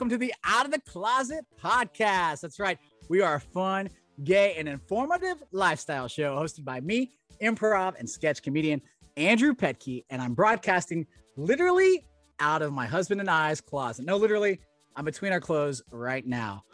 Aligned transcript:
welcome 0.00 0.08
to 0.08 0.16
the 0.16 0.32
Out 0.44 0.64
of 0.64 0.72
the 0.72 0.80
Closet 0.80 1.44
podcast. 1.62 2.40
That's 2.40 2.58
right. 2.58 2.78
We 3.10 3.20
are 3.20 3.34
a 3.34 3.40
fun, 3.40 3.90
gay, 4.24 4.54
and 4.56 4.66
informative 4.66 5.42
lifestyle 5.52 6.08
show 6.08 6.34
hosted 6.34 6.64
by 6.64 6.80
me, 6.80 7.10
improv 7.42 7.98
and 7.98 8.08
sketch 8.08 8.42
comedian 8.42 8.80
Andrew 9.18 9.54
Pettke, 9.54 10.06
and 10.08 10.22
I'm 10.22 10.32
broadcasting 10.32 11.06
literally 11.36 12.06
out 12.38 12.62
of 12.62 12.72
my 12.72 12.86
husband 12.86 13.20
and 13.20 13.28
I's 13.28 13.60
closet. 13.60 14.06
No, 14.06 14.16
literally, 14.16 14.58
I'm 14.96 15.04
between 15.04 15.32
our 15.32 15.40
clothes 15.40 15.82
right 15.90 16.26
now. 16.26 16.64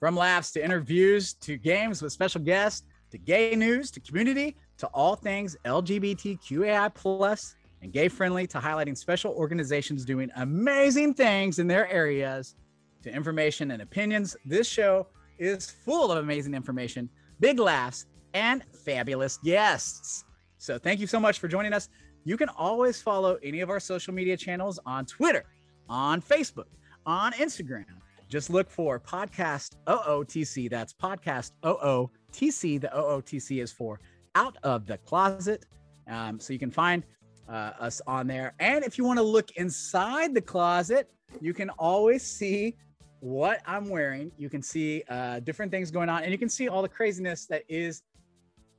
From 0.00 0.16
laughs 0.16 0.50
to 0.52 0.64
interviews 0.64 1.34
to 1.34 1.58
games 1.58 2.00
with 2.00 2.14
special 2.14 2.40
guests 2.40 2.86
to 3.10 3.18
gay 3.18 3.54
news 3.54 3.90
to 3.90 4.00
community 4.00 4.56
to 4.78 4.86
all 4.94 5.14
things 5.14 5.58
LGBTQAI 5.66 6.94
plus 6.94 7.54
and 7.86 7.92
gay 7.92 8.08
friendly 8.08 8.48
to 8.48 8.58
highlighting 8.58 8.98
special 8.98 9.32
organizations 9.34 10.04
doing 10.04 10.28
amazing 10.38 11.14
things 11.14 11.60
in 11.60 11.68
their 11.68 11.88
areas 11.88 12.56
to 13.00 13.14
information 13.14 13.70
and 13.70 13.80
opinions. 13.80 14.36
This 14.44 14.66
show 14.66 15.06
is 15.38 15.70
full 15.70 16.10
of 16.10 16.18
amazing 16.18 16.52
information, 16.52 17.08
big 17.38 17.60
laughs, 17.60 18.06
and 18.34 18.64
fabulous 18.84 19.36
guests. 19.36 20.24
So 20.58 20.78
thank 20.78 20.98
you 20.98 21.06
so 21.06 21.20
much 21.20 21.38
for 21.38 21.46
joining 21.46 21.72
us. 21.72 21.88
You 22.24 22.36
can 22.36 22.48
always 22.48 23.00
follow 23.00 23.38
any 23.40 23.60
of 23.60 23.70
our 23.70 23.78
social 23.78 24.12
media 24.12 24.36
channels 24.36 24.80
on 24.84 25.06
Twitter, 25.06 25.44
on 25.88 26.20
Facebook, 26.20 26.66
on 27.06 27.34
Instagram. 27.34 27.84
Just 28.28 28.50
look 28.50 28.68
for 28.68 28.98
podcast 28.98 29.76
OOTC. 29.86 30.68
That's 30.68 30.92
podcast 30.92 31.52
OOTC. 31.62 32.80
The 32.80 32.88
OOTC 32.88 33.62
is 33.62 33.70
for 33.70 34.00
out 34.34 34.56
of 34.64 34.86
the 34.86 34.98
closet. 34.98 35.66
Um, 36.08 36.40
so 36.40 36.52
you 36.52 36.58
can 36.58 36.72
find 36.72 37.04
uh, 37.48 37.72
us 37.78 38.00
on 38.06 38.26
there. 38.26 38.54
And 38.58 38.84
if 38.84 38.98
you 38.98 39.04
want 39.04 39.18
to 39.18 39.22
look 39.22 39.50
inside 39.52 40.34
the 40.34 40.40
closet, 40.40 41.10
you 41.40 41.54
can 41.54 41.70
always 41.70 42.22
see 42.22 42.76
what 43.20 43.60
I'm 43.66 43.88
wearing. 43.88 44.30
You 44.36 44.48
can 44.48 44.62
see 44.62 45.02
uh, 45.08 45.40
different 45.40 45.72
things 45.72 45.90
going 45.90 46.08
on, 46.08 46.22
and 46.22 46.32
you 46.32 46.38
can 46.38 46.48
see 46.48 46.68
all 46.68 46.82
the 46.82 46.88
craziness 46.88 47.46
that 47.46 47.62
is 47.68 48.02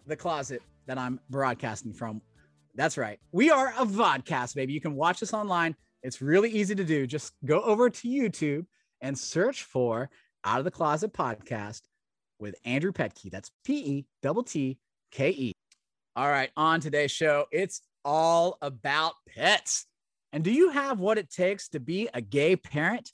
the 0.05 0.15
closet 0.15 0.61
that 0.85 0.97
I'm 0.97 1.19
broadcasting 1.29 1.93
from. 1.93 2.21
That's 2.75 2.97
right. 2.97 3.19
We 3.31 3.49
are 3.49 3.73
a 3.77 3.85
vodcast, 3.85 4.55
baby. 4.55 4.73
You 4.73 4.81
can 4.81 4.95
watch 4.95 5.23
us 5.23 5.33
online. 5.33 5.75
It's 6.03 6.21
really 6.21 6.49
easy 6.49 6.75
to 6.75 6.83
do. 6.83 7.07
Just 7.07 7.33
go 7.43 7.61
over 7.61 7.89
to 7.89 8.07
YouTube 8.07 8.65
and 9.01 9.17
search 9.17 9.63
for 9.63 10.09
Out 10.45 10.59
of 10.59 10.65
the 10.65 10.71
Closet 10.71 11.11
podcast 11.11 11.81
with 12.39 12.55
Andrew 12.65 12.91
Pettke. 12.91 13.31
That's 13.31 13.51
P 13.65 13.73
E 13.77 14.05
T 14.21 14.43
T 14.45 14.77
K 15.11 15.29
E. 15.29 15.53
All 16.15 16.29
right, 16.29 16.49
on 16.55 16.79
today's 16.79 17.11
show, 17.11 17.45
it's 17.51 17.81
all 18.07 18.57
about 18.61 19.15
pets. 19.35 19.85
And 20.31 20.41
do 20.41 20.49
you 20.49 20.69
have 20.69 20.99
what 20.99 21.17
it 21.17 21.29
takes 21.29 21.67
to 21.69 21.79
be 21.81 22.07
a 22.13 22.21
gay 22.21 22.55
parent? 22.55 23.11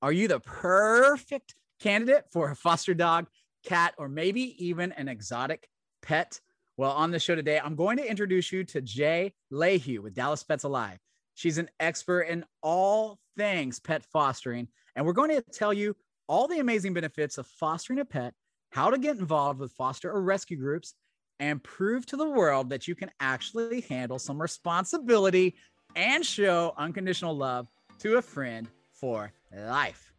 Are 0.00 0.12
you 0.12 0.28
the 0.28 0.38
perfect 0.38 1.56
candidate 1.80 2.26
for 2.32 2.50
a 2.50 2.56
foster 2.56 2.94
dog, 2.94 3.26
cat, 3.64 3.94
or 3.98 4.08
maybe 4.08 4.64
even 4.64 4.92
an 4.92 5.08
exotic 5.08 5.68
pet? 6.00 6.40
Well, 6.76 6.92
on 6.92 7.10
the 7.10 7.18
show 7.18 7.34
today, 7.34 7.58
I'm 7.58 7.74
going 7.74 7.96
to 7.96 8.08
introduce 8.08 8.52
you 8.52 8.62
to 8.64 8.80
Jay 8.80 9.34
Lehue 9.52 9.98
with 9.98 10.14
Dallas 10.14 10.44
Pets 10.44 10.62
Alive. 10.62 10.98
She's 11.34 11.58
an 11.58 11.68
expert 11.80 12.22
in 12.22 12.44
all 12.62 13.18
things 13.36 13.80
pet 13.80 14.04
fostering, 14.04 14.68
and 14.94 15.04
we're 15.04 15.12
going 15.12 15.30
to 15.30 15.42
tell 15.52 15.72
you 15.72 15.96
all 16.28 16.46
the 16.46 16.60
amazing 16.60 16.94
benefits 16.94 17.36
of 17.36 17.48
fostering 17.48 17.98
a 17.98 18.04
pet, 18.04 18.32
how 18.70 18.90
to 18.90 18.98
get 18.98 19.18
involved 19.18 19.58
with 19.58 19.72
foster 19.72 20.10
or 20.10 20.22
rescue 20.22 20.56
groups, 20.56 20.94
and 21.40 21.62
prove 21.62 22.06
to 22.06 22.16
the 22.16 22.28
world 22.28 22.70
that 22.70 22.88
you 22.88 22.94
can 22.94 23.10
actually 23.20 23.82
handle 23.82 24.18
some 24.18 24.40
responsibility 24.40 25.54
and 25.94 26.24
show 26.24 26.74
unconditional 26.76 27.36
love 27.36 27.66
to 27.98 28.16
a 28.16 28.22
friend 28.22 28.68
for 28.92 29.32
life. 29.54 30.12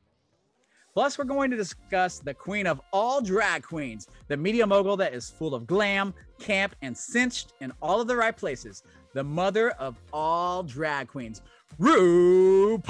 Plus, 0.94 1.18
we're 1.19 1.25
going 1.25 1.52
to 1.52 1.58
discuss 1.58 2.18
the 2.18 2.34
queen 2.34 2.66
of 2.66 2.81
all 2.92 3.22
drag 3.22 3.62
queens, 3.62 4.08
the 4.30 4.38
media 4.38 4.66
mogul 4.66 4.97
that 4.97 5.14
is 5.14 5.30
full 5.30 5.53
of 5.53 5.68
glam, 5.68 6.12
camp, 6.40 6.75
and 6.81 6.97
cinched 6.97 7.53
in 7.62 7.72
all 7.84 8.02
of 8.02 8.08
the 8.08 8.16
right 8.16 8.36
places, 8.36 8.81
the 9.13 9.24
mother 9.24 9.69
of 9.72 9.96
all 10.12 10.63
drag 10.63 11.08
queens, 11.08 11.44
RuPaul. 11.80 12.88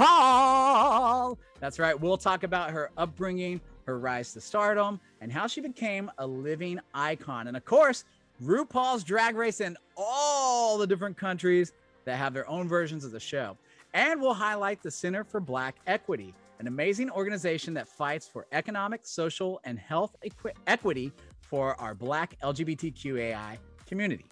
That's 1.60 1.80
right. 1.80 2.00
We'll 2.00 2.16
talk 2.16 2.44
about 2.44 2.72
her 2.72 2.92
upbringing, 2.96 3.60
her 3.86 4.00
rise 4.00 4.32
to 4.34 4.42
stardom, 4.42 5.02
and 5.20 5.30
how 5.30 5.48
she 5.48 5.60
became 5.60 6.10
a 6.18 6.26
living 6.26 6.80
icon. 6.94 7.48
And 7.48 7.58
of 7.58 7.66
course, 7.66 8.06
RuPaul's 8.44 9.04
Drag 9.04 9.36
Race 9.36 9.62
in 9.62 9.76
all 9.96 10.78
the 10.78 10.86
different 10.86 11.18
countries 11.18 11.74
that 12.06 12.18
have 12.18 12.34
their 12.34 12.48
own 12.48 12.68
versions 12.68 13.04
of 13.04 13.12
the 13.12 13.20
show. 13.20 13.58
And 13.94 14.22
we'll 14.22 14.34
highlight 14.34 14.84
the 14.84 14.92
Center 14.92 15.24
for 15.24 15.40
Black 15.40 15.76
Equity, 15.88 16.34
an 16.60 16.68
amazing 16.68 17.10
organization 17.10 17.74
that 17.74 17.88
fights 17.88 18.28
for 18.28 18.46
economic, 18.52 19.02
social, 19.04 19.60
and 19.64 19.80
health 19.80 20.16
equi- 20.24 20.52
equity 20.68 21.12
for 21.42 21.80
our 21.82 21.96
Black 21.96 22.38
LGBTQAI 22.42 23.58
community. 23.88 24.26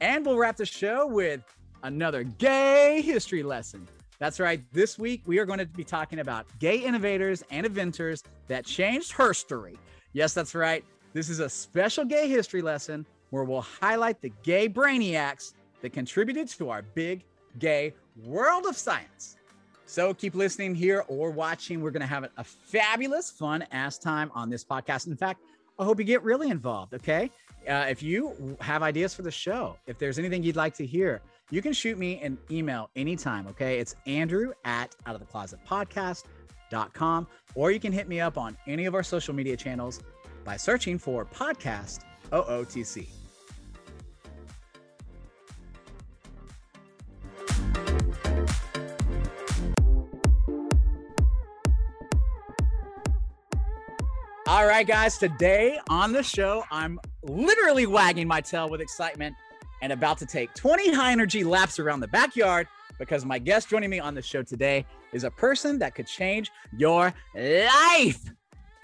And 0.00 0.26
we'll 0.26 0.36
wrap 0.36 0.56
the 0.56 0.66
show 0.66 1.06
with 1.06 1.44
another 1.84 2.24
gay 2.24 3.00
history 3.02 3.42
lesson. 3.42 3.86
That's 4.18 4.40
right. 4.40 4.60
This 4.72 4.98
week, 4.98 5.22
we 5.26 5.38
are 5.38 5.44
going 5.44 5.58
to 5.58 5.66
be 5.66 5.84
talking 5.84 6.18
about 6.20 6.46
gay 6.58 6.78
innovators 6.78 7.44
and 7.50 7.66
inventors 7.66 8.24
that 8.48 8.64
changed 8.64 9.12
her 9.12 9.28
history. 9.28 9.78
Yes, 10.12 10.32
that's 10.32 10.54
right. 10.54 10.84
This 11.16 11.30
is 11.30 11.40
a 11.40 11.48
special 11.48 12.04
gay 12.04 12.28
history 12.28 12.60
lesson 12.60 13.06
where 13.30 13.42
we'll 13.42 13.62
highlight 13.62 14.20
the 14.20 14.30
gay 14.42 14.68
brainiacs 14.68 15.54
that 15.80 15.94
contributed 15.94 16.46
to 16.48 16.68
our 16.68 16.82
big 16.82 17.24
gay 17.58 17.94
world 18.22 18.66
of 18.66 18.76
science. 18.76 19.38
So 19.86 20.12
keep 20.12 20.34
listening 20.34 20.74
here 20.74 21.06
or 21.08 21.30
watching. 21.30 21.80
We're 21.80 21.90
going 21.90 22.02
to 22.02 22.06
have 22.06 22.28
a 22.36 22.44
fabulous, 22.44 23.30
fun 23.30 23.64
ass 23.72 23.96
time 23.96 24.30
on 24.34 24.50
this 24.50 24.62
podcast. 24.62 25.06
In 25.06 25.16
fact, 25.16 25.40
I 25.78 25.86
hope 25.86 25.98
you 25.98 26.04
get 26.04 26.22
really 26.22 26.50
involved. 26.50 26.92
Okay. 26.92 27.30
Uh, 27.66 27.86
if 27.88 28.02
you 28.02 28.54
have 28.60 28.82
ideas 28.82 29.14
for 29.14 29.22
the 29.22 29.30
show, 29.30 29.78
if 29.86 29.96
there's 29.98 30.18
anything 30.18 30.42
you'd 30.42 30.54
like 30.54 30.74
to 30.74 30.84
hear, 30.84 31.22
you 31.50 31.62
can 31.62 31.72
shoot 31.72 31.96
me 31.96 32.20
an 32.20 32.36
email 32.50 32.90
anytime. 32.94 33.46
Okay. 33.46 33.78
It's 33.78 33.94
Andrew 34.04 34.52
at 34.66 34.94
out 35.06 35.14
of 35.14 35.22
the 35.22 35.26
closet 35.26 35.60
podcast.com, 35.66 37.26
or 37.54 37.70
you 37.70 37.80
can 37.80 37.92
hit 37.94 38.06
me 38.06 38.20
up 38.20 38.36
on 38.36 38.54
any 38.66 38.84
of 38.84 38.94
our 38.94 39.02
social 39.02 39.32
media 39.32 39.56
channels 39.56 40.02
by 40.46 40.56
searching 40.56 40.96
for 40.96 41.26
Podcast 41.26 42.04
OOTC. 42.30 43.08
All 54.48 54.64
right, 54.64 54.86
guys, 54.86 55.18
today 55.18 55.80
on 55.90 56.12
the 56.12 56.22
show, 56.22 56.62
I'm 56.70 57.00
literally 57.24 57.84
wagging 57.86 58.28
my 58.28 58.40
tail 58.40 58.70
with 58.70 58.80
excitement 58.80 59.34
and 59.82 59.92
about 59.92 60.18
to 60.18 60.26
take 60.26 60.54
20 60.54 60.94
high 60.94 61.10
energy 61.10 61.42
laps 61.42 61.80
around 61.80 61.98
the 61.98 62.08
backyard 62.08 62.68
because 62.98 63.24
my 63.24 63.40
guest 63.40 63.68
joining 63.68 63.90
me 63.90 63.98
on 63.98 64.14
the 64.14 64.22
show 64.22 64.44
today 64.44 64.86
is 65.12 65.24
a 65.24 65.30
person 65.30 65.80
that 65.80 65.96
could 65.96 66.06
change 66.06 66.52
your 66.78 67.12
life 67.34 68.30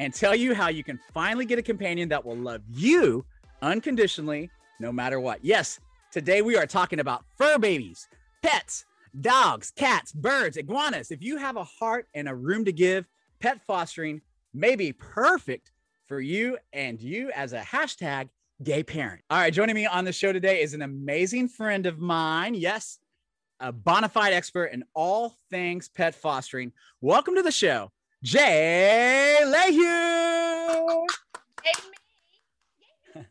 and 0.03 0.13
tell 0.13 0.35
you 0.35 0.53
how 0.53 0.69
you 0.69 0.83
can 0.83 0.99
finally 1.15 1.47
get 1.47 1.61
a 1.61 1.63
companion 1.63 2.09
that 2.09 2.25
will 2.25 2.37
love 2.37 2.61
you 2.69 3.25
unconditionally, 3.63 4.51
no 4.81 4.91
matter 4.91 5.21
what. 5.21 5.39
Yes, 5.45 5.79
today 6.11 6.43
we 6.43 6.57
are 6.57 6.67
talking 6.67 6.99
about 6.99 7.25
fur 7.39 7.57
babies, 7.57 8.09
pets, 8.43 8.85
dogs, 9.21 9.71
cats, 9.77 10.11
birds, 10.11 10.57
iguanas. 10.57 11.13
If 11.13 11.23
you 11.23 11.37
have 11.37 11.57
a 11.57 11.63
heart 11.63 12.09
and 12.15 12.29
a 12.29 12.35
room 12.35 12.65
to 12.65 12.73
give, 12.73 13.07
pet 13.39 13.65
fostering 13.65 14.21
may 14.53 14.75
be 14.75 14.93
perfect 14.93 15.71
for 16.09 16.21
you 16.21 16.59
and 16.73 17.01
you 17.01 17.31
as 17.31 17.53
a 17.53 17.61
hashtag 17.61 18.29
gay 18.65 18.83
parent. 18.83 19.23
All 19.31 19.39
right, 19.39 19.53
joining 19.53 19.77
me 19.77 19.87
on 19.87 20.05
the 20.05 20.13
show 20.13 20.33
today 20.33 20.63
is 20.63 20.75
an 20.75 20.83
amazing 20.83 21.47
friend 21.47 21.87
of 21.87 22.01
mine. 22.01 22.55
Yes, 22.55 22.99
a 23.61 23.71
bona 23.71 24.09
fide 24.09 24.33
expert 24.33 24.73
in 24.73 24.83
all 24.95 25.37
things 25.49 25.89
pet 25.89 26.17
fostering. 26.17 26.73
Welcome 27.01 27.37
to 27.37 27.43
the 27.43 27.53
show, 27.53 27.93
Jay 28.23 29.41
Lehue. 29.43 31.07
Hey, 31.65 33.27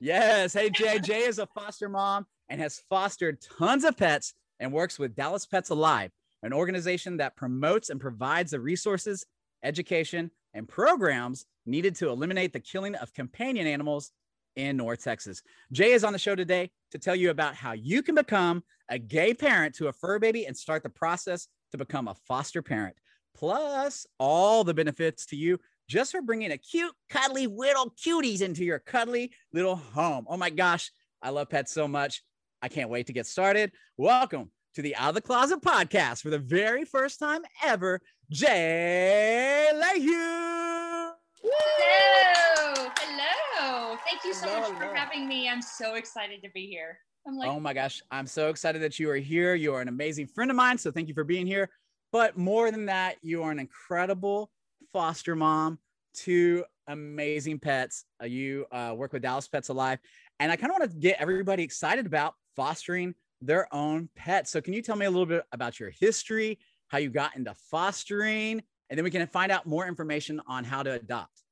yes. 0.00 0.52
Hey, 0.52 0.70
Jay. 0.70 0.98
Jay 0.98 1.20
is 1.20 1.38
a 1.38 1.46
foster 1.46 1.88
mom 1.88 2.26
and 2.48 2.60
has 2.60 2.82
fostered 2.90 3.38
tons 3.58 3.84
of 3.84 3.96
pets 3.96 4.34
and 4.58 4.72
works 4.72 4.98
with 4.98 5.14
Dallas 5.14 5.46
Pets 5.46 5.70
Alive, 5.70 6.10
an 6.42 6.52
organization 6.52 7.16
that 7.18 7.36
promotes 7.36 7.90
and 7.90 8.00
provides 8.00 8.50
the 8.50 8.60
resources, 8.60 9.24
education, 9.62 10.32
and 10.52 10.68
programs 10.68 11.46
needed 11.64 11.94
to 11.96 12.08
eliminate 12.08 12.52
the 12.52 12.60
killing 12.60 12.96
of 12.96 13.14
companion 13.14 13.68
animals 13.68 14.10
in 14.56 14.76
North 14.76 15.04
Texas. 15.04 15.42
Jay 15.70 15.92
is 15.92 16.02
on 16.02 16.12
the 16.12 16.18
show 16.18 16.34
today 16.34 16.72
to 16.90 16.98
tell 16.98 17.14
you 17.14 17.30
about 17.30 17.54
how 17.54 17.70
you 17.72 18.02
can 18.02 18.16
become 18.16 18.64
a 18.88 18.98
gay 18.98 19.32
parent 19.32 19.76
to 19.76 19.86
a 19.86 19.92
fur 19.92 20.18
baby 20.18 20.46
and 20.46 20.56
start 20.56 20.82
the 20.82 20.88
process 20.88 21.46
to 21.70 21.78
become 21.78 22.08
a 22.08 22.16
foster 22.26 22.62
parent 22.62 22.96
plus 23.34 24.06
all 24.18 24.64
the 24.64 24.74
benefits 24.74 25.26
to 25.26 25.36
you 25.36 25.58
just 25.88 26.12
for 26.12 26.22
bringing 26.22 26.52
a 26.52 26.58
cute, 26.58 26.94
cuddly 27.10 27.46
little 27.46 27.90
cuties 27.90 28.40
into 28.40 28.64
your 28.64 28.78
cuddly 28.78 29.32
little 29.52 29.76
home. 29.76 30.24
Oh 30.28 30.36
my 30.36 30.50
gosh, 30.50 30.90
I 31.22 31.30
love 31.30 31.50
pets 31.50 31.72
so 31.72 31.86
much. 31.86 32.22
I 32.62 32.68
can't 32.68 32.88
wait 32.90 33.08
to 33.08 33.12
get 33.12 33.26
started. 33.26 33.72
Welcome 33.98 34.50
to 34.74 34.82
the 34.82 34.96
Out 34.96 35.10
of 35.10 35.14
the 35.16 35.20
Closet 35.20 35.60
podcast 35.60 36.22
for 36.22 36.30
the 36.30 36.38
very 36.38 36.84
first 36.84 37.18
time 37.18 37.42
ever. 37.62 38.00
Jay 38.30 39.68
Lehue. 39.74 41.12
Hello. 41.42 42.90
Hello. 42.98 43.96
Thank 44.06 44.24
you 44.24 44.32
so 44.32 44.46
Hello, 44.48 44.60
much 44.60 44.70
for 44.78 44.84
hello. 44.84 44.94
having 44.94 45.28
me. 45.28 45.48
I'm 45.48 45.60
so 45.62 45.94
excited 45.96 46.42
to 46.42 46.50
be 46.54 46.66
here. 46.66 46.98
I'm 47.26 47.36
like, 47.36 47.48
Oh 47.48 47.60
my 47.60 47.72
gosh, 47.74 48.02
I'm 48.10 48.26
so 48.26 48.48
excited 48.48 48.80
that 48.82 48.98
you 48.98 49.10
are 49.10 49.16
here. 49.16 49.54
You 49.54 49.74
are 49.74 49.80
an 49.80 49.88
amazing 49.88 50.26
friend 50.28 50.50
of 50.50 50.56
mine, 50.56 50.78
so 50.78 50.90
thank 50.90 51.08
you 51.08 51.14
for 51.14 51.24
being 51.24 51.46
here. 51.46 51.70
But 52.14 52.38
more 52.38 52.70
than 52.70 52.86
that, 52.86 53.16
you 53.22 53.42
are 53.42 53.50
an 53.50 53.58
incredible 53.58 54.52
foster 54.92 55.34
mom, 55.34 55.80
two 56.14 56.64
amazing 56.86 57.58
pets. 57.58 58.04
Uh, 58.22 58.26
you 58.26 58.66
uh, 58.70 58.94
work 58.96 59.12
with 59.12 59.22
Dallas 59.22 59.48
Pets 59.48 59.68
Alive, 59.68 59.98
and 60.38 60.52
I 60.52 60.54
kind 60.54 60.70
of 60.70 60.78
want 60.78 60.92
to 60.92 60.96
get 60.96 61.16
everybody 61.18 61.64
excited 61.64 62.06
about 62.06 62.34
fostering 62.54 63.16
their 63.40 63.66
own 63.74 64.08
pets. 64.14 64.52
So, 64.52 64.60
can 64.60 64.74
you 64.74 64.80
tell 64.80 64.94
me 64.94 65.06
a 65.06 65.10
little 65.10 65.26
bit 65.26 65.42
about 65.50 65.80
your 65.80 65.90
history, 65.90 66.60
how 66.86 66.98
you 66.98 67.10
got 67.10 67.34
into 67.34 67.52
fostering, 67.68 68.62
and 68.90 68.96
then 68.96 69.02
we 69.02 69.10
can 69.10 69.26
find 69.26 69.50
out 69.50 69.66
more 69.66 69.88
information 69.88 70.40
on 70.46 70.62
how 70.62 70.84
to 70.84 70.92
adopt. 70.92 71.42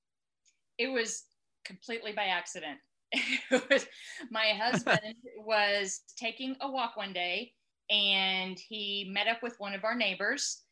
it 0.79 0.87
was 0.87 1.25
completely 1.65 2.13
by 2.13 2.27
accident. 2.27 2.79
Was, 3.51 3.85
my 4.31 4.53
husband 4.57 5.17
was 5.45 6.03
taking 6.17 6.57
a 6.61 6.71
walk 6.71 6.97
one 6.97 7.13
day 7.13 7.53
and 7.93 8.59
he 8.59 9.09
met 9.13 9.29
up 9.29 9.43
with 9.43 9.55
one 9.61 9.75
of 9.75 9.85
our 9.85 9.95
neighbors 9.95 10.63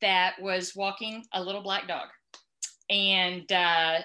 that 0.00 0.34
was 0.40 0.76
walking 0.76 1.24
a 1.32 1.42
little 1.42 1.62
black 1.62 1.88
dog. 1.88 2.08
And 2.90 3.50
uh, 3.50 4.00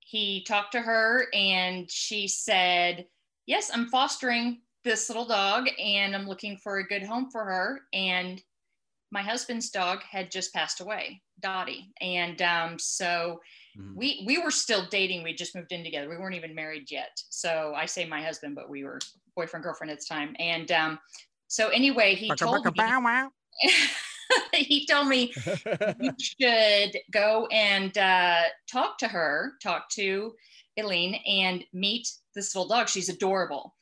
he 0.00 0.44
talked 0.44 0.72
to 0.72 0.80
her 0.80 1.28
and 1.32 1.90
she 1.90 2.28
said, 2.28 3.06
Yes, 3.46 3.70
I'm 3.72 3.86
fostering 3.88 4.60
this 4.82 5.08
little 5.08 5.26
dog 5.26 5.68
and 5.78 6.14
I'm 6.14 6.26
looking 6.26 6.56
for 6.56 6.78
a 6.78 6.86
good 6.86 7.04
home 7.04 7.30
for 7.30 7.44
her. 7.44 7.82
And 7.92 8.42
my 9.12 9.22
husband's 9.22 9.70
dog 9.70 10.02
had 10.02 10.32
just 10.32 10.52
passed 10.52 10.80
away, 10.80 11.22
Dottie. 11.40 11.92
And 12.00 12.42
um, 12.42 12.78
so 12.78 13.40
Mhm. 13.78 13.94
we 13.94 14.24
we 14.26 14.38
were 14.38 14.50
still 14.50 14.86
dating. 14.86 15.22
We 15.22 15.34
just 15.34 15.54
moved 15.54 15.70
in 15.70 15.84
together. 15.84 16.08
We 16.08 16.16
weren't 16.16 16.34
even 16.34 16.54
married 16.54 16.90
yet. 16.90 17.20
So 17.28 17.74
I 17.76 17.84
say 17.86 18.06
my 18.06 18.22
husband, 18.22 18.54
but 18.54 18.70
we 18.70 18.84
were 18.84 18.98
boyfriend 19.36 19.62
girlfriend 19.62 19.90
at 19.90 20.00
the 20.00 20.06
time. 20.06 20.34
And 20.38 20.72
um, 20.72 20.98
so 21.48 21.68
anyway, 21.68 22.14
he 22.14 22.28
told 22.34 22.64
me 22.64 22.72
he 24.54 24.86
told 24.86 25.08
me 25.08 25.32
you 26.00 26.12
should 26.20 26.96
go 27.10 27.46
and 27.50 27.96
uh, 27.96 28.42
talk 28.70 28.98
to 28.98 29.08
her, 29.08 29.52
talk 29.62 29.88
to 29.90 30.34
Eileen, 30.78 31.14
and 31.26 31.64
meet 31.72 32.08
this 32.34 32.54
little 32.54 32.68
dog. 32.68 32.88
She's 32.88 33.08
adorable. 33.08 33.74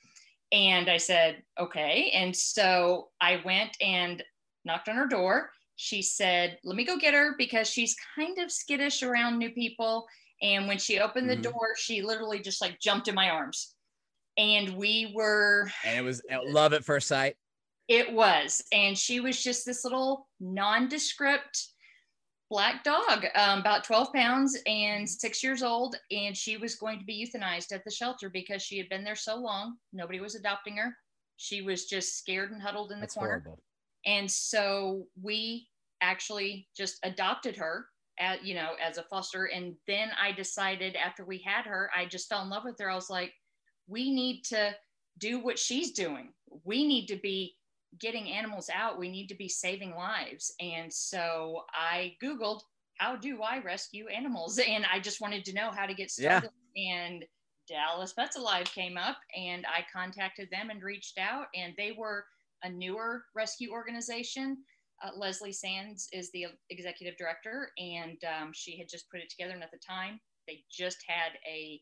And 0.52 0.88
I 0.88 0.98
said, 0.98 1.42
okay. 1.58 2.10
And 2.14 2.36
so 2.36 3.08
I 3.20 3.42
went 3.44 3.76
and 3.80 4.22
knocked 4.64 4.88
on 4.88 4.96
her 4.96 5.08
door. 5.08 5.50
She 5.76 6.02
said, 6.02 6.58
let 6.62 6.76
me 6.76 6.84
go 6.84 6.96
get 6.96 7.14
her 7.14 7.34
because 7.36 7.68
she's 7.68 7.96
kind 8.14 8.38
of 8.38 8.52
skittish 8.52 9.02
around 9.02 9.38
new 9.38 9.50
people. 9.50 10.06
And 10.40 10.68
when 10.68 10.78
she 10.78 11.00
opened 11.00 11.28
the 11.28 11.36
Mhm. 11.36 11.42
door, 11.42 11.74
she 11.76 12.02
literally 12.02 12.40
just 12.40 12.60
like 12.60 12.78
jumped 12.78 13.08
in 13.08 13.14
my 13.14 13.30
arms. 13.30 13.74
And 14.36 14.76
we 14.76 15.12
were 15.14 15.68
and 15.84 15.98
it 15.98 16.02
was 16.02 16.22
love 16.46 16.72
at 16.72 16.84
first 16.84 17.08
sight. 17.08 17.36
It 17.88 18.12
was. 18.12 18.62
And 18.72 18.96
she 18.96 19.20
was 19.20 19.42
just 19.42 19.66
this 19.66 19.84
little 19.84 20.28
nondescript 20.40 21.68
black 22.50 22.84
dog, 22.84 23.26
um, 23.34 23.60
about 23.60 23.84
12 23.84 24.12
pounds 24.12 24.56
and 24.66 25.08
six 25.08 25.42
years 25.42 25.62
old. 25.62 25.96
And 26.10 26.36
she 26.36 26.56
was 26.56 26.76
going 26.76 26.98
to 26.98 27.04
be 27.04 27.26
euthanized 27.26 27.72
at 27.72 27.84
the 27.84 27.90
shelter 27.90 28.30
because 28.30 28.62
she 28.62 28.78
had 28.78 28.88
been 28.88 29.04
there 29.04 29.16
so 29.16 29.36
long. 29.36 29.76
Nobody 29.92 30.20
was 30.20 30.34
adopting 30.34 30.76
her. 30.76 30.96
She 31.36 31.62
was 31.62 31.86
just 31.86 32.16
scared 32.16 32.52
and 32.52 32.62
huddled 32.62 32.92
in 32.92 32.98
the 32.98 33.02
That's 33.02 33.14
corner. 33.14 33.42
horrible. 33.44 33.62
And 34.06 34.30
so 34.30 35.06
we 35.20 35.66
actually 36.00 36.68
just 36.76 36.98
adopted 37.02 37.56
her 37.56 37.86
at, 38.20 38.44
you 38.44 38.54
know, 38.54 38.72
as 38.80 38.98
a 38.98 39.02
foster. 39.04 39.46
And 39.46 39.74
then 39.88 40.10
I 40.20 40.30
decided 40.30 40.94
after 40.96 41.24
we 41.24 41.38
had 41.38 41.64
her, 41.64 41.90
I 41.96 42.06
just 42.06 42.28
fell 42.28 42.42
in 42.42 42.50
love 42.50 42.64
with 42.64 42.78
her. 42.78 42.90
I 42.90 42.94
was 42.94 43.10
like, 43.10 43.32
we 43.88 44.10
need 44.10 44.42
to 44.44 44.74
do 45.18 45.40
what 45.40 45.58
she's 45.58 45.92
doing. 45.92 46.32
We 46.64 46.86
need 46.86 47.06
to 47.06 47.16
be 47.16 47.54
getting 48.00 48.30
animals 48.30 48.70
out. 48.74 48.98
We 48.98 49.10
need 49.10 49.28
to 49.28 49.34
be 49.34 49.48
saving 49.48 49.94
lives. 49.94 50.52
And 50.60 50.92
so 50.92 51.64
I 51.72 52.16
Googled, 52.22 52.60
how 52.98 53.16
do 53.16 53.42
I 53.42 53.60
rescue 53.60 54.08
animals? 54.08 54.58
And 54.68 54.84
I 54.92 55.00
just 55.00 55.20
wanted 55.20 55.44
to 55.46 55.54
know 55.54 55.70
how 55.70 55.86
to 55.86 55.94
get 55.94 56.12
Yeah. 56.18 56.40
started. 56.40 56.50
And 56.76 57.24
Dallas 57.68 58.12
Pets 58.12 58.36
Alive 58.36 58.66
came 58.66 58.96
up 58.96 59.16
and 59.36 59.64
I 59.66 59.84
contacted 59.92 60.48
them 60.50 60.70
and 60.70 60.82
reached 60.82 61.18
out 61.18 61.46
and 61.54 61.72
they 61.76 61.92
were 61.92 62.26
a 62.62 62.70
newer 62.70 63.24
rescue 63.34 63.70
organization. 63.72 64.58
Uh, 65.02 65.10
Leslie 65.16 65.52
Sands 65.52 66.08
is 66.12 66.30
the 66.30 66.46
executive 66.70 67.16
director, 67.18 67.70
and 67.78 68.16
um, 68.24 68.52
she 68.54 68.78
had 68.78 68.88
just 68.88 69.10
put 69.10 69.20
it 69.20 69.28
together. 69.28 69.52
And 69.52 69.62
at 69.62 69.70
the 69.70 69.78
time, 69.78 70.20
they 70.46 70.64
just 70.70 70.98
had 71.06 71.32
a 71.46 71.80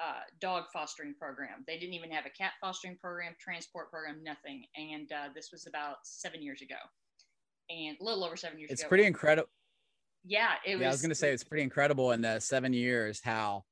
uh, 0.00 0.20
dog 0.40 0.64
fostering 0.72 1.14
program. 1.18 1.64
They 1.66 1.78
didn't 1.78 1.94
even 1.94 2.10
have 2.10 2.26
a 2.26 2.30
cat 2.30 2.52
fostering 2.60 2.96
program, 3.00 3.34
transport 3.40 3.90
program, 3.90 4.22
nothing. 4.22 4.64
And 4.76 5.10
uh, 5.12 5.28
this 5.34 5.50
was 5.52 5.66
about 5.66 5.96
seven 6.04 6.42
years 6.42 6.62
ago, 6.62 6.74
and 7.70 7.96
a 8.00 8.04
little 8.04 8.24
over 8.24 8.36
seven 8.36 8.58
years 8.58 8.70
It's 8.70 8.82
ago. 8.82 8.88
pretty 8.88 9.04
incredible. 9.04 9.48
Yeah, 10.24 10.54
it 10.66 10.74
was. 10.74 10.82
Yeah, 10.82 10.88
I 10.88 10.90
was 10.90 11.02
gonna 11.02 11.14
say 11.14 11.32
it's 11.32 11.44
pretty 11.44 11.62
incredible 11.62 12.12
in 12.12 12.20
the 12.20 12.40
seven 12.40 12.72
years 12.72 13.20
how 13.22 13.64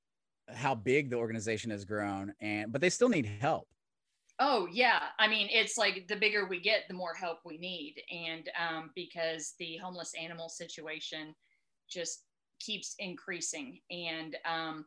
how 0.55 0.75
big 0.75 1.11
the 1.11 1.17
organization 1.17 1.71
has 1.71 1.85
grown, 1.85 2.33
and 2.41 2.73
but 2.73 2.81
they 2.81 2.91
still 2.91 3.09
need 3.09 3.27
help. 3.27 3.69
Oh 4.41 4.67
yeah, 4.73 5.01
I 5.19 5.29
mean 5.29 5.49
it's 5.51 5.77
like 5.77 6.07
the 6.09 6.17
bigger 6.17 6.47
we 6.47 6.61
get, 6.61 6.83
the 6.89 6.95
more 6.95 7.15
help 7.15 7.39
we 7.45 7.59
need, 7.59 7.97
and 8.11 8.49
um, 8.59 8.91
because 8.95 9.55
the 9.59 9.77
homeless 9.79 10.13
animal 10.21 10.49
situation 10.49 11.35
just 11.89 12.25
keeps 12.61 12.95
increasing. 12.99 13.81
And 13.91 14.37
um, 14.45 14.87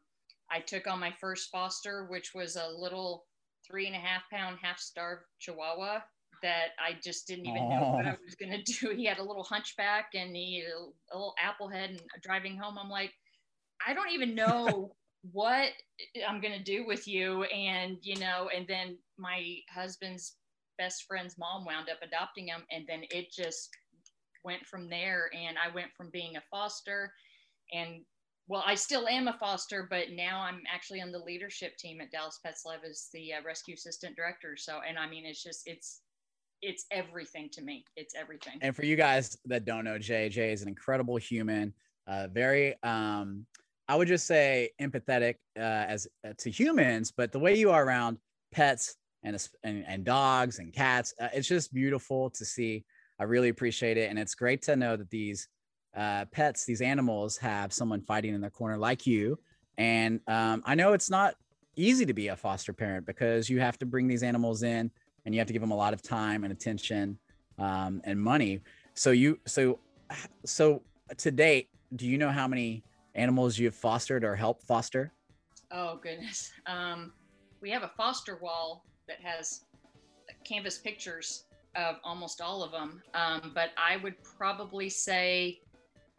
I 0.52 0.60
took 0.62 0.88
on 0.88 1.00
my 1.00 1.12
first 1.20 1.50
foster, 1.52 2.06
which 2.06 2.34
was 2.34 2.56
a 2.56 2.68
little 2.70 3.26
three 3.66 3.88
and 3.88 3.96
a 3.96 4.00
half 4.00 4.24
pound, 4.32 4.58
half 4.62 4.80
starved 4.80 5.24
Chihuahua 5.40 6.02
that 6.42 6.70
I 6.80 6.94
just 7.04 7.28
didn't 7.28 7.48
even 7.48 7.68
know 7.68 7.86
what 7.92 8.06
I 8.06 8.12
Oh. 8.12 8.18
was 8.24 8.36
gonna 8.36 8.64
do. 8.64 8.92
He 8.96 9.06
had 9.06 9.18
a 9.18 9.24
little 9.24 9.44
hunchback 9.44 10.10
and 10.14 10.36
he 10.36 10.64
a, 10.66 11.16
little 11.16 11.34
apple 11.40 11.68
head. 11.70 11.90
And 11.92 12.02
driving 12.22 12.58
home, 12.58 12.78
I'm 12.78 12.90
like, 12.90 13.14
I 13.86 13.94
don't 13.94 14.12
even 14.12 14.36
know 14.36 14.96
what 15.32 15.72
I'm 16.28 16.40
gonna 16.42 16.64
do 16.64 16.86
with 16.86 17.08
you. 17.08 17.44
And 17.46 17.98
you 18.02 18.20
know, 18.20 18.50
and 18.56 18.68
then 18.68 18.98
my 19.18 19.58
husband's 19.74 20.38
best 20.78 21.04
friend's 21.08 21.38
mom 21.38 21.66
wound 21.66 21.90
up 21.90 21.98
adopting 22.04 22.48
him, 22.48 22.64
and 22.72 22.86
then 22.88 23.04
it 23.10 23.32
just 23.32 23.70
went 24.44 24.66
from 24.66 24.90
there. 24.90 25.30
And 25.34 25.58
I 25.58 25.74
went 25.74 25.92
from 25.98 26.10
being 26.12 26.38
a 26.38 26.44
foster, 26.52 27.14
and 27.74 28.06
well, 28.48 28.64
I 28.66 28.76
still 28.76 29.08
am 29.08 29.28
a 29.28 29.34
foster, 29.34 29.88
but 29.90 30.12
now 30.12 30.40
I'm 30.40 30.62
actually 30.74 31.02
on 31.02 31.12
the 31.12 31.20
leadership 31.20 31.78
team 31.78 32.00
at 32.00 32.12
Dallas 32.12 32.40
Pets 32.44 32.64
Alive 32.66 32.80
as 32.90 33.10
the 33.14 33.34
uh, 33.34 33.38
rescue 33.46 33.74
assistant 33.74 34.16
director. 34.16 34.56
So, 34.56 34.80
and 34.88 34.98
I 34.98 35.08
mean, 35.08 35.26
it's 35.26 35.44
just 35.44 35.64
it's 35.66 36.02
it's 36.62 36.86
everything 36.92 37.50
to 37.54 37.62
me. 37.62 37.84
It's 37.96 38.16
everything. 38.16 38.54
And 38.62 38.76
for 38.76 38.86
you 38.86 38.96
guys 38.96 39.38
that 39.46 39.66
don't 39.66 39.84
know, 39.84 40.00
Jay, 40.00 40.30
Jay 40.30 40.54
is 40.54 40.62
an 40.62 40.70
incredible 40.70 41.18
human, 41.18 41.74
uh, 42.08 42.28
very, 42.32 42.82
um, 42.84 43.46
I 43.88 43.96
would 43.96 44.08
just 44.08 44.26
say 44.26 44.72
empathetic 44.82 45.36
uh, 45.58 45.62
as 45.62 46.08
uh, 46.26 46.34
to 46.40 46.50
humans, 46.50 47.12
but 47.12 47.32
the 47.32 47.40
way 47.40 47.56
you 47.56 47.72
are 47.72 47.86
around 47.86 48.18
pets 48.52 48.96
and 49.24 49.36
and, 49.64 49.84
and 49.88 50.06
dogs 50.06 50.60
and 50.60 50.74
cats, 50.74 51.14
uh, 51.20 51.28
it's 51.34 51.48
just 51.48 51.74
beautiful 51.74 52.30
to 52.32 52.46
see. 52.46 52.86
I 53.20 53.24
really 53.24 53.50
appreciate 53.50 53.98
it, 53.98 54.10
and 54.10 54.18
it's 54.18 54.36
great 54.36 54.62
to 54.64 54.76
know 54.76 54.96
that 54.96 55.10
these 55.10 55.50
uh, 55.98 56.26
pets, 56.26 56.64
these 56.66 56.82
animals, 56.82 57.38
have 57.38 57.74
someone 57.74 58.02
fighting 58.02 58.34
in 58.34 58.42
their 58.42 58.52
corner 58.52 58.78
like 58.78 59.08
you. 59.08 59.38
And 59.78 60.22
um, 60.28 60.62
I 60.66 60.76
know 60.76 60.94
it's 60.94 61.10
not 61.10 61.36
easy 61.76 62.06
to 62.06 62.14
be 62.14 62.28
a 62.28 62.36
foster 62.36 62.72
parent 62.72 63.06
because 63.06 63.50
you 63.50 63.60
have 63.60 63.78
to 63.80 63.86
bring 63.86 64.08
these 64.08 64.24
animals 64.24 64.64
in 64.64 64.92
and 65.26 65.34
you 65.34 65.40
have 65.40 65.48
to 65.48 65.54
give 65.54 65.62
them 65.62 65.72
a 65.72 65.76
lot 65.76 65.94
of 65.94 66.02
time 66.02 66.44
and 66.44 66.54
attention 66.54 67.18
um, 67.60 68.02
and 68.04 68.20
money. 68.20 68.62
So 68.94 69.12
you 69.12 69.40
so 69.46 69.80
so 70.46 70.84
to 71.18 71.32
date, 71.32 71.70
do 71.96 72.08
you 72.08 72.18
know 72.18 72.30
how 72.30 72.48
many 72.48 72.84
animals 73.16 73.58
you've 73.58 73.76
fostered 73.76 74.24
or 74.24 74.36
helped 74.36 74.64
foster? 74.64 75.12
Oh 75.72 76.00
goodness. 76.02 76.52
Um, 76.66 77.14
we 77.62 77.70
have 77.72 77.84
a 77.84 77.92
foster 77.98 78.38
wall 78.42 78.86
that 79.08 79.18
has 79.22 79.66
canvas 80.44 80.78
pictures 80.78 81.46
of 81.76 81.98
almost 82.04 82.42
all 82.42 82.64
of 82.64 82.72
them. 82.72 83.02
Um, 83.14 83.52
but 83.54 83.72
I 83.78 83.98
would 83.98 84.16
probably 84.24 84.90
say 84.90 85.60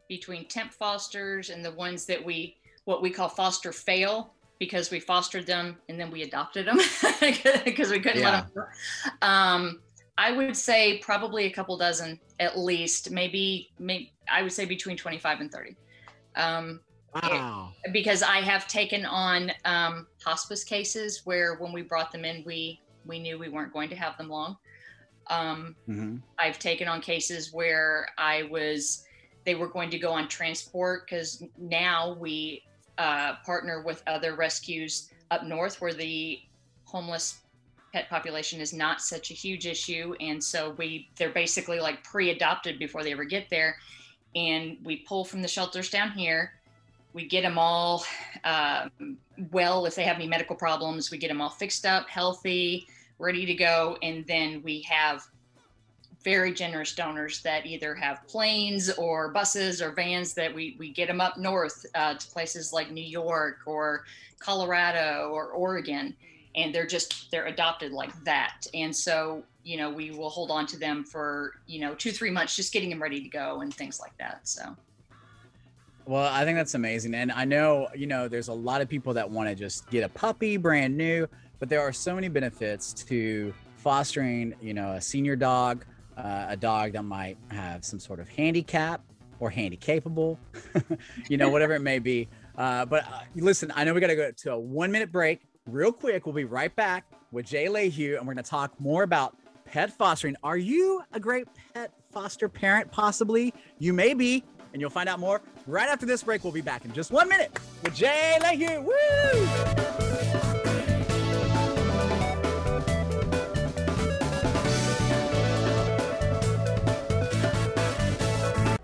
between 0.09 0.49
temp 0.49 0.73
fosters 0.73 1.51
and 1.51 1.65
the 1.65 1.73
ones 1.73 2.07
that 2.07 2.25
we 2.25 2.57
what 2.85 3.03
we 3.03 3.11
call 3.11 3.29
foster 3.29 3.73
fail 3.73 4.35
because 4.59 4.91
we 4.91 4.99
fostered 4.99 5.47
them 5.47 5.77
and 5.89 6.01
then 6.01 6.11
we 6.11 6.23
adopted 6.23 6.67
them 6.67 6.79
because 7.65 7.91
we 7.91 8.01
couldn't 8.01 8.23
Yeah. 8.23 8.31
let 8.31 8.55
them. 8.55 8.65
Um, 9.23 9.83
I 10.17 10.33
would 10.33 10.57
say 10.57 10.99
probably 10.99 11.45
a 11.45 11.51
couple 11.51 11.77
dozen 11.77 12.19
at 12.41 12.59
least, 12.59 13.11
maybe, 13.11 13.69
maybe 13.79 14.13
I 14.31 14.43
would 14.43 14.53
say 14.53 14.65
between 14.65 14.97
25 14.97 15.41
and 15.41 15.53
30. 15.53 15.77
Um, 16.35 16.81
Wow. 17.15 17.73
because 17.93 18.23
I 18.23 18.39
have 18.39 18.67
taken 18.69 19.07
on 19.07 19.53
um, 19.65 20.09
hospice 20.25 20.65
cases 20.65 21.23
where 21.25 21.57
when 21.57 21.73
we 21.73 21.83
brought 21.83 22.11
them 22.13 22.25
in, 22.25 22.43
we 22.45 22.81
we 23.05 23.19
knew 23.19 23.39
we 23.39 23.49
weren't 23.49 23.73
going 23.73 23.89
to 23.91 23.97
have 23.97 24.17
them 24.19 24.29
long. 24.29 24.57
Um, 25.31 25.77
hmm 25.87 26.17
I've 26.39 26.59
taken 26.59 26.89
on 26.89 27.01
cases 27.01 27.53
where 27.53 28.09
I 28.19 28.43
was 28.45 29.03
they 29.49 29.55
were 29.55 29.67
going 29.67 29.89
to 29.89 29.99
go 29.99 30.13
on 30.13 30.29
transport 30.29 31.07
because 31.07 31.43
now 31.57 32.15
we 32.21 32.63
uh, 32.99 33.37
partner 33.47 33.81
with 33.81 34.03
other 34.07 34.35
rescues 34.35 35.09
up 35.31 35.43
north 35.43 35.81
where 35.81 35.95
the 35.95 36.39
homeless 36.85 37.39
pet 37.95 38.11
population 38.11 38.61
is 38.61 38.75
not 38.75 39.01
such 39.01 39.31
a 39.31 39.35
huge 39.35 39.67
issue. 39.67 40.15
And 40.21 40.45
so 40.45 40.75
we 40.77 41.09
they're 41.17 41.31
basically 41.31 41.81
like 41.81 42.05
pre-adopted 42.05 42.79
before 42.79 43.03
they 43.03 43.11
ever 43.11 43.25
get 43.25 43.49
there. 43.49 43.77
And 44.35 44.77
we 44.85 44.97
pull 44.97 45.25
from 45.25 45.41
the 45.41 45.49
shelters 45.49 45.89
down 45.89 46.11
here. 46.11 46.53
We 47.15 47.27
get 47.27 47.41
them 47.41 47.57
all 47.57 48.05
uh, 48.45 48.91
well 49.51 49.87
if 49.87 49.95
they 49.95 50.05
have 50.05 50.17
any 50.17 50.27
medical 50.27 50.57
problems 50.57 51.11
we 51.11 51.17
get 51.17 51.29
them 51.29 51.41
all 51.41 51.49
fixed 51.49 51.87
up 51.87 52.07
healthy 52.11 52.87
ready 53.19 53.47
to 53.47 53.55
go. 53.55 53.97
And 54.03 54.27
then 54.27 54.61
we 54.63 54.83
have 54.83 55.27
very 56.29 56.53
generous 56.53 56.95
donors 56.95 57.41
that 57.41 57.65
either 57.65 57.95
have 57.95 58.27
planes 58.27 58.91
or 58.99 59.31
buses 59.31 59.81
or 59.81 59.93
vans 59.93 60.35
that 60.35 60.55
we, 60.55 60.77
we 60.79 60.93
get 60.93 61.09
them 61.09 61.23
up 61.23 61.39
north 61.39 61.87
uh, 61.95 62.13
to 62.13 62.27
places 62.29 62.71
like 62.71 62.91
new 62.91 63.01
york 63.03 63.61
or 63.65 64.05
colorado 64.39 65.31
or 65.33 65.47
oregon. 65.53 66.15
And 66.55 66.75
they're 66.75 66.87
just 66.87 67.31
they're 67.31 67.47
adopted 67.47 67.93
like 67.93 68.13
that. 68.25 68.67
And 68.75 68.95
so 68.95 69.43
you 69.65 69.79
know 69.79 69.89
we 69.89 70.11
will 70.11 70.29
hold 70.29 70.51
on 70.51 70.67
to 70.67 70.79
them 70.79 71.03
for 71.03 71.55
you 71.67 71.81
know 71.81 71.95
two 71.95 72.13
three 72.13 72.31
months 72.31 72.55
just 72.55 72.75
getting 72.75 72.91
them 72.91 73.03
ready 73.03 73.23
to 73.23 73.29
go 73.29 73.63
and 73.63 73.73
things 73.73 73.99
like 73.99 74.17
that 74.19 74.41
so. 74.47 74.77
Well 76.05 76.31
i 76.31 76.45
think 76.45 76.57
that's 76.59 76.75
amazing. 76.75 77.15
And 77.15 77.33
i 77.33 77.45
know 77.47 77.89
you 77.95 78.07
know 78.07 78.29
there's 78.29 78.49
a 78.49 78.59
lot 78.71 78.83
of 78.83 78.89
people 78.89 79.15
that 79.15 79.29
want 79.31 79.49
to 79.49 79.55
just 79.55 79.89
get 79.91 80.05
a 80.05 80.11
puppy 80.11 80.59
brand 80.59 80.95
new 80.95 81.27
but 81.59 81.71
there 81.71 81.81
are 81.81 81.93
so 81.93 82.15
many 82.15 82.29
benefits 82.29 82.93
to 83.05 83.55
fostering 83.77 84.55
you 84.61 84.75
know 84.75 84.93
a 84.93 85.01
senior 85.01 85.37
dog 85.37 85.85
uh, 86.19 86.47
a 86.49 86.57
dog 86.57 86.93
that 86.93 87.05
might 87.05 87.39
have 87.51 87.85
some 87.85 87.99
sort 87.99 88.21
of 88.21 88.29
handicap 88.29 89.01
or 89.41 89.49
handy 89.49 89.77
capable 89.77 90.39
you 91.29 91.37
know 91.37 91.49
whatever 91.49 91.75
it 91.75 91.83
may 91.83 91.99
be 91.99 92.29
uh, 92.57 92.85
but 92.85 93.05
uh, 93.05 93.21
listen 93.37 93.73
i 93.77 93.85
know 93.85 93.95
we 93.95 94.01
got 94.01 94.09
to 94.09 94.17
go 94.17 94.31
to 94.33 94.53
a 94.53 94.59
one 94.59 94.91
minute 94.91 95.13
break 95.13 95.43
real 95.69 95.93
quick. 95.93 96.27
We'll 96.27 96.35
be 96.35 96.45
right 96.45 96.75
back 96.75 97.05
with 97.31 97.47
Jay 97.47 97.67
Lehue, 97.67 98.17
and 98.19 98.27
we're 98.27 98.35
going 98.35 98.45
to 98.45 98.51
talk 98.51 98.79
more 98.81 99.03
about 99.03 99.37
pet 99.65 99.93
fostering. 99.93 100.37
Are 100.43 100.57
you 100.57 101.03
a 101.13 101.21
great 101.21 101.47
pet 101.75 101.93
foster 102.11 102.49
parent? 102.49 102.91
Possibly. 102.91 103.53
You 103.79 103.93
may 103.93 104.15
be, 104.15 104.43
and 104.73 104.81
you'll 104.81 104.91
find 104.91 105.09
out 105.09 105.21
more 105.21 105.41
right 105.67 105.89
after 105.89 106.07
this 106.07 106.23
break. 106.23 106.43
We'll 106.45 106.53
be 106.53 106.61
back 106.61 106.85
in 106.85 106.93
just 106.93 107.11
one 107.11 107.29
minute 107.29 107.57
with 107.83 107.95
Jay 107.95 108.39
Lehue. 108.41 108.83
Woo! 108.83 110.08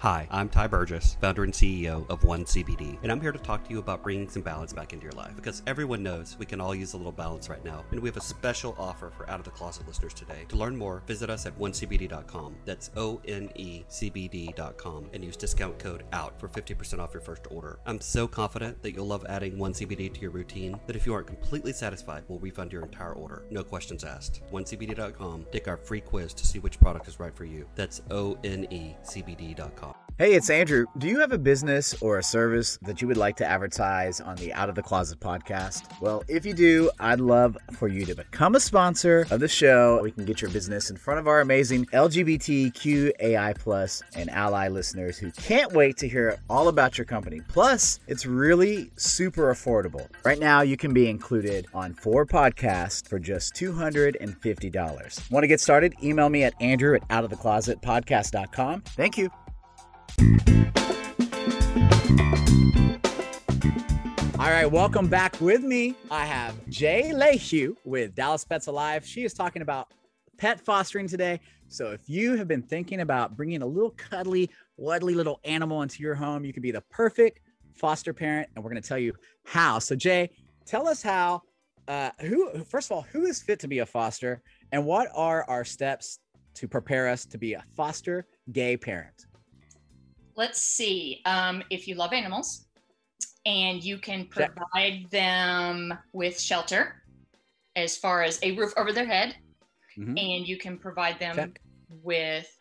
Hi, 0.05 0.29
I'm 0.31 0.51
Ty 0.51 0.67
Burgess, 0.67 1.17
founder 1.19 1.45
and 1.45 1.53
CEO 1.55 2.07
of 2.11 2.25
One 2.25 2.45
CBD, 2.45 2.99
and 3.03 3.11
I'm 3.11 3.23
here 3.23 3.33
to 3.33 3.39
talk 3.39 3.65
to 3.65 3.71
you 3.71 3.79
about 3.79 4.03
bringing 4.03 4.29
some 4.29 4.43
balance 4.43 4.71
back 4.71 4.93
into 4.93 5.03
your 5.03 5.15
life 5.15 5.35
because 5.35 5.63
everyone 5.67 6.03
knows 6.03 6.37
we 6.39 6.45
can 6.45 6.61
all 6.61 6.75
use 6.75 6.93
a 6.93 6.99
little 6.99 7.11
balance 7.11 7.49
right 7.49 7.65
now, 7.65 7.83
and 7.91 8.01
we 8.01 8.11
have 8.11 8.19
a 8.19 8.21
special 8.21 8.77
offer 8.79 9.11
for 9.17 9.27
Out 9.31 9.39
of 9.39 9.47
the 9.47 9.51
Closet 9.51 9.89
listeners 9.89 10.13
today. 10.13 10.45
To 10.51 10.57
learn 10.57 10.77
more, 10.77 11.03
visit 11.07 11.31
us 11.31 11.47
at 11.47 11.59
onecbd.com. 11.59 12.55
That's 12.67 12.91
O 12.99 13.19
N 13.27 13.49
E 13.55 13.85
C 13.89 14.11
B 14.11 14.29
D.com 14.29 15.09
and 15.15 15.25
use 15.25 15.39
discount 15.39 15.79
code 15.79 16.05
OUT 16.13 16.39
for 16.39 16.51
50% 16.51 16.99
off 16.99 17.15
your 17.15 17.23
first 17.23 17.47
order. 17.51 17.79
I'm 17.87 17.99
so 17.99 18.29
confident 18.29 18.83
that 18.83 18.95
you'll 18.95 19.07
love 19.07 19.25
adding 19.27 19.57
One 19.57 19.73
CBD 19.73 20.13
to 20.13 20.21
your 20.21 20.33
routine 20.33 20.79
that 20.87 20.97
if 20.97 21.07
you 21.07 21.15
aren't 21.15 21.29
completely 21.29 21.73
satisfied, 21.73 22.25
we'll 22.29 22.41
refund 22.41 22.75
your 22.75 22.83
entire 22.83 23.15
order. 23.15 23.47
No 23.49 23.65
questions 23.65 24.05
asked. 24.05 24.43
OneCBD.com. 24.53 25.47
Take 25.51 25.67
our 25.67 25.79
free 25.79 26.03
quiz 26.03 26.35
to 26.35 26.47
see 26.47 26.59
which 26.59 26.79
product 26.79 27.09
is 27.09 27.19
right 27.19 27.35
for 27.35 27.47
you. 27.47 27.67
That's 27.75 28.03
O 28.11 28.37
N 28.45 28.67
E 28.71 28.97
C 29.03 29.23
B 29.23 29.35
D.com. 29.35 29.94
Hey, 30.17 30.35
it's 30.35 30.49
Andrew. 30.49 30.87
Do 30.97 31.09
you 31.09 31.19
have 31.19 31.33
a 31.33 31.39
business 31.39 32.01
or 32.01 32.19
a 32.19 32.23
service 32.23 32.79
that 32.83 33.03
you 33.03 33.09
would 33.09 33.17
like 33.17 33.35
to 33.39 33.45
advertise 33.45 34.21
on 34.21 34.37
the 34.37 34.53
Out 34.53 34.69
of 34.69 34.77
the 34.77 34.83
Closet 34.83 35.19
podcast? 35.19 36.01
Well, 36.01 36.23
if 36.29 36.47
you 36.47 36.55
do, 36.55 36.89
I'd 37.01 37.19
love 37.19 37.59
for 37.73 37.89
you 37.89 38.05
to 38.05 38.15
become 38.15 38.55
a 38.55 38.61
sponsor 38.61 39.27
of 39.33 39.41
the 39.41 39.49
show. 39.49 40.01
We 40.05 40.13
can 40.13 40.25
get 40.25 40.41
your 40.41 40.53
business 40.53 40.89
in 40.89 40.97
front 40.99 41.19
of 41.19 41.27
our 41.27 41.41
amazing 41.41 41.87
LGBTQAI 41.87 43.59
plus 43.59 44.05
and 44.15 44.31
ally 44.31 44.69
listeners 44.69 45.19
who 45.19 45.33
can't 45.33 45.73
wait 45.73 45.97
to 45.97 46.07
hear 46.07 46.39
all 46.49 46.69
about 46.69 46.97
your 46.97 47.07
company. 47.07 47.41
Plus, 47.49 47.99
it's 48.07 48.25
really 48.25 48.93
super 48.95 49.53
affordable. 49.53 50.07
Right 50.25 50.39
now, 50.39 50.61
you 50.61 50.77
can 50.77 50.95
be 50.95 51.11
included 51.11 51.67
on 51.75 51.93
four 51.93 52.25
podcasts 52.25 53.09
for 53.09 53.19
just 53.19 53.55
$250. 53.57 55.31
Want 55.33 55.43
to 55.43 55.49
get 55.49 55.59
started? 55.59 55.93
Email 56.05 56.29
me 56.29 56.45
at 56.45 56.55
andrew 56.63 56.95
at 56.95 57.09
outoftheclosetpodcast.com. 57.09 58.83
Thank 58.83 59.19
you. 59.19 59.29
All 64.39 64.51
right, 64.51 64.67
welcome 64.67 65.09
back 65.09 65.41
with 65.41 65.63
me. 65.63 65.95
I 66.11 66.25
have 66.27 66.55
Jay 66.69 67.11
Lehue 67.15 67.77
with 67.85 68.15
Dallas 68.15 68.45
Pets 68.45 68.67
Alive. 68.67 69.07
She 69.07 69.25
is 69.25 69.33
talking 69.33 69.63
about 69.63 69.89
pet 70.37 70.61
fostering 70.61 71.09
today. 71.09 71.41
So 71.69 71.91
if 71.93 72.09
you 72.09 72.37
have 72.37 72.47
been 72.47 72.63
thinking 72.63 73.01
about 73.01 73.37
bringing 73.37 73.63
a 73.63 73.67
little 73.67 73.91
cuddly, 73.91 74.51
wuddly 74.79 75.15
little 75.15 75.41
animal 75.45 75.83
into 75.83 76.03
your 76.03 76.15
home, 76.15 76.45
you 76.45 76.53
can 76.53 76.63
be 76.63 76.71
the 76.71 76.83
perfect 76.91 77.41
foster 77.75 78.13
parent, 78.13 78.49
and 78.55 78.65
we're 78.65 78.71
going 78.71 78.83
to 78.83 78.89
tell 78.89 78.99
you 78.99 79.15
how. 79.45 79.79
So 79.79 79.97
Jay, 79.97 80.31
tell 80.67 80.87
us 80.87 81.03
how. 81.03 81.43
Uh, 81.87 82.11
who 82.21 82.65
first 82.65 82.91
of 82.91 82.97
all, 82.97 83.03
who 83.13 83.27
is 83.27 83.43
fit 83.43 83.61
to 83.61 83.69
be 83.69 83.81
a 83.81 83.87
foster, 83.87 84.43
and 84.73 84.87
what 84.87 85.09
are 85.15 85.45
our 85.49 85.65
steps 85.65 86.19
to 86.55 86.67
prepare 86.69 87.09
us 87.09 87.27
to 87.27 87.37
be 87.39 87.55
a 87.55 87.65
foster 87.77 88.27
gay 88.53 88.77
parent? 88.77 89.27
Let's 90.37 90.61
see. 90.61 91.21
Um, 91.25 91.63
if 91.71 91.87
you 91.89 91.95
love 91.95 92.13
animals 92.13 92.67
and 93.47 93.83
you 93.83 93.99
can 93.99 94.27
provide 94.27 95.07
them 95.11 95.97
with 96.13 96.41
shelter 96.41 97.03
as 97.77 97.97
far 97.97 98.23
as 98.23 98.39
a 98.43 98.53
roof 98.53 98.73
over 98.77 98.93
their 98.93 99.07
head, 99.07 99.37
mm-hmm. 99.99 100.17
and 100.17 100.49
you 100.49 100.57
can 100.57 100.79
provide 100.79 101.19
them 101.19 101.37
Check. 101.37 101.61
with 102.03 102.59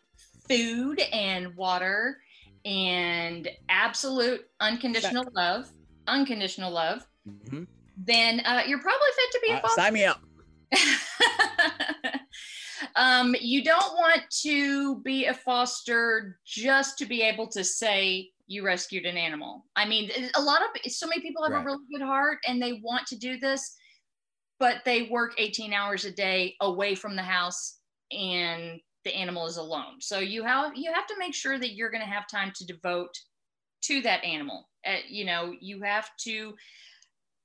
food 0.48 1.00
and 1.12 1.56
water 1.56 2.18
and 2.66 3.50
absolute 3.70 4.48
unconditional 4.60 5.24
Check. 5.26 5.34
love, 5.36 5.72
unconditional 6.08 6.72
love, 6.72 7.06
mm-hmm. 7.28 7.64
then 7.98 8.40
uh, 8.42 8.64
you're 8.66 8.82
probably 8.82 9.08
fit 9.16 9.32
to 9.32 9.40
be 9.46 9.52
a 9.54 9.58
uh, 9.58 9.68
Sign 9.70 9.94
me 9.94 10.06
up. 10.06 10.22
um, 12.96 13.36
you 13.40 13.64
don't 13.64 13.94
want 13.94 14.22
to 14.42 15.00
be 15.02 15.26
a 15.26 15.34
foster 15.34 16.38
just 16.46 16.98
to 16.98 17.06
be 17.06 17.22
able 17.22 17.48
to 17.48 17.64
say 17.64 18.30
you 18.48 18.66
rescued 18.66 19.06
an 19.06 19.18
animal. 19.18 19.66
I 19.76 19.86
mean, 19.86 20.12
a 20.36 20.42
lot 20.42 20.62
of 20.62 20.92
so 20.92 21.08
many 21.08 21.22
people 21.22 21.44
have 21.44 21.54
right. 21.54 21.62
a 21.62 21.66
really 21.66 21.86
good 21.92 22.04
heart 22.04 22.40
and 22.48 22.62
they 22.62 22.82
want 22.84 23.08
to 23.08 23.16
do 23.16 23.40
this, 23.40 23.76
but 24.60 24.78
they 24.86 25.04
work 25.04 25.34
18 25.38 25.74
hours 25.74 26.06
a 26.06 26.12
day 26.12 26.56
away 26.62 26.96
from 26.96 27.16
the 27.16 27.24
house 27.24 27.80
and 28.12 28.80
the 29.06 29.16
animal 29.16 29.46
is 29.48 29.58
alone. 29.58 30.00
So 30.00 30.20
you 30.20 30.44
have 30.44 30.76
you 30.76 30.92
have 30.94 31.08
to 31.08 31.16
make 31.20 31.34
sure 31.34 31.60
that 31.60 31.74
you're 31.74 31.92
going 31.92 32.04
to 32.04 32.10
have 32.10 32.28
time 32.28 32.52
to 32.56 32.66
devote 32.66 33.14
to 33.84 34.02
that 34.02 34.24
animal. 34.24 34.70
Uh, 34.86 34.98
you 35.08 35.26
know, 35.26 35.54
you 35.60 35.82
have 35.82 36.10
to 36.22 36.54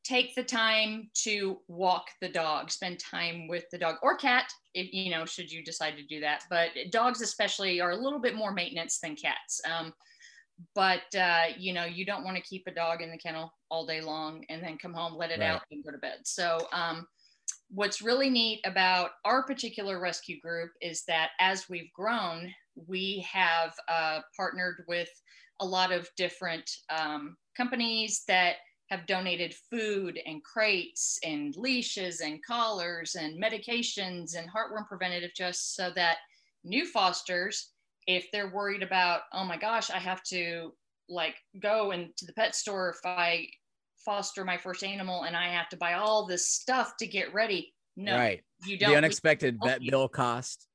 take 0.09 0.35
the 0.35 0.43
time 0.43 1.11
to 1.13 1.59
walk 1.69 2.07
the 2.23 2.29
dog 2.29 2.71
spend 2.71 2.99
time 2.99 3.47
with 3.47 3.65
the 3.71 3.79
dog 3.79 3.97
or 4.03 4.17
cat 4.17 4.51
if 4.75 4.93
you 4.93 5.11
know 5.11 5.27
should 5.27 5.51
you 5.51 5.63
decide 5.63 5.97
to 5.97 6.07
do 6.07 6.21
that. 6.21 6.45
But 6.49 6.71
dogs 6.91 7.21
especially 7.21 7.81
are 7.81 7.91
a 7.91 7.97
little 7.97 8.21
bit 8.21 8.35
more 8.35 8.53
maintenance 8.53 8.99
than 9.01 9.17
cats. 9.17 9.61
Um, 9.71 9.93
but 10.75 11.15
uh, 11.15 11.47
you 11.59 11.73
know 11.73 11.85
you 11.85 12.07
don't 12.07 12.25
want 12.25 12.37
to 12.37 12.43
keep 12.43 12.65
a 12.67 12.75
dog 12.75 13.03
in 13.03 13.11
the 13.11 13.19
kennel 13.19 13.53
all 13.71 13.87
day 13.87 14.01
long 14.01 14.45
and 14.49 14.63
then 14.63 14.79
come 14.79 14.95
home 14.95 15.15
let 15.15 15.31
it 15.31 15.41
right. 15.41 15.51
out 15.51 15.63
and 15.71 15.85
go 15.85 15.91
to 15.91 15.99
bed. 15.99 16.19
So 16.25 16.67
um, 16.73 17.07
what's 17.71 18.01
really 18.01 18.31
neat 18.31 18.61
about 18.65 19.11
our 19.25 19.43
particular 19.43 20.01
rescue 20.01 20.41
group 20.41 20.71
is 20.81 21.05
that 21.07 21.31
as 21.39 21.69
we've 21.69 21.93
grown 21.93 22.53
we 22.87 23.27
have 23.31 23.75
uh, 23.89 24.21
partnered 24.37 24.85
with 24.89 25.11
a 25.61 25.67
lot 25.67 25.93
of 25.93 26.09
different 26.17 26.71
um, 26.97 27.37
companies 27.57 28.23
that 28.29 28.57
have 28.89 29.07
donated 29.07 29.55
food 29.71 30.19
and 30.27 30.43
crates 30.43 31.19
and 31.25 31.55
leashes 31.57 32.21
and 32.21 32.43
collars 32.45 33.15
and 33.15 33.43
medications 33.43 34.37
and 34.37 34.49
heartworm 34.49 34.87
preventative 34.89 35.31
just 35.37 35.75
so 35.75 35.91
that 35.95 36.19
new 36.65 36.87
fosters 36.87 37.71
if 38.07 38.27
they're 38.33 38.53
worried 38.53 38.83
about 38.83 39.21
oh 39.33 39.45
my 39.45 39.57
gosh 39.57 39.91
i 39.91 39.99
have 39.99 40.23
to 40.23 40.73
like 41.09 41.37
go 41.61 41.91
into 41.93 42.25
the 42.27 42.33
pet 42.33 42.55
store 42.55 42.91
if 42.91 42.99
i 43.05 43.47
foster 44.05 44.45
my 44.45 44.57
first 44.57 44.83
animal 44.83 45.25
and 45.25 45.37
i 45.37 45.49
have 45.49 45.69
to 45.69 45.77
buy 45.77 45.95
all 45.95 46.27
this 46.27 46.49
stuff 46.49 46.95
to 46.99 47.07
get 47.07 47.33
ready 47.33 47.73
no 47.99 48.17
right. 48.17 48.41
you 48.65 48.79
don't. 48.79 48.91
The 48.91 48.97
unexpected 48.97 49.59
vet 49.63 49.81
bill 49.83 50.09
cost. 50.09 50.69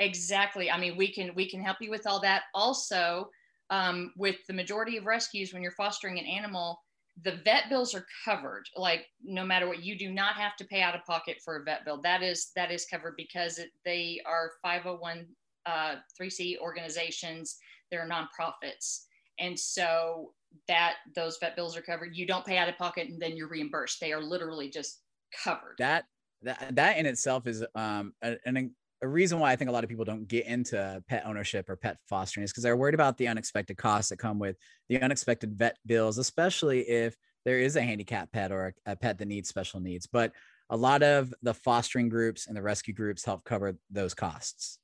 Exactly. 0.00 0.70
I 0.70 0.78
mean 0.78 0.96
we 0.96 1.12
can 1.12 1.32
we 1.36 1.48
can 1.48 1.62
help 1.62 1.76
you 1.80 1.88
with 1.88 2.04
all 2.04 2.20
that. 2.20 2.42
Also 2.52 3.30
um, 3.70 4.12
with 4.16 4.44
the 4.48 4.52
majority 4.52 4.96
of 4.96 5.06
rescues 5.06 5.54
when 5.54 5.62
you're 5.62 5.72
fostering 5.72 6.18
an 6.18 6.26
animal 6.26 6.80
the 7.22 7.36
vet 7.44 7.68
bills 7.68 7.94
are 7.94 8.06
covered 8.24 8.64
like 8.76 9.06
no 9.22 9.44
matter 9.44 9.68
what 9.68 9.84
you 9.84 9.96
do 9.96 10.10
not 10.10 10.34
have 10.34 10.56
to 10.56 10.64
pay 10.64 10.82
out 10.82 10.96
of 10.96 11.04
pocket 11.04 11.36
for 11.44 11.56
a 11.56 11.62
vet 11.62 11.84
bill 11.84 12.00
that 12.02 12.22
is 12.22 12.50
that 12.56 12.72
is 12.72 12.86
covered 12.86 13.14
because 13.16 13.58
it, 13.58 13.70
they 13.84 14.20
are 14.26 14.50
501 14.62 15.26
uh, 15.66 15.94
3c 16.20 16.58
organizations 16.58 17.56
they're 17.90 18.08
nonprofits 18.08 19.04
And 19.38 19.58
so 19.58 20.32
that 20.68 20.94
those 21.14 21.38
vet 21.40 21.56
bills 21.56 21.76
are 21.76 21.82
covered. 21.82 22.16
You 22.16 22.26
don't 22.26 22.44
pay 22.44 22.58
out 22.58 22.68
of 22.68 22.76
pocket 22.76 23.08
and 23.08 23.20
then 23.20 23.36
you're 23.36 23.48
reimbursed. 23.48 24.00
They 24.00 24.12
are 24.12 24.22
literally 24.22 24.70
just 24.70 25.00
covered. 25.42 25.76
That 25.78 26.04
that 26.42 26.74
that 26.76 26.98
in 26.98 27.06
itself 27.06 27.46
is 27.46 27.64
um 27.74 28.12
an, 28.22 28.74
a 29.04 29.08
reason 29.08 29.38
why 29.38 29.52
I 29.52 29.56
think 29.56 29.68
a 29.68 29.72
lot 29.72 29.84
of 29.84 29.90
people 29.90 30.06
don't 30.06 30.26
get 30.26 30.46
into 30.46 31.02
pet 31.08 31.24
ownership 31.26 31.68
or 31.68 31.76
pet 31.76 31.98
fostering 32.08 32.42
is 32.42 32.50
because 32.50 32.62
they're 32.62 32.76
worried 32.76 32.94
about 32.94 33.18
the 33.18 33.28
unexpected 33.28 33.76
costs 33.76 34.08
that 34.08 34.16
come 34.16 34.38
with 34.38 34.56
the 34.88 35.00
unexpected 35.00 35.52
vet 35.52 35.76
bills, 35.84 36.16
especially 36.16 36.80
if 36.80 37.14
there 37.44 37.58
is 37.58 37.76
a 37.76 37.82
handicap 37.82 38.32
pet 38.32 38.50
or 38.50 38.74
a, 38.86 38.92
a 38.92 38.96
pet 38.96 39.18
that 39.18 39.28
needs 39.28 39.50
special 39.50 39.78
needs. 39.78 40.06
But 40.06 40.32
a 40.70 40.76
lot 40.76 41.02
of 41.02 41.34
the 41.42 41.52
fostering 41.52 42.08
groups 42.08 42.46
and 42.46 42.56
the 42.56 42.62
rescue 42.62 42.94
groups 42.94 43.26
help 43.26 43.44
cover 43.44 43.76
those 43.90 44.14
costs. 44.14 44.78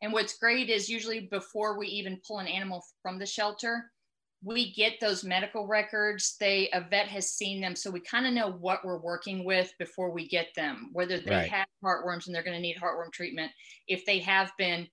And 0.00 0.12
what's 0.12 0.38
great 0.38 0.70
is 0.70 0.88
usually 0.88 1.28
before 1.32 1.76
we 1.76 1.88
even 1.88 2.20
pull 2.24 2.38
an 2.38 2.46
animal 2.46 2.84
from 3.02 3.18
the 3.18 3.26
shelter, 3.26 3.90
we 4.44 4.72
get 4.74 5.00
those 5.00 5.24
medical 5.24 5.66
records. 5.66 6.36
They 6.38 6.68
a 6.72 6.82
vet 6.82 7.08
has 7.08 7.32
seen 7.32 7.60
them, 7.60 7.74
so 7.74 7.90
we 7.90 8.00
kind 8.00 8.26
of 8.26 8.34
know 8.34 8.52
what 8.52 8.84
we're 8.84 8.98
working 8.98 9.44
with 9.44 9.72
before 9.78 10.10
we 10.10 10.28
get 10.28 10.48
them. 10.54 10.90
Whether 10.92 11.18
they 11.18 11.30
right. 11.30 11.50
have 11.50 11.66
heartworms 11.82 12.26
and 12.26 12.34
they're 12.34 12.42
going 12.42 12.56
to 12.56 12.60
need 12.60 12.76
heartworm 12.76 13.10
treatment, 13.10 13.50
if 13.88 14.04
they 14.04 14.18
have 14.20 14.52
been 14.58 14.86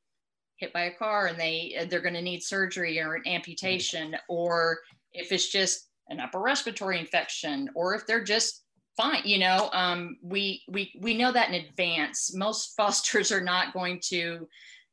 hit 0.56 0.72
by 0.72 0.84
a 0.84 0.96
car 0.96 1.28
and 1.28 1.40
they 1.40 1.86
they're 1.90 2.02
going 2.02 2.14
to 2.14 2.22
need 2.22 2.42
surgery 2.42 3.00
or 3.00 3.16
an 3.16 3.28
amputation, 3.28 4.16
or 4.30 4.80
if 5.12 5.32
it's 5.34 5.50
just 5.50 5.90
an 6.08 6.22
upper 6.22 6.40
respiratory 6.40 6.98
infection, 7.00 7.70
or 7.76 7.94
if 7.94 8.08
they're 8.08 8.24
just 8.24 8.64
fine. 8.96 9.22
You 9.26 9.40
know, 9.40 9.70
um, 9.74 10.18
we 10.24 10.64
we 10.70 10.94
we 11.02 11.18
know 11.18 11.34
that 11.34 11.50
in 11.50 11.56
advance. 11.56 12.34
Most 12.34 12.74
fosters 12.78 13.34
are 13.34 13.42
not 13.42 13.74
going 13.74 14.00
to, 14.06 14.48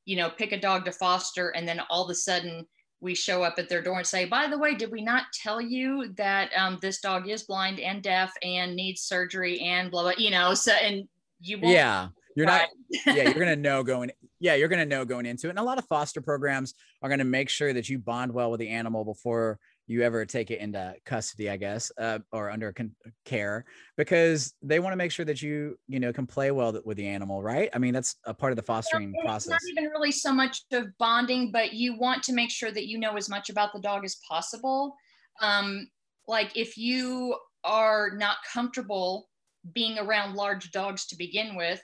you 0.05 0.17
know, 0.17 0.31
pick 0.31 0.51
a 0.51 0.61
dog 0.61 0.85
to 0.87 0.93
foster 0.93 1.51
and 1.51 1.67
then 1.67 1.81
all 1.91 2.05
of 2.05 2.11
a 2.11 2.15
sudden 2.17 2.67
we 3.01 3.15
show 3.15 3.43
up 3.43 3.55
at 3.59 3.69
their 3.69 3.83
door 3.83 3.99
and 3.99 4.07
say, 4.07 4.25
by 4.25 4.49
the 4.49 4.59
way, 4.59 4.75
did 4.75 4.91
we 4.91 5.03
not 5.03 5.25
tell 5.33 5.61
you 5.61 6.13
that 6.17 6.51
um, 6.57 6.79
this 6.83 7.01
dog 7.01 7.29
is 7.29 7.45
blind 7.45 7.79
and 7.79 8.03
deaf 8.03 8.33
and 8.43 8.75
needs 8.75 9.03
surgery 9.03 9.61
and 9.61 9.91
blah, 9.91 10.03
blah, 10.03 10.13
you 10.19 10.31
know, 10.31 10.55
so, 10.55 10.73
and 10.73 11.09
you 11.41 11.59
yeah, 11.63 12.09
you're 12.35 12.47
not, 12.47 12.69
yeah, 13.07 13.23
you're 13.23 13.35
going 13.35 13.47
to 13.47 13.57
know 13.57 13.85
going, 13.85 14.11
yeah, 14.41 14.55
you're 14.55 14.69
going 14.69 14.81
to 14.81 14.97
know 14.97 15.05
going 15.05 15.27
into 15.27 15.47
it. 15.47 15.51
And 15.51 15.59
a 15.59 15.63
lot 15.63 15.79
of 15.79 15.85
foster 15.87 16.21
programs 16.21 16.75
are 17.03 17.09
going 17.09 17.21
to 17.21 17.25
make 17.25 17.49
sure 17.49 17.73
that 17.73 17.89
you 17.89 17.99
bond 17.99 18.33
well 18.33 18.51
with 18.51 18.61
the 18.61 18.69
animal 18.69 19.05
before 19.05 19.61
you 19.89 20.03
ever 20.03 20.27
take 20.27 20.51
it 20.51 20.61
into 20.61 20.95
custody, 21.07 21.49
I 21.49 21.57
guess, 21.57 21.91
uh, 21.99 22.19
or 22.31 22.51
under 22.51 22.73
con- 22.73 22.95
care, 23.25 23.65
because 23.97 24.55
they 24.63 24.81
want 24.81 24.93
to 24.93 24.97
make 24.97 25.11
sure 25.11 25.25
that 25.25 25.41
you, 25.41 25.79
you 25.89 25.99
know, 25.99 26.13
can 26.13 26.27
play 26.27 26.51
well 26.51 26.79
with 26.85 26.99
the 26.99 27.07
animal, 27.09 27.43
right? 27.43 27.71
I 27.75 27.79
mean, 27.79 27.95
that's 27.95 28.17
a 28.25 28.35
part 28.35 28.53
of 28.53 28.57
the 28.57 28.63
fostering 28.63 29.15
process. 29.25 29.51
Not 29.51 29.61
even 29.71 29.91
really 29.91 30.13
so 30.13 30.33
much 30.33 30.63
of 30.73 30.87
bonding, 30.99 31.51
but 31.51 31.73
you 31.73 31.99
want 31.99 32.23
to 32.25 32.35
make 32.35 32.51
sure 32.51 32.71
that 32.71 32.87
you 32.87 32.99
know 32.99 33.17
as 33.17 33.31
much 33.31 33.49
about 33.49 33.73
the 33.73 33.81
dog 33.81 34.05
as 34.05 34.17
possible. 34.29 34.95
Um, 35.41 35.89
like 36.27 36.55
if 36.55 36.77
you 36.77 37.37
are 37.65 38.11
not 38.15 38.37
comfortable 38.53 39.31
being 39.73 39.99
around 39.99 40.35
large 40.35 40.71
dogs 40.71 41.07
to 41.07 41.17
begin 41.17 41.57
with, 41.57 41.81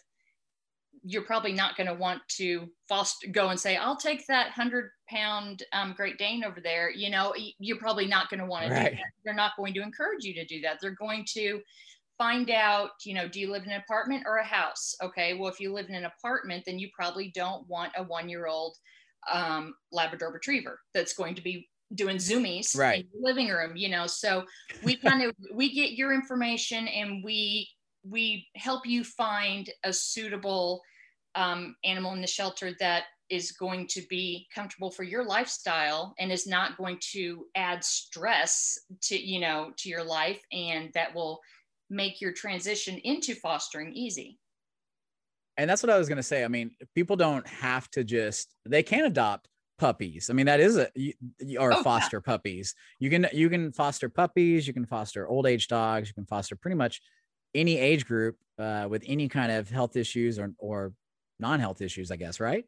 you're 1.04 1.22
probably 1.22 1.52
not 1.52 1.76
going 1.76 1.86
to 1.86 1.94
want 1.94 2.20
to 2.28 2.66
foster 2.88 3.28
go 3.28 3.50
and 3.50 3.60
say 3.60 3.76
i'll 3.76 3.96
take 3.96 4.26
that 4.26 4.46
100 4.56 4.90
pound 5.08 5.62
um, 5.72 5.94
great 5.96 6.18
dane 6.18 6.42
over 6.42 6.60
there 6.60 6.90
you 6.90 7.10
know 7.10 7.34
you're 7.58 7.78
probably 7.78 8.06
not 8.06 8.28
going 8.30 8.40
to 8.40 8.46
want 8.46 8.70
right. 8.70 8.84
to 8.84 8.90
do 8.90 8.96
that 8.96 9.04
they're 9.24 9.34
not 9.34 9.52
going 9.56 9.74
to 9.74 9.82
encourage 9.82 10.24
you 10.24 10.34
to 10.34 10.44
do 10.46 10.60
that 10.60 10.78
they're 10.80 10.96
going 10.98 11.24
to 11.28 11.60
find 12.16 12.50
out 12.50 12.90
you 13.04 13.14
know 13.14 13.28
do 13.28 13.40
you 13.40 13.50
live 13.50 13.64
in 13.64 13.70
an 13.70 13.80
apartment 13.80 14.24
or 14.26 14.38
a 14.38 14.44
house 14.44 14.94
okay 15.02 15.34
well 15.34 15.50
if 15.50 15.60
you 15.60 15.72
live 15.72 15.88
in 15.88 15.94
an 15.94 16.06
apartment 16.06 16.62
then 16.64 16.78
you 16.78 16.88
probably 16.96 17.30
don't 17.34 17.68
want 17.68 17.92
a 17.96 18.02
one 18.02 18.28
year 18.28 18.46
old 18.46 18.76
um, 19.32 19.74
labrador 19.90 20.32
retriever 20.32 20.78
that's 20.92 21.14
going 21.14 21.34
to 21.34 21.42
be 21.42 21.68
doing 21.94 22.16
zoomies 22.16 22.76
right. 22.76 23.00
in 23.00 23.08
the 23.12 23.26
living 23.26 23.48
room 23.48 23.76
you 23.76 23.88
know 23.88 24.06
so 24.06 24.44
we 24.82 24.96
kind 24.96 25.22
of 25.22 25.34
we 25.52 25.72
get 25.72 25.92
your 25.92 26.12
information 26.12 26.88
and 26.88 27.22
we 27.22 27.68
we 28.08 28.46
help 28.54 28.86
you 28.86 29.02
find 29.02 29.70
a 29.84 29.92
suitable 29.92 30.82
um, 31.34 31.76
animal 31.84 32.12
in 32.12 32.20
the 32.20 32.26
shelter 32.26 32.72
that 32.80 33.04
is 33.30 33.52
going 33.52 33.86
to 33.88 34.02
be 34.08 34.46
comfortable 34.54 34.90
for 34.90 35.02
your 35.02 35.24
lifestyle 35.24 36.14
and 36.18 36.30
is 36.30 36.46
not 36.46 36.76
going 36.76 36.98
to 37.00 37.46
add 37.54 37.82
stress 37.82 38.78
to 39.02 39.18
you 39.18 39.40
know 39.40 39.72
to 39.76 39.88
your 39.88 40.04
life 40.04 40.40
and 40.52 40.90
that 40.94 41.14
will 41.14 41.40
make 41.90 42.20
your 42.20 42.32
transition 42.32 42.98
into 43.04 43.34
fostering 43.34 43.92
easy. 43.94 44.38
And 45.56 45.70
that's 45.70 45.82
what 45.82 45.90
i 45.90 45.98
was 45.98 46.08
going 46.08 46.16
to 46.16 46.22
say. 46.22 46.44
I 46.44 46.48
mean 46.48 46.72
people 46.94 47.16
don't 47.16 47.46
have 47.46 47.90
to 47.92 48.04
just 48.04 48.54
they 48.66 48.82
can 48.82 49.06
adopt 49.06 49.48
puppies. 49.78 50.28
I 50.28 50.34
mean 50.34 50.46
that 50.46 50.60
is 50.60 50.76
a 50.76 50.88
or 51.58 51.72
oh, 51.72 51.82
foster 51.82 52.22
yeah. 52.24 52.32
puppies. 52.32 52.74
You 52.98 53.10
can 53.10 53.26
you 53.32 53.48
can 53.48 53.72
foster 53.72 54.08
puppies 54.08 54.66
you 54.66 54.74
can 54.74 54.86
foster 54.86 55.26
old 55.26 55.46
age 55.46 55.68
dogs 55.68 56.08
you 56.08 56.14
can 56.14 56.26
foster 56.26 56.56
pretty 56.56 56.76
much 56.76 57.00
any 57.54 57.78
age 57.78 58.04
group 58.04 58.36
uh, 58.58 58.86
with 58.88 59.04
any 59.06 59.28
kind 59.28 59.50
of 59.52 59.70
health 59.70 59.96
issues 59.96 60.38
or, 60.38 60.52
or 60.58 60.92
non-health 61.38 61.80
issues, 61.80 62.10
I 62.10 62.16
guess, 62.16 62.40
right? 62.40 62.64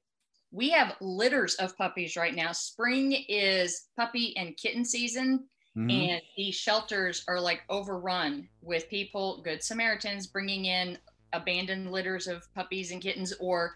We 0.53 0.71
have 0.71 0.97
litters 1.01 1.55
of 1.57 1.77
puppies 1.77 2.17
right 2.17 2.35
now. 2.35 2.53
Spring 2.53 3.13
is 3.29 3.89
puppy 3.97 4.37
and 4.37 4.57
kitten 4.57 4.85
season. 4.85 5.45
Mm-hmm. 5.77 5.91
And 5.91 6.23
these 6.37 6.55
shelters 6.55 7.25
are 7.29 7.41
like 7.41 7.63
overrun 7.69 8.49
with 8.63 8.89
people, 8.89 9.43
good 9.43 9.63
Samaritans, 9.63 10.27
bringing 10.27 10.65
in 10.65 10.97
abandoned 11.33 11.93
litters 11.93 12.27
of 12.27 12.43
puppies 12.55 12.93
and 12.93 13.03
kittens, 13.03 13.35
or 13.41 13.75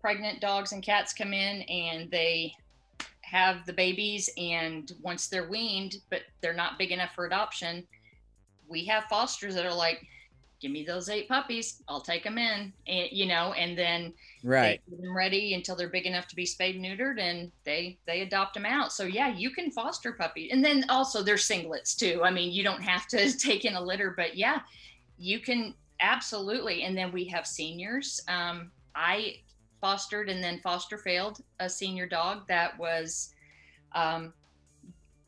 pregnant 0.00 0.40
dogs 0.40 0.72
and 0.72 0.82
cats 0.82 1.14
come 1.14 1.32
in 1.32 1.62
and 1.62 2.10
they 2.10 2.52
have 3.22 3.64
the 3.64 3.72
babies. 3.72 4.28
And 4.36 4.92
once 5.00 5.28
they're 5.28 5.48
weaned, 5.48 5.96
but 6.10 6.22
they're 6.42 6.52
not 6.52 6.78
big 6.78 6.90
enough 6.90 7.14
for 7.14 7.24
adoption, 7.24 7.86
we 8.68 8.84
have 8.84 9.04
fosters 9.04 9.54
that 9.54 9.64
are 9.64 9.74
like, 9.74 10.06
give 10.60 10.70
me 10.70 10.84
those 10.84 11.08
eight 11.08 11.28
puppies 11.28 11.82
i'll 11.88 12.00
take 12.00 12.22
them 12.22 12.38
in 12.38 12.72
and 12.86 13.08
you 13.10 13.26
know 13.26 13.52
and 13.54 13.76
then 13.78 14.12
right. 14.42 14.80
they 14.88 14.96
them 14.96 15.16
ready 15.16 15.54
until 15.54 15.76
they're 15.76 15.88
big 15.88 16.06
enough 16.06 16.26
to 16.28 16.36
be 16.36 16.46
spayed 16.46 16.80
neutered 16.80 17.20
and 17.20 17.50
they 17.64 17.98
they 18.06 18.22
adopt 18.22 18.54
them 18.54 18.66
out. 18.66 18.92
So 18.92 19.04
yeah 19.04 19.28
you 19.28 19.50
can 19.50 19.70
foster 19.70 20.12
puppies. 20.12 20.50
And 20.52 20.64
then 20.64 20.84
also 20.88 21.22
they're 21.22 21.36
singlets 21.36 21.96
too. 21.96 22.22
I 22.24 22.30
mean 22.30 22.52
you 22.52 22.62
don't 22.62 22.82
have 22.82 23.06
to 23.08 23.36
take 23.38 23.64
in 23.64 23.74
a 23.74 23.82
litter 23.82 24.14
but 24.16 24.36
yeah 24.36 24.60
you 25.18 25.40
can 25.40 25.74
absolutely. 26.00 26.84
And 26.84 26.96
then 26.96 27.12
we 27.12 27.24
have 27.26 27.46
seniors. 27.46 28.20
Um, 28.28 28.70
i 28.94 29.36
fostered 29.80 30.28
and 30.28 30.42
then 30.42 30.60
foster 30.60 30.98
failed 30.98 31.40
a 31.60 31.68
senior 31.68 32.06
dog 32.06 32.46
that 32.48 32.78
was 32.78 33.32
um, 33.92 34.32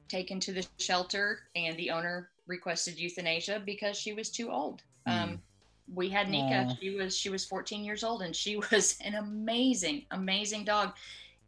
taken 0.08 0.38
to 0.40 0.52
the 0.52 0.66
shelter 0.78 1.40
and 1.56 1.74
the 1.78 1.90
owner 1.90 2.28
requested 2.46 2.98
euthanasia 2.98 3.62
because 3.64 3.96
she 3.96 4.12
was 4.12 4.30
too 4.30 4.50
old 4.50 4.82
um, 5.06 5.30
mm. 5.30 5.38
we 5.94 6.08
had 6.08 6.28
Nika. 6.28 6.68
Aww. 6.70 6.80
She 6.80 6.90
was 6.90 7.16
she 7.16 7.28
was 7.28 7.44
14 7.44 7.84
years 7.84 8.04
old, 8.04 8.22
and 8.22 8.34
she 8.34 8.56
was 8.72 8.96
an 9.04 9.14
amazing, 9.14 10.06
amazing 10.10 10.64
dog, 10.64 10.92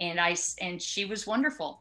and 0.01 0.21
I 0.21 0.37
and 0.61 0.81
she 0.81 1.05
was 1.05 1.27
wonderful. 1.27 1.81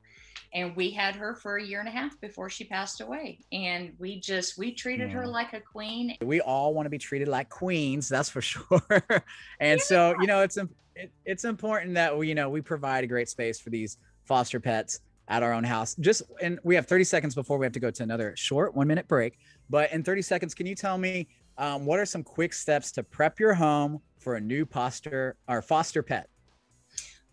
And 0.56 0.76
we 0.76 0.92
had 0.92 1.16
her 1.16 1.34
for 1.34 1.58
a 1.58 1.64
year 1.64 1.80
and 1.80 1.90
a 1.90 1.92
half 1.92 2.20
before 2.22 2.48
she 2.48 2.64
passed 2.64 3.02
away. 3.02 3.40
And 3.52 3.94
we 3.98 4.20
just 4.20 4.56
we 4.56 4.72
treated 4.72 5.10
her 5.10 5.26
like 5.26 5.54
a 5.54 5.60
queen. 5.60 6.16
We 6.22 6.42
all 6.42 6.76
want 6.76 6.86
to 6.86 6.92
be 6.92 7.00
treated 7.00 7.28
like 7.28 7.50
queens, 7.50 8.08
that's 8.08 8.30
for 8.30 8.42
sure. 8.42 8.82
and 9.60 9.80
yeah. 9.80 9.84
so 9.84 10.16
you 10.20 10.28
know 10.28 10.42
it's 10.42 10.58
it, 10.96 11.12
it's 11.26 11.44
important 11.44 11.96
that 11.96 12.16
we 12.16 12.28
you 12.28 12.36
know 12.36 12.50
we 12.50 12.62
provide 12.62 13.04
a 13.04 13.08
great 13.08 13.30
space 13.30 13.60
for 13.60 13.72
these 13.72 13.98
foster 14.26 14.60
pets 14.60 15.00
at 15.28 15.44
our 15.44 15.54
own 15.54 15.64
house. 15.64 15.96
Just 15.96 16.24
and 16.42 16.60
we 16.64 16.76
have 16.76 16.86
30 16.86 17.04
seconds 17.04 17.36
before 17.36 17.58
we 17.58 17.66
have 17.66 17.74
to 17.74 17.80
go 17.80 17.92
to 17.92 18.04
another 18.04 18.34
short 18.36 18.76
one 18.76 18.88
minute 18.88 19.08
break. 19.08 19.38
But 19.70 19.92
in 19.92 20.04
30 20.04 20.22
seconds, 20.22 20.54
can 20.54 20.66
you 20.66 20.76
tell 20.76 20.98
me 20.98 21.28
um, 21.58 21.86
what 21.86 22.00
are 22.00 22.06
some 22.06 22.24
quick 22.24 22.54
steps 22.54 22.92
to 22.94 23.04
prep 23.04 23.40
your 23.40 23.54
home 23.54 24.02
for 24.20 24.36
a 24.36 24.42
new 24.42 24.66
foster 24.66 25.36
or 25.48 25.62
foster 25.62 26.02
pet? 26.02 26.30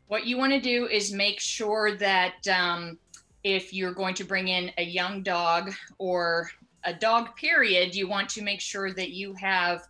What 0.08 0.26
you 0.26 0.36
want 0.36 0.52
to 0.52 0.60
do 0.60 0.88
is 0.88 1.12
make 1.12 1.40
sure 1.40 1.96
that 1.96 2.46
um, 2.48 2.98
if 3.44 3.72
you're 3.72 3.92
going 3.92 4.14
to 4.14 4.24
bring 4.24 4.48
in 4.48 4.70
a 4.76 4.82
young 4.82 5.22
dog 5.22 5.72
or 5.98 6.50
a 6.84 6.92
dog, 6.92 7.36
period, 7.36 7.94
you 7.94 8.08
want 8.08 8.28
to 8.30 8.42
make 8.42 8.60
sure 8.60 8.92
that 8.92 9.10
you 9.10 9.34
have 9.34 9.86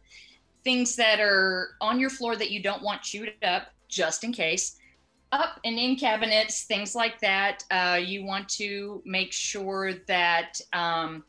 things 0.62 0.96
that 0.96 1.20
are 1.20 1.70
on 1.80 1.98
your 1.98 2.10
floor 2.10 2.36
that 2.36 2.50
you 2.50 2.62
don't 2.62 2.82
want 2.82 3.02
chewed 3.02 3.32
up, 3.42 3.68
just 3.88 4.24
in 4.24 4.32
case. 4.32 4.76
Up 5.32 5.60
and 5.64 5.78
in 5.78 5.96
cabinets, 5.96 6.64
things 6.64 6.94
like 6.94 7.20
that. 7.20 7.62
Uh, 7.70 8.00
you 8.02 8.24
want 8.24 8.48
to 8.50 9.00
make 9.06 9.32
sure 9.32 9.94
that 10.06 10.60
um, 10.72 11.24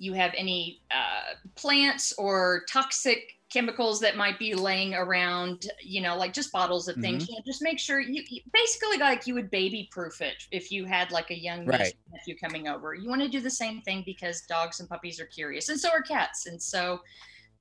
you 0.00 0.14
have 0.14 0.32
any 0.34 0.80
uh, 0.90 1.34
plants 1.54 2.14
or 2.16 2.62
toxic 2.68 3.36
chemicals 3.52 4.00
that 4.00 4.16
might 4.16 4.38
be 4.38 4.54
laying 4.54 4.94
around, 4.94 5.66
you 5.82 6.00
know, 6.00 6.16
like 6.16 6.32
just 6.32 6.50
bottles 6.50 6.88
of 6.88 6.96
things. 6.96 7.24
Mm-hmm. 7.24 7.32
You 7.32 7.38
know, 7.38 7.42
just 7.44 7.60
make 7.60 7.78
sure 7.78 8.00
you, 8.00 8.22
you, 8.30 8.40
basically 8.50 8.96
like 8.96 9.26
you 9.26 9.34
would 9.34 9.50
baby 9.50 9.90
proof 9.92 10.22
it 10.22 10.44
if 10.52 10.72
you 10.72 10.86
had 10.86 11.12
like 11.12 11.30
a 11.30 11.38
young 11.38 11.66
right. 11.66 11.92
nephew 12.12 12.34
coming 12.38 12.66
over. 12.66 12.94
You 12.94 13.10
want 13.10 13.20
to 13.20 13.28
do 13.28 13.40
the 13.40 13.50
same 13.50 13.82
thing 13.82 14.02
because 14.06 14.40
dogs 14.42 14.80
and 14.80 14.88
puppies 14.88 15.20
are 15.20 15.26
curious, 15.26 15.68
and 15.68 15.78
so 15.78 15.90
are 15.90 16.00
cats. 16.00 16.46
And 16.46 16.60
so 16.60 17.00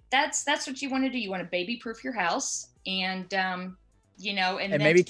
that's 0.10 0.46
that's 0.46 0.66
what 0.66 0.82
you 0.82 0.90
want 0.90 1.04
to 1.04 1.10
do. 1.10 1.20
You 1.20 1.30
want 1.30 1.44
to 1.44 1.50
baby 1.50 1.76
proof 1.76 2.06
your 2.06 2.14
house, 2.14 2.70
and 2.88 3.34
um, 3.34 3.78
you 4.18 4.34
know, 4.34 4.60
and, 4.60 4.74
and 4.74 4.82
maybe 4.82 5.06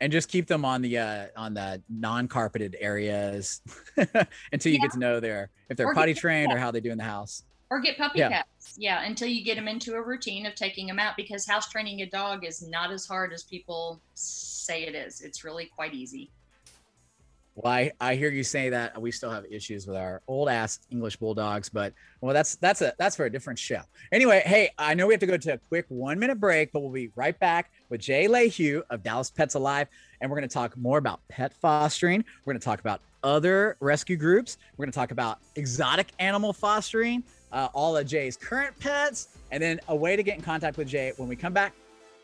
and 0.00 0.12
just 0.12 0.28
keep 0.28 0.46
them 0.46 0.64
on 0.64 0.82
the 0.82 0.98
uh, 0.98 1.26
on 1.36 1.54
the 1.54 1.82
non-carpeted 1.88 2.76
areas 2.80 3.60
until 4.52 4.72
you 4.72 4.78
Yeah. 4.78 4.82
get 4.82 4.92
to 4.92 4.98
know 4.98 5.20
their 5.20 5.50
if 5.68 5.76
they're 5.76 5.86
Or 5.88 5.94
potty 5.94 6.14
trained 6.14 6.52
or 6.52 6.58
how 6.58 6.70
they 6.70 6.80
do 6.80 6.90
in 6.90 6.98
the 6.98 7.04
house. 7.04 7.44
or 7.70 7.80
get 7.80 7.96
puppy 7.96 8.18
Yeah. 8.18 8.28
cats. 8.28 8.74
Yeah, 8.76 9.02
until 9.04 9.28
you 9.28 9.44
get 9.44 9.54
them 9.56 9.68
into 9.68 9.94
a 9.94 10.02
routine 10.02 10.44
of 10.46 10.54
taking 10.54 10.86
them 10.86 10.98
out 10.98 11.16
because 11.16 11.46
house 11.46 11.68
training 11.70 12.02
a 12.02 12.06
dog 12.06 12.44
is 12.44 12.60
not 12.66 12.90
as 12.92 13.06
hard 13.06 13.32
as 13.32 13.44
people 13.44 14.00
say 14.14 14.84
it 14.84 14.94
is. 14.94 15.20
It's 15.22 15.42
really 15.44 15.66
quite 15.74 15.94
easy. 15.94 16.30
Well, 17.54 17.70
I, 17.70 17.92
I 18.00 18.14
hear 18.14 18.30
you 18.30 18.44
say 18.44 18.70
that 18.70 18.98
we 19.00 19.10
still 19.12 19.30
have 19.30 19.44
issues 19.50 19.86
with 19.86 19.94
our 19.96 20.22
old 20.26 20.48
ass 20.48 20.78
English 20.90 21.16
bulldogs, 21.16 21.68
but 21.68 21.92
well, 22.22 22.32
that's 22.32 22.56
that's 22.56 22.80
a 22.80 22.94
that's 22.98 23.14
for 23.14 23.26
a 23.26 23.30
different 23.30 23.58
show. 23.58 23.80
Anyway, 24.10 24.42
hey, 24.46 24.70
I 24.78 24.94
know 24.94 25.06
we 25.06 25.12
have 25.12 25.20
to 25.20 25.26
go 25.26 25.36
to 25.36 25.52
a 25.52 25.58
quick 25.58 25.84
one 25.88 26.18
minute 26.18 26.40
break, 26.40 26.72
but 26.72 26.80
we'll 26.80 26.90
be 26.92 27.10
right 27.14 27.38
back 27.38 27.70
with 27.92 28.00
Jay 28.00 28.26
Lehue 28.26 28.82
of 28.88 29.02
Dallas 29.02 29.30
Pets 29.30 29.54
Alive, 29.54 29.86
and 30.20 30.30
we're 30.30 30.38
going 30.38 30.48
to 30.48 30.52
talk 30.52 30.76
more 30.78 30.96
about 30.96 31.20
pet 31.28 31.52
fostering. 31.52 32.24
We're 32.44 32.54
going 32.54 32.60
to 32.60 32.64
talk 32.64 32.80
about 32.80 33.02
other 33.22 33.76
rescue 33.80 34.16
groups. 34.16 34.56
We're 34.76 34.86
going 34.86 34.92
to 34.92 34.98
talk 34.98 35.10
about 35.10 35.38
exotic 35.56 36.08
animal 36.18 36.54
fostering, 36.54 37.22
uh, 37.52 37.68
all 37.74 37.96
of 37.96 38.06
Jay's 38.06 38.36
current 38.36 38.76
pets, 38.80 39.28
and 39.52 39.62
then 39.62 39.78
a 39.88 39.94
way 39.94 40.16
to 40.16 40.22
get 40.22 40.36
in 40.36 40.42
contact 40.42 40.78
with 40.78 40.88
Jay 40.88 41.12
when 41.18 41.28
we 41.28 41.36
come 41.36 41.52
back 41.52 41.74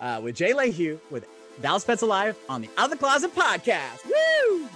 uh, 0.01 0.21
with 0.25 0.35
Jay 0.35 0.55
Lehue 0.55 0.99
with 1.11 1.27
Dallas 1.61 1.85
Pets 1.85 2.01
Alive 2.01 2.35
on 2.49 2.63
the 2.63 2.71
Out 2.79 2.87
of 2.87 2.91
the 2.91 2.97
Closet 2.97 3.35
podcast. 3.35 4.07
Woo! 4.07 4.69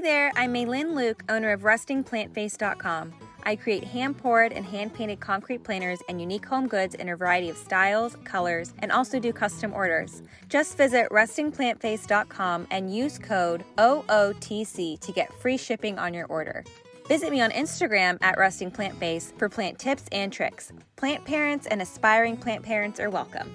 Hi 0.00 0.02
there, 0.02 0.32
I'm 0.34 0.54
Maylin 0.54 0.94
Luke, 0.94 1.22
owner 1.28 1.52
of 1.52 1.60
RustingPlantFace.com. 1.60 3.12
I 3.42 3.54
create 3.54 3.84
hand 3.84 4.16
poured 4.16 4.54
and 4.54 4.64
hand 4.64 4.94
painted 4.94 5.20
concrete 5.20 5.62
planters 5.62 5.98
and 6.08 6.18
unique 6.18 6.46
home 6.46 6.68
goods 6.68 6.94
in 6.94 7.10
a 7.10 7.16
variety 7.16 7.50
of 7.50 7.58
styles, 7.58 8.16
colors, 8.24 8.72
and 8.78 8.90
also 8.90 9.20
do 9.20 9.30
custom 9.30 9.74
orders. 9.74 10.22
Just 10.48 10.78
visit 10.78 11.10
RustingPlantFace.com 11.10 12.68
and 12.70 12.96
use 12.96 13.18
code 13.18 13.62
OOTC 13.76 14.98
to 15.00 15.12
get 15.12 15.34
free 15.34 15.58
shipping 15.58 15.98
on 15.98 16.14
your 16.14 16.24
order. 16.28 16.64
Visit 17.06 17.30
me 17.30 17.42
on 17.42 17.50
Instagram 17.50 18.16
at 18.22 18.38
Rusting 18.38 18.70
Plant 18.70 18.98
Face 18.98 19.34
for 19.36 19.50
plant 19.50 19.78
tips 19.78 20.04
and 20.12 20.32
tricks. 20.32 20.72
Plant 20.96 21.26
parents 21.26 21.66
and 21.66 21.82
aspiring 21.82 22.38
plant 22.38 22.62
parents 22.62 23.00
are 23.00 23.10
welcome. 23.10 23.54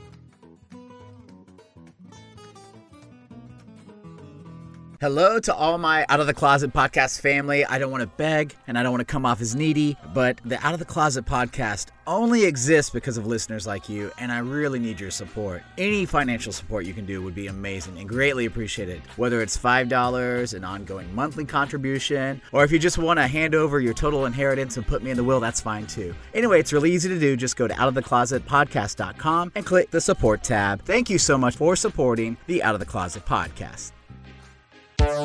Hello 5.05 5.39
to 5.39 5.53
all 5.53 5.77
my 5.77 6.03
Out 6.09 6.19
of 6.19 6.25
the 6.25 6.33
Closet 6.33 6.73
podcast 6.73 7.21
family. 7.21 7.63
I 7.63 7.77
don't 7.77 7.91
want 7.91 8.01
to 8.01 8.07
beg 8.07 8.55
and 8.65 8.75
I 8.75 8.81
don't 8.81 8.91
want 8.91 9.01
to 9.01 9.05
come 9.05 9.23
off 9.23 9.39
as 9.39 9.55
needy, 9.55 9.95
but 10.15 10.41
the 10.43 10.59
Out 10.65 10.73
of 10.73 10.79
the 10.79 10.85
Closet 10.85 11.25
podcast 11.25 11.89
only 12.07 12.45
exists 12.45 12.89
because 12.89 13.15
of 13.15 13.27
listeners 13.27 13.67
like 13.67 13.87
you, 13.87 14.11
and 14.17 14.31
I 14.31 14.39
really 14.39 14.79
need 14.79 14.99
your 14.99 15.11
support. 15.11 15.61
Any 15.77 16.07
financial 16.07 16.51
support 16.51 16.87
you 16.87 16.93
can 16.95 17.05
do 17.05 17.21
would 17.21 17.35
be 17.35 17.45
amazing 17.45 17.99
and 17.99 18.09
greatly 18.09 18.47
appreciated. 18.47 19.03
Whether 19.15 19.43
it's 19.43 19.55
$5, 19.55 20.55
an 20.55 20.63
ongoing 20.63 21.13
monthly 21.13 21.45
contribution, 21.45 22.41
or 22.51 22.63
if 22.63 22.71
you 22.71 22.79
just 22.79 22.97
want 22.97 23.19
to 23.19 23.27
hand 23.27 23.53
over 23.53 23.79
your 23.79 23.93
total 23.93 24.25
inheritance 24.25 24.75
and 24.75 24.87
put 24.87 25.03
me 25.03 25.11
in 25.11 25.17
the 25.17 25.23
will, 25.23 25.39
that's 25.39 25.61
fine 25.61 25.85
too. 25.85 26.15
Anyway, 26.33 26.59
it's 26.59 26.73
really 26.73 26.91
easy 26.91 27.09
to 27.09 27.19
do. 27.19 27.37
Just 27.37 27.57
go 27.57 27.67
to 27.67 27.75
outoftheclosetpodcast.com 27.75 29.51
and 29.53 29.65
click 29.67 29.91
the 29.91 30.01
support 30.01 30.41
tab. 30.41 30.83
Thank 30.83 31.11
you 31.11 31.19
so 31.19 31.37
much 31.37 31.57
for 31.57 31.75
supporting 31.75 32.37
the 32.47 32.63
Out 32.63 32.73
of 32.73 32.79
the 32.79 32.87
Closet 32.87 33.23
podcast. 33.23 33.91
All 35.05 35.21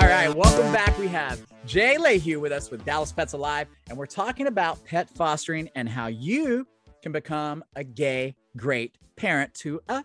right, 0.00 0.34
welcome 0.34 0.72
back. 0.72 0.98
We 0.98 1.08
have 1.08 1.44
Jay 1.66 1.98
Lehue 1.98 2.40
with 2.40 2.52
us 2.52 2.70
with 2.70 2.82
Dallas 2.86 3.12
Pets 3.12 3.34
Alive, 3.34 3.68
and 3.90 3.98
we're 3.98 4.06
talking 4.06 4.46
about 4.46 4.82
pet 4.86 5.10
fostering 5.10 5.68
and 5.74 5.86
how 5.86 6.06
you 6.06 6.66
can 7.02 7.12
become 7.12 7.62
a 7.76 7.84
gay 7.84 8.34
great 8.56 8.96
parent 9.16 9.52
to 9.56 9.78
a 9.90 10.02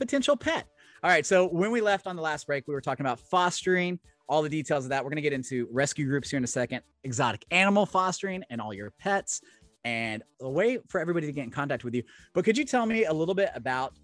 potential 0.00 0.36
pet. 0.36 0.66
All 1.04 1.10
right, 1.10 1.24
so 1.24 1.46
when 1.46 1.70
we 1.70 1.80
left 1.80 2.08
on 2.08 2.16
the 2.16 2.22
last 2.22 2.44
break, 2.48 2.66
we 2.66 2.74
were 2.74 2.80
talking 2.80 3.06
about 3.06 3.20
fostering, 3.20 4.00
all 4.28 4.42
the 4.42 4.48
details 4.48 4.84
of 4.84 4.90
that. 4.90 5.04
We're 5.04 5.10
going 5.10 5.16
to 5.16 5.22
get 5.22 5.32
into 5.32 5.68
rescue 5.70 6.06
groups 6.06 6.28
here 6.30 6.38
in 6.38 6.44
a 6.44 6.48
second, 6.48 6.82
exotic 7.04 7.44
animal 7.52 7.86
fostering, 7.86 8.42
and 8.50 8.60
all 8.60 8.74
your 8.74 8.90
pets, 8.98 9.42
and 9.84 10.24
a 10.40 10.50
way 10.50 10.80
for 10.88 11.00
everybody 11.00 11.28
to 11.28 11.32
get 11.32 11.44
in 11.44 11.50
contact 11.50 11.84
with 11.84 11.94
you. 11.94 12.02
But 12.34 12.44
could 12.44 12.58
you 12.58 12.64
tell 12.64 12.84
me 12.84 13.04
a 13.04 13.12
little 13.12 13.34
bit 13.34 13.50
about 13.54 13.94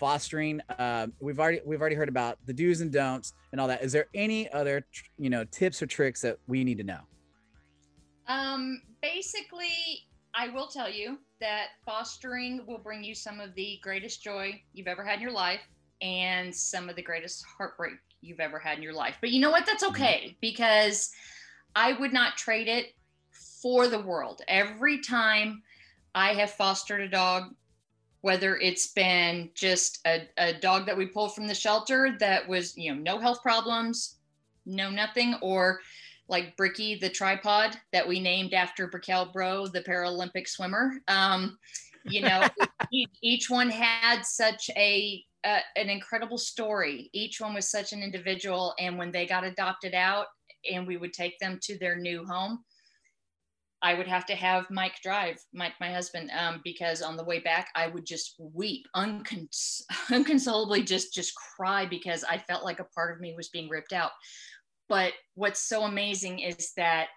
fostering 0.00 0.60
um, 0.78 1.12
we've 1.20 1.38
already 1.38 1.60
we've 1.64 1.80
already 1.80 1.94
heard 1.94 2.08
about 2.08 2.38
the 2.46 2.52
do's 2.52 2.80
and 2.80 2.90
don'ts 2.90 3.34
and 3.52 3.60
all 3.60 3.68
that 3.68 3.82
is 3.82 3.92
there 3.92 4.06
any 4.14 4.50
other 4.52 4.84
you 5.18 5.30
know 5.30 5.44
tips 5.44 5.80
or 5.82 5.86
tricks 5.86 6.20
that 6.22 6.38
we 6.48 6.64
need 6.64 6.78
to 6.78 6.84
know 6.84 7.00
Um, 8.26 8.82
basically, 9.02 10.06
I 10.34 10.48
will 10.48 10.68
tell 10.68 10.88
you 10.88 11.18
that 11.40 11.66
fostering 11.84 12.64
will 12.66 12.78
bring 12.78 13.02
you 13.02 13.14
some 13.14 13.40
of 13.40 13.54
the 13.54 13.80
greatest 13.82 14.22
joy 14.22 14.62
you've 14.72 14.86
ever 14.86 15.04
had 15.04 15.16
in 15.16 15.20
your 15.20 15.32
life 15.32 15.60
and 16.00 16.54
some 16.54 16.88
of 16.88 16.94
the 16.96 17.02
greatest 17.02 17.44
heartbreak 17.58 17.94
you've 18.20 18.40
ever 18.40 18.58
had 18.58 18.78
in 18.78 18.82
your 18.84 18.92
life. 18.94 19.16
But 19.20 19.30
you 19.30 19.40
know 19.40 19.50
what? 19.50 19.66
That's 19.66 19.82
okay 19.82 20.36
because 20.40 21.10
I 21.74 21.92
would 21.94 22.12
not 22.12 22.36
trade 22.36 22.68
it 22.68 22.94
for 23.62 23.88
the 23.88 23.98
world. 23.98 24.42
Every 24.46 25.00
time 25.00 25.62
I 26.14 26.34
have 26.34 26.52
fostered 26.52 27.00
a 27.00 27.08
dog, 27.08 27.54
whether 28.22 28.56
it's 28.58 28.88
been 28.88 29.50
just 29.54 30.00
a, 30.06 30.28
a 30.36 30.52
dog 30.52 30.86
that 30.86 30.96
we 30.96 31.06
pulled 31.06 31.34
from 31.34 31.46
the 31.46 31.54
shelter 31.54 32.16
that 32.20 32.46
was, 32.46 32.76
you 32.76 32.94
know, 32.94 33.00
no 33.00 33.18
health 33.18 33.42
problems, 33.42 34.16
no 34.66 34.90
nothing, 34.90 35.34
or 35.40 35.80
like 36.28 36.56
Bricky, 36.56 36.94
the 36.94 37.08
tripod 37.08 37.76
that 37.92 38.06
we 38.06 38.20
named 38.20 38.54
after 38.54 38.88
Briquel 38.88 39.32
Bro, 39.32 39.68
the 39.68 39.82
Paralympic 39.82 40.46
swimmer. 40.48 41.00
Um, 41.08 41.58
you 42.04 42.22
know, 42.22 42.46
each, 42.92 43.10
each 43.22 43.50
one 43.50 43.70
had 43.70 44.22
such 44.24 44.70
a 44.76 45.24
uh, 45.42 45.60
an 45.76 45.88
incredible 45.88 46.36
story. 46.36 47.08
Each 47.14 47.40
one 47.40 47.54
was 47.54 47.70
such 47.70 47.92
an 47.92 48.02
individual, 48.02 48.74
and 48.78 48.98
when 48.98 49.10
they 49.10 49.26
got 49.26 49.42
adopted 49.42 49.94
out, 49.94 50.26
and 50.70 50.86
we 50.86 50.98
would 50.98 51.14
take 51.14 51.38
them 51.38 51.58
to 51.62 51.78
their 51.78 51.96
new 51.96 52.24
home, 52.26 52.62
I 53.82 53.94
would 53.94 54.06
have 54.06 54.26
to 54.26 54.34
have 54.34 54.70
Mike 54.70 55.00
drive, 55.02 55.38
Mike, 55.52 55.74
my 55.80 55.90
husband, 55.90 56.30
um, 56.32 56.60
because 56.64 57.00
on 57.02 57.16
the 57.16 57.24
way 57.24 57.38
back 57.40 57.68
I 57.74 57.86
would 57.86 58.04
just 58.06 58.36
weep, 58.38 58.86
uncons- 58.94 59.82
unconsolably, 60.10 60.82
just 60.82 61.14
just 61.14 61.34
cry 61.34 61.86
because 61.86 62.22
I 62.24 62.38
felt 62.38 62.64
like 62.64 62.80
a 62.80 62.84
part 62.84 63.14
of 63.14 63.20
me 63.20 63.34
was 63.34 63.48
being 63.48 63.68
ripped 63.68 63.92
out. 63.92 64.12
But 64.88 65.14
what's 65.34 65.62
so 65.62 65.84
amazing 65.84 66.40
is 66.40 66.72
that 66.76 67.08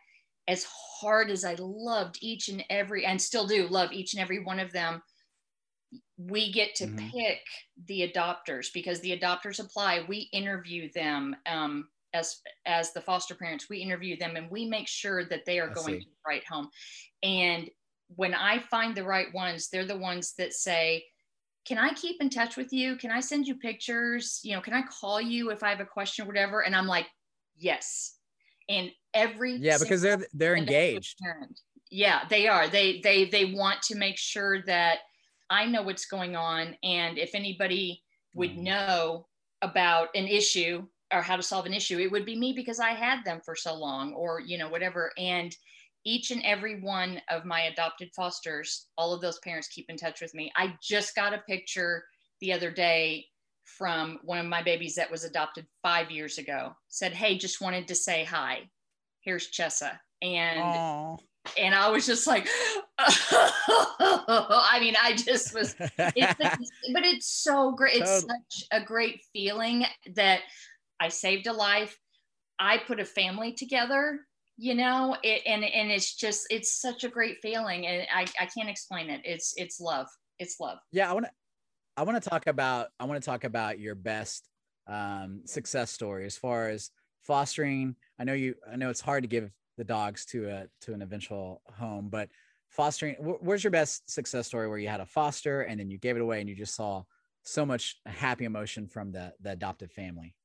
as 0.47 0.65
hard 0.65 1.29
as 1.31 1.43
I 1.45 1.55
loved 1.57 2.17
each 2.21 2.49
and 2.49 2.63
every, 2.69 3.05
and 3.05 3.21
still 3.21 3.47
do 3.47 3.67
love 3.67 3.91
each 3.91 4.13
and 4.13 4.21
every 4.21 4.43
one 4.43 4.59
of 4.59 4.71
them, 4.71 5.01
we 6.17 6.51
get 6.51 6.75
to 6.75 6.87
Mhm. 6.87 7.11
pick 7.11 7.39
the 7.87 8.07
adopters 8.07 8.71
because 8.73 8.99
the 9.01 9.17
adopters 9.17 9.59
apply. 9.59 10.01
We 10.07 10.29
interview 10.31 10.91
them 10.93 11.35
um, 11.45 11.89
as 12.13 12.37
as 12.65 12.93
the 12.93 13.01
foster 13.01 13.35
parents. 13.35 13.69
We 13.69 13.79
interview 13.79 14.17
them 14.17 14.35
and 14.35 14.49
we 14.49 14.65
make 14.65 14.87
sure 14.87 15.25
that 15.25 15.45
they 15.45 15.59
are 15.59 15.69
I 15.69 15.73
going 15.73 15.85
see. 15.95 15.99
to 15.99 16.05
the 16.05 16.21
right 16.27 16.43
home. 16.47 16.69
And 17.23 17.69
when 18.15 18.33
I 18.33 18.59
find 18.59 18.95
the 18.95 19.03
right 19.03 19.33
ones, 19.33 19.69
they're 19.69 19.85
the 19.85 19.97
ones 19.97 20.33
that 20.37 20.53
say, 20.53 21.05
can 21.65 21.77
I 21.77 21.93
keep 21.93 22.21
in 22.21 22.29
touch 22.29 22.57
with 22.57 22.71
you? 22.73 22.95
Can 22.97 23.09
I 23.11 23.19
send 23.19 23.47
you 23.47 23.55
pictures? 23.55 24.41
You 24.43 24.55
know, 24.55 24.61
can 24.61 24.73
I 24.73 24.83
call 24.83 25.19
you 25.21 25.49
if 25.49 25.63
I 25.63 25.69
have 25.69 25.79
a 25.79 25.85
question 25.85 26.25
or 26.25 26.27
whatever? 26.27 26.61
And 26.65 26.75
I'm 26.75 26.87
like, 26.87 27.07
yes. 27.55 28.17
And 28.69 28.91
every 29.13 29.55
yeah 29.57 29.77
because 29.77 30.01
they're 30.01 30.25
they're 30.33 30.55
engaged 30.55 31.17
parent- 31.21 31.59
Yeah, 31.89 32.25
they 32.29 32.47
are. 32.47 32.67
They 32.67 33.01
they 33.01 33.25
they 33.25 33.53
want 33.53 33.81
to 33.83 33.95
make 33.95 34.17
sure 34.17 34.61
that 34.63 34.99
I 35.49 35.65
know 35.65 35.83
what's 35.83 36.05
going 36.05 36.35
on, 36.35 36.75
and 36.83 37.17
if 37.17 37.35
anybody 37.35 38.01
would 38.33 38.51
Mhm. 38.51 38.63
know 38.63 39.27
about 39.61 40.09
an 40.15 40.27
issue 40.27 40.87
or 41.13 41.21
how 41.21 41.35
to 41.35 41.43
solve 41.43 41.65
an 41.65 41.73
issue, 41.73 41.99
it 41.99 42.11
would 42.11 42.25
be 42.25 42.35
me 42.35 42.53
because 42.53 42.79
I 42.79 42.91
had 42.91 43.23
them 43.23 43.39
for 43.45 43.55
so 43.55 43.75
long, 43.75 44.13
or 44.13 44.39
you 44.39 44.57
know 44.57 44.69
whatever. 44.69 45.11
And 45.17 45.55
each 46.05 46.31
and 46.31 46.41
every 46.43 46.81
one 46.81 47.21
of 47.29 47.45
my 47.45 47.61
adopted 47.61 48.09
fosters, 48.15 48.87
all 48.97 49.13
of 49.13 49.21
those 49.21 49.39
parents 49.39 49.69
keep 49.69 49.89
in 49.89 49.95
touch 49.95 50.21
with 50.21 50.33
me. 50.33 50.51
I 50.55 50.75
just 50.81 51.15
got 51.15 51.33
a 51.33 51.43
picture 51.47 52.03
the 52.41 52.51
other 52.51 52.71
day 52.71 53.27
from 53.63 54.19
one 54.23 54.39
of 54.39 54.45
my 54.45 54.61
babies 54.61 54.95
that 54.95 55.09
was 55.09 55.23
adopted 55.23 55.65
five 55.81 56.11
years 56.11 56.37
ago. 56.37 56.73
Said, 56.89 57.13
"Hey, 57.13 57.37
just 57.37 57.61
wanted 57.61 57.87
to 57.87 57.95
say 57.95 58.23
hi. 58.23 58.69
Here's 59.21 59.51
Chessa." 59.51 59.99
And 60.21 60.59
Aw. 60.59 61.17
and 61.57 61.75
I 61.75 61.89
was 61.89 62.05
just 62.05 62.27
like, 62.27 62.47
I 62.97 64.77
mean, 64.79 64.95
I 65.01 65.15
just 65.15 65.53
was, 65.53 65.75
it's, 65.79 66.35
but 66.93 67.03
it's 67.03 67.27
so 67.27 67.71
great. 67.71 68.01
It's 68.01 68.21
such 68.21 68.67
a 68.71 68.81
great 68.81 69.21
feeling 69.33 69.85
that 70.15 70.41
I 71.03 71.09
saved 71.09 71.47
a 71.47 71.53
life. 71.53 71.97
I 72.59 72.77
put 72.77 72.99
a 72.99 73.05
family 73.05 73.53
together, 73.53 74.19
you 74.57 74.75
know, 74.75 75.17
it, 75.21 75.41
and, 75.45 75.63
and 75.63 75.91
it's 75.91 76.15
just, 76.15 76.47
it's 76.49 76.81
such 76.81 77.03
a 77.03 77.09
great 77.09 77.37
feeling. 77.41 77.85
And 77.87 78.07
I, 78.13 78.25
I 78.39 78.45
can't 78.45 78.69
explain 78.69 79.09
it. 79.09 79.21
It's, 79.23 79.53
it's 79.57 79.79
love. 79.79 80.07
It's 80.39 80.59
love. 80.59 80.79
yeah 80.91 81.09
i 81.09 81.13
want 81.13 81.25
to 81.25 81.31
i 81.95 82.03
want 82.03 82.21
to 82.21 82.29
talk 82.29 82.47
about 82.47 82.87
i 82.99 83.05
want 83.05 83.21
to 83.21 83.25
talk 83.25 83.43
about 83.43 83.79
your 83.79 83.95
best 83.95 84.49
um 84.87 85.41
success 85.45 85.91
story 85.91 86.25
as 86.25 86.35
far 86.35 86.69
as 86.69 86.89
fostering. 87.23 87.95
I 88.19 88.23
know 88.23 88.33
you. 88.33 88.55
I 88.71 88.75
know 88.75 88.89
it's 88.89 89.01
hard 89.01 89.23
to 89.23 89.27
give 89.27 89.51
the 89.77 89.83
dogs 89.83 90.25
to 90.27 90.49
a 90.49 90.67
to 90.81 90.93
an 90.93 91.01
eventual 91.01 91.61
home, 91.77 92.09
but 92.09 92.29
fostering. 92.69 93.15
Wh- 93.15 93.41
where's 93.43 93.63
your 93.63 93.71
best 93.71 94.09
success 94.09 94.47
story 94.47 94.67
where 94.67 94.77
you 94.77 94.87
had 94.87 94.99
a 94.99 95.05
foster 95.05 95.61
and 95.61 95.79
then 95.79 95.89
you 95.89 95.97
gave 95.97 96.15
it 96.15 96.21
away 96.21 96.39
and 96.39 96.49
you 96.49 96.55
just 96.55 96.75
saw 96.75 97.03
so 97.43 97.65
much 97.65 97.99
happy 98.05 98.45
emotion 98.45 98.87
from 98.87 99.11
the 99.11 99.33
the 99.41 99.51
adoptive 99.51 99.91
family? 99.91 100.35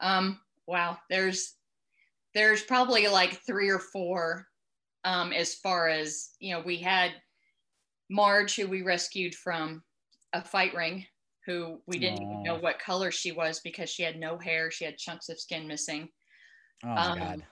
Um, 0.00 0.40
wow, 0.66 0.98
there's 1.10 1.54
there's 2.34 2.62
probably 2.62 3.08
like 3.08 3.40
three 3.46 3.70
or 3.70 3.78
four 3.78 4.46
um, 5.04 5.32
as 5.32 5.54
far 5.54 5.88
as 5.88 6.30
you 6.40 6.52
know 6.54 6.60
we 6.60 6.76
had 6.76 7.12
marge 8.10 8.54
who 8.56 8.66
we 8.68 8.82
rescued 8.82 9.34
from 9.34 9.82
a 10.32 10.44
fight 10.44 10.74
ring 10.74 11.04
who 11.46 11.80
we 11.86 11.98
didn't 11.98 12.22
even 12.22 12.42
know 12.42 12.56
what 12.56 12.78
color 12.80 13.10
she 13.12 13.30
was 13.32 13.60
because 13.60 13.88
she 13.88 14.02
had 14.02 14.18
no 14.18 14.36
hair. 14.36 14.70
She 14.70 14.84
had 14.84 14.98
chunks 14.98 15.28
of 15.28 15.40
skin 15.40 15.66
missing. 15.68 16.08
Oh 16.84 16.88
Um, 16.90 17.18
god. 17.18 17.42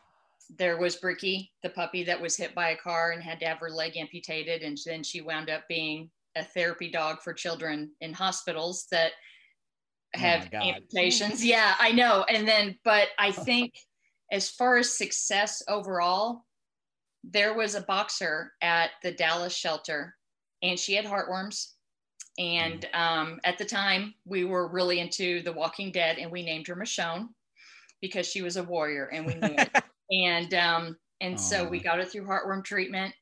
there 0.59 0.76
was 0.78 0.96
bricky 0.96 1.52
the 1.62 1.70
puppy 1.70 2.02
that 2.04 2.20
was 2.20 2.37
hit 2.37 2.54
by 2.54 2.70
a 2.70 2.76
car 2.76 3.12
and 3.12 3.22
had 3.22 3.38
to 3.40 3.46
have 3.46 3.59
her 3.59 3.70
leg 3.70 3.96
amputated. 3.96 4.62
And 4.62 4.76
then 4.85 5.02
she 5.04 5.20
wound 5.20 5.48
up 5.48 5.62
being 5.68 6.11
a 6.37 6.44
therapy 6.44 6.90
dog 6.90 7.22
for 7.22 7.33
children 7.33 7.92
in 8.00 8.12
hospitals 8.12 8.87
that 8.90 9.12
have 10.14 10.50
God. 10.50 10.62
amputations. 10.62 11.44
Yeah 11.44 11.74
i 11.79 11.92
know. 11.92 12.24
And 12.29 12.46
then 12.46 12.79
but 12.85 13.09
i 13.18 13.31
think 13.48 13.74
as 14.33 14.50
far 14.50 14.79
as 14.79 14.96
success 14.96 15.62
overall 15.68 16.44
there 17.22 17.55
was 17.55 17.74
a 17.74 17.83
boxer 17.83 18.53
at 18.61 18.90
the 19.03 19.12
dallas 19.12 19.55
shelter 19.55 20.14
and 20.64 20.79
she 20.79 20.94
had 20.94 21.05
heartworms. 21.05 21.72
And 22.37 22.88
um, 22.94 23.38
at 23.44 23.59
the 23.59 23.64
time 23.64 24.14
we 24.24 24.44
were 24.44 24.66
really 24.66 24.98
into 24.98 25.42
the 25.42 25.53
walking 25.53 25.92
dead 25.92 26.18
and 26.18 26.33
we 26.33 26.42
named 26.42 26.66
her 26.66 26.74
michonne 26.74 27.29
because 28.00 28.27
she 28.27 28.42
was 28.42 28.57
a 28.57 28.64
warrior 28.64 29.07
and 29.12 29.27
we 29.27 29.35
knew 29.35 29.55
it. 29.57 29.70
And 30.11 30.53
um, 30.53 30.98
and 31.22 31.40
so 31.40 31.66
we 31.66 31.81
got 31.81 31.96
her 31.96 32.05
through 32.05 32.27
heartworm 32.27 32.62
treatment 32.62 33.14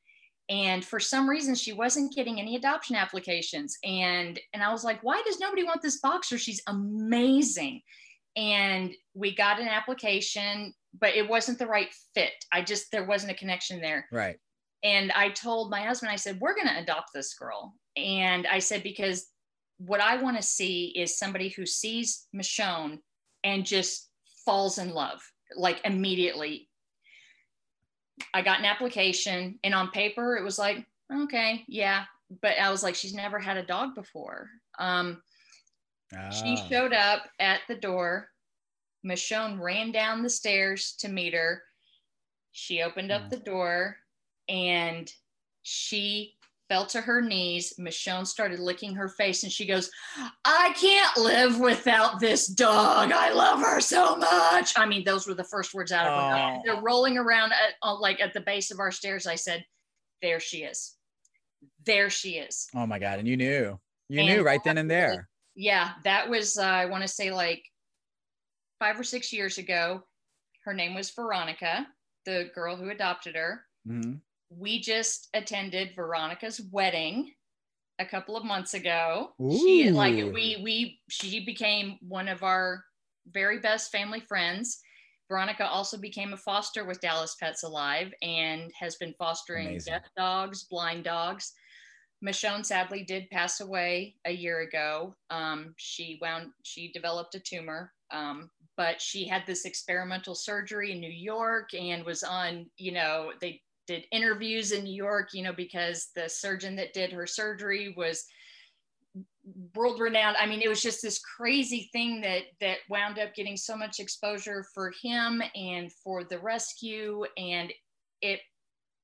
and 0.53 0.85
for 0.85 0.99
some 0.99 1.27
reason 1.27 1.55
she 1.55 1.73
wasn't 1.73 2.13
getting 2.13 2.39
any 2.39 2.55
adoption 2.55 2.95
applications 2.95 3.77
and 3.83 4.39
and 4.53 4.61
i 4.61 4.71
was 4.71 4.83
like 4.83 5.01
why 5.01 5.21
does 5.25 5.39
nobody 5.39 5.63
want 5.63 5.81
this 5.81 5.99
boxer 5.99 6.37
she's 6.37 6.61
amazing 6.67 7.81
and 8.35 8.93
we 9.13 9.33
got 9.33 9.59
an 9.59 9.67
application 9.67 10.73
but 10.99 11.15
it 11.15 11.27
wasn't 11.27 11.57
the 11.57 11.65
right 11.65 11.89
fit 12.13 12.33
i 12.51 12.61
just 12.61 12.91
there 12.91 13.05
wasn't 13.05 13.31
a 13.31 13.35
connection 13.35 13.81
there 13.81 14.05
right. 14.11 14.37
and 14.83 15.11
I 15.11 15.29
told 15.29 15.71
my 15.71 15.81
husband, 15.81 16.11
I 16.11 16.17
said, 16.17 16.39
we're 16.39 16.55
going 16.55 16.67
to 16.67 16.81
adopt 16.81 17.13
this 17.13 17.33
girl. 17.35 17.73
And 17.95 18.45
I 18.47 18.59
said, 18.59 18.83
because 18.83 19.27
what 19.77 20.01
I 20.01 20.21
want 20.21 20.37
to 20.37 20.43
see 20.43 20.87
is 20.95 21.17
somebody 21.17 21.49
who 21.49 21.65
sees 21.65 22.27
Michonne 22.35 22.99
and 23.43 23.65
just 23.65 24.09
falls 24.45 24.77
in 24.77 24.93
love, 24.93 25.21
like 25.55 25.81
immediately. 25.85 26.69
I 28.33 28.41
got 28.41 28.59
an 28.59 28.65
application, 28.65 29.59
and 29.63 29.73
on 29.73 29.89
paper, 29.91 30.37
it 30.37 30.43
was 30.43 30.59
like, 30.59 30.85
okay, 31.11 31.63
yeah. 31.67 32.05
But 32.41 32.57
I 32.59 32.69
was 32.71 32.83
like, 32.83 32.95
she's 32.95 33.13
never 33.13 33.39
had 33.39 33.57
a 33.57 33.65
dog 33.65 33.95
before. 33.95 34.49
Um, 34.79 35.21
she 36.31 36.55
Ah. 36.57 36.67
showed 36.69 36.93
up 36.93 37.29
at 37.39 37.61
the 37.67 37.75
door. 37.75 38.29
Michonne 39.05 39.59
ran 39.59 39.91
down 39.91 40.23
the 40.23 40.29
stairs 40.29 40.95
to 40.99 41.09
meet 41.09 41.33
her. 41.33 41.63
She 42.51 42.81
opened 42.81 43.11
up 43.11 43.23
Mm. 43.23 43.29
the 43.31 43.37
door 43.39 43.97
and 44.47 45.11
she 45.63 46.37
fell 46.73 46.85
to 46.87 47.01
her 47.01 47.21
knees. 47.21 47.73
Michonne 47.79 48.25
started 48.25 48.59
licking 48.59 48.95
her 48.95 49.07
face 49.07 49.43
and 49.43 49.51
she 49.51 49.67
goes, 49.67 49.91
I 50.43 50.73
can't 50.75 51.15
live 51.17 51.59
without 51.59 52.19
this 52.19 52.47
dog. 52.47 53.11
I 53.11 53.31
love 53.31 53.59
her 53.59 53.79
so 53.79 54.15
much. 54.15 54.73
I 54.75 54.87
mean, 54.87 55.03
those 55.03 55.27
were 55.27 55.35
the 55.35 55.43
first 55.43 55.75
words 55.75 55.91
out 55.91 56.07
of 56.07 56.13
her 56.13 56.35
mouth. 56.35 56.57
Oh. 56.57 56.61
They're 56.65 56.81
rolling 56.81 57.15
around 57.19 57.51
at, 57.51 57.75
uh, 57.83 57.95
like 57.99 58.19
at 58.19 58.33
the 58.33 58.41
base 58.41 58.71
of 58.71 58.79
our 58.79 58.89
stairs. 58.91 59.27
I 59.27 59.35
said, 59.35 59.63
There 60.23 60.39
she 60.39 60.63
is. 60.63 60.95
There 61.85 62.09
she 62.09 62.37
is. 62.37 62.67
Oh 62.73 62.87
my 62.87 62.97
god. 62.97 63.19
And 63.19 63.27
you 63.27 63.37
knew. 63.37 63.79
You 64.09 64.19
And 64.21 64.27
knew 64.29 64.41
right 64.43 64.63
then 64.63 64.79
and 64.79 64.89
there. 64.89 65.29
yeah, 65.55 65.91
that 66.03 66.27
was, 66.27 66.57
uh, 66.57 66.63
I 66.63 66.85
want 66.87 67.03
to 67.03 67.07
say 67.07 67.31
like 67.31 67.63
five 68.79 68.99
or 68.99 69.03
six 69.03 69.31
years 69.31 69.59
ago. 69.59 70.01
Her 70.63 70.73
name 70.73 70.95
was 70.95 71.11
Veronica, 71.11 71.85
the 72.25 72.49
girl 72.55 72.75
who 72.75 72.89
adopted 72.89 73.35
her. 73.35 73.61
Mhm. 73.87 74.21
We 74.57 74.79
just 74.79 75.29
attended 75.33 75.95
Veronica's 75.95 76.61
wedding 76.71 77.31
a 77.99 78.05
couple 78.05 78.35
of 78.35 78.43
months 78.43 78.73
ago. 78.73 79.33
She 79.51 79.91
like 79.91 80.15
we 80.15 80.59
we 80.63 80.99
she 81.09 81.45
became 81.45 81.97
one 82.07 82.27
of 82.27 82.43
our 82.43 82.83
very 83.31 83.59
best 83.59 83.91
family 83.91 84.19
friends. 84.19 84.81
Veronica 85.29 85.67
also 85.67 85.97
became 85.97 86.33
a 86.33 86.37
foster 86.37 86.83
with 86.83 86.99
Dallas 86.99 87.35
Pets 87.39 87.63
Alive 87.63 88.13
and 88.21 88.71
has 88.77 88.95
been 88.97 89.15
fostering 89.17 89.69
Amazing. 89.69 89.93
deaf 89.93 90.03
dogs, 90.17 90.63
blind 90.63 91.05
dogs. 91.05 91.53
Michonne 92.23 92.65
sadly 92.65 93.03
did 93.03 93.29
pass 93.29 93.59
away 93.59 94.15
a 94.25 94.31
year 94.31 94.61
ago. 94.61 95.15
Um, 95.29 95.73
she 95.77 96.17
wound 96.21 96.51
she 96.63 96.91
developed 96.91 97.35
a 97.35 97.39
tumor, 97.39 97.91
um, 98.11 98.49
but 98.77 99.01
she 99.01 99.27
had 99.27 99.43
this 99.45 99.65
experimental 99.65 100.35
surgery 100.35 100.91
in 100.91 100.99
New 100.99 101.11
York 101.11 101.73
and 101.73 102.05
was 102.05 102.23
on. 102.23 102.67
You 102.77 102.93
know, 102.93 103.31
they 103.41 103.61
did 103.87 104.05
interviews 104.11 104.71
in 104.71 104.83
New 104.83 104.95
York. 104.95 105.29
You 105.33 105.43
know, 105.43 105.53
because 105.53 106.09
the 106.15 106.29
surgeon 106.29 106.75
that 106.77 106.93
did 106.93 107.11
her 107.11 107.27
surgery 107.27 107.93
was 107.95 108.25
world 109.75 109.99
renowned. 109.99 110.37
I 110.37 110.45
mean, 110.45 110.61
it 110.61 110.69
was 110.69 110.81
just 110.81 111.01
this 111.01 111.19
crazy 111.19 111.89
thing 111.91 112.21
that 112.21 112.43
that 112.61 112.77
wound 112.89 113.19
up 113.19 113.35
getting 113.35 113.57
so 113.57 113.75
much 113.75 113.99
exposure 113.99 114.65
for 114.73 114.91
him 115.01 115.41
and 115.55 115.91
for 116.03 116.23
the 116.23 116.39
rescue, 116.39 117.23
and 117.37 117.71
it 118.21 118.39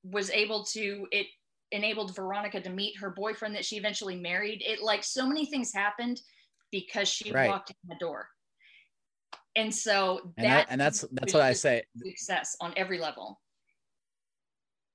was 0.04 0.30
able 0.30 0.64
to 0.64 1.08
it 1.12 1.28
enabled 1.72 2.16
Veronica 2.16 2.60
to 2.62 2.70
meet 2.70 2.98
her 2.98 3.12
boyfriend 3.12 3.56
that 3.56 3.66
she 3.66 3.78
eventually 3.78 4.16
married. 4.16 4.64
It 4.66 4.82
like 4.82 5.04
so 5.04 5.28
many 5.28 5.46
things 5.46 5.74
happened 5.74 6.20
because 6.72 7.08
she 7.08 7.32
Right. 7.32 7.50
walked 7.50 7.70
in 7.72 7.76
the 7.90 7.96
door. 8.00 8.28
And 9.56 9.74
so 9.74 10.32
And 10.38 10.48
that, 10.48 10.68
and 10.70 10.80
that's 10.80 11.06
that's 11.12 11.34
what 11.34 11.44
I 11.44 11.54
say. 11.54 11.84
success 11.98 12.56
on 12.62 12.74
every 12.78 12.98
level. 13.00 13.40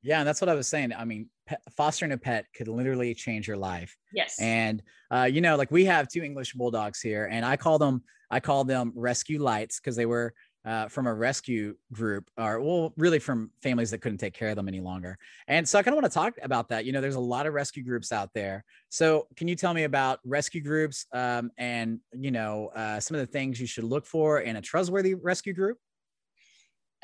Yeah, 0.04 0.18
and 0.18 0.28
that's 0.28 0.40
what 0.40 0.50
I 0.50 0.54
was 0.54 0.68
saying. 0.68 0.92
I 0.92 1.04
mean, 1.06 1.30
pet, 1.46 1.62
fostering 1.74 2.12
a 2.12 2.18
pet 2.18 2.44
could 2.54 2.68
literally 2.68 3.14
change 3.14 3.48
your 3.48 3.56
life. 3.56 3.96
Yes. 4.12 4.38
And 4.38 4.82
uh, 5.10 5.28
you 5.30 5.40
know, 5.40 5.56
like 5.56 5.70
we 5.70 5.86
have 5.86 6.08
two 6.08 6.22
English 6.22 6.52
bulldogs 6.52 7.00
here, 7.00 7.28
and 7.30 7.44
I 7.44 7.56
call 7.56 7.78
them 7.78 8.02
I 8.30 8.40
call 8.40 8.64
them 8.64 8.92
rescue 8.94 9.42
lights 9.42 9.80
because 9.80 9.96
they 9.96 10.06
were 10.06 10.34
uh, 10.66 10.88
from 10.88 11.06
a 11.06 11.14
rescue 11.14 11.74
group, 11.92 12.30
or 12.38 12.60
well, 12.60 12.92
really 12.96 13.18
from 13.18 13.50
families 13.62 13.90
that 13.90 13.98
couldn't 13.98 14.18
take 14.18 14.34
care 14.34 14.48
of 14.48 14.56
them 14.56 14.68
any 14.68 14.80
longer. 14.80 15.18
And 15.46 15.68
so 15.68 15.78
I 15.78 15.82
kind 15.82 15.94
of 15.94 16.02
want 16.02 16.12
to 16.12 16.18
talk 16.18 16.34
about 16.42 16.68
that. 16.68 16.84
You 16.84 16.92
know, 16.92 17.00
there's 17.00 17.16
a 17.16 17.20
lot 17.20 17.46
of 17.46 17.54
rescue 17.54 17.82
groups 17.82 18.12
out 18.12 18.30
there. 18.34 18.64
So 18.88 19.26
can 19.36 19.48
you 19.48 19.56
tell 19.56 19.74
me 19.74 19.84
about 19.84 20.20
rescue 20.24 20.62
groups 20.62 21.06
um, 21.12 21.50
and 21.58 22.00
you 22.12 22.30
know 22.30 22.70
uh, 22.74 23.00
some 23.00 23.14
of 23.14 23.20
the 23.20 23.32
things 23.32 23.60
you 23.60 23.66
should 23.66 23.84
look 23.84 24.06
for 24.06 24.40
in 24.40 24.56
a 24.56 24.62
trustworthy 24.62 25.14
rescue 25.14 25.54
group? 25.54 25.78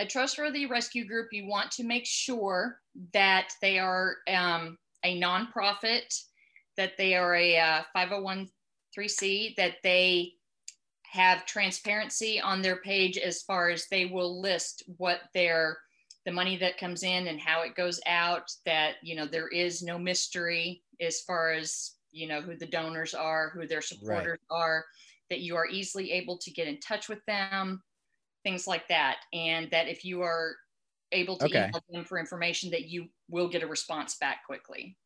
A 0.00 0.06
trustworthy 0.06 0.64
rescue 0.64 1.06
group, 1.06 1.28
you 1.30 1.46
want 1.46 1.70
to 1.72 1.84
make 1.84 2.06
sure 2.06 2.80
that 3.12 3.52
they 3.60 3.78
are 3.78 4.16
um, 4.34 4.78
a 5.04 5.20
nonprofit, 5.20 6.18
that 6.78 6.92
they 6.96 7.14
are 7.14 7.34
a 7.34 7.58
uh, 7.58 7.82
501c, 7.94 9.54
that 9.56 9.74
they 9.84 10.32
have 11.12 11.44
transparency 11.44 12.40
on 12.40 12.62
their 12.62 12.76
page 12.76 13.18
as 13.18 13.42
far 13.42 13.68
as 13.68 13.86
they 13.90 14.06
will 14.06 14.40
list 14.40 14.84
what 14.96 15.20
their 15.34 15.76
the 16.26 16.32
money 16.32 16.56
that 16.56 16.78
comes 16.78 17.02
in 17.02 17.28
and 17.28 17.40
how 17.40 17.62
it 17.62 17.74
goes 17.74 18.00
out 18.06 18.44
that 18.64 18.94
you 19.02 19.16
know 19.16 19.26
there 19.26 19.48
is 19.48 19.82
no 19.82 19.98
mystery 19.98 20.82
as 21.00 21.22
far 21.22 21.50
as 21.50 21.94
you 22.12 22.28
know 22.28 22.40
who 22.40 22.54
the 22.54 22.66
donors 22.66 23.14
are 23.14 23.50
who 23.50 23.66
their 23.66 23.80
supporters 23.80 24.38
are 24.50 24.84
that 25.30 25.40
you 25.40 25.56
are 25.56 25.66
easily 25.66 26.12
able 26.12 26.38
to 26.38 26.50
get 26.52 26.68
in 26.68 26.78
touch 26.78 27.08
with 27.08 27.24
them 27.26 27.82
things 28.42 28.66
like 28.66 28.88
that 28.88 29.18
and 29.32 29.70
that 29.70 29.88
if 29.88 30.04
you 30.04 30.22
are 30.22 30.56
able 31.12 31.36
to 31.36 31.46
Okay. 31.46 31.66
email 31.68 31.82
them 31.90 32.04
for 32.04 32.18
information 32.18 32.70
that 32.70 32.86
you 32.86 33.06
will 33.28 33.48
get 33.48 33.62
a 33.62 33.66
response 33.66 34.16
back 34.16 34.44
quickly 34.46 34.96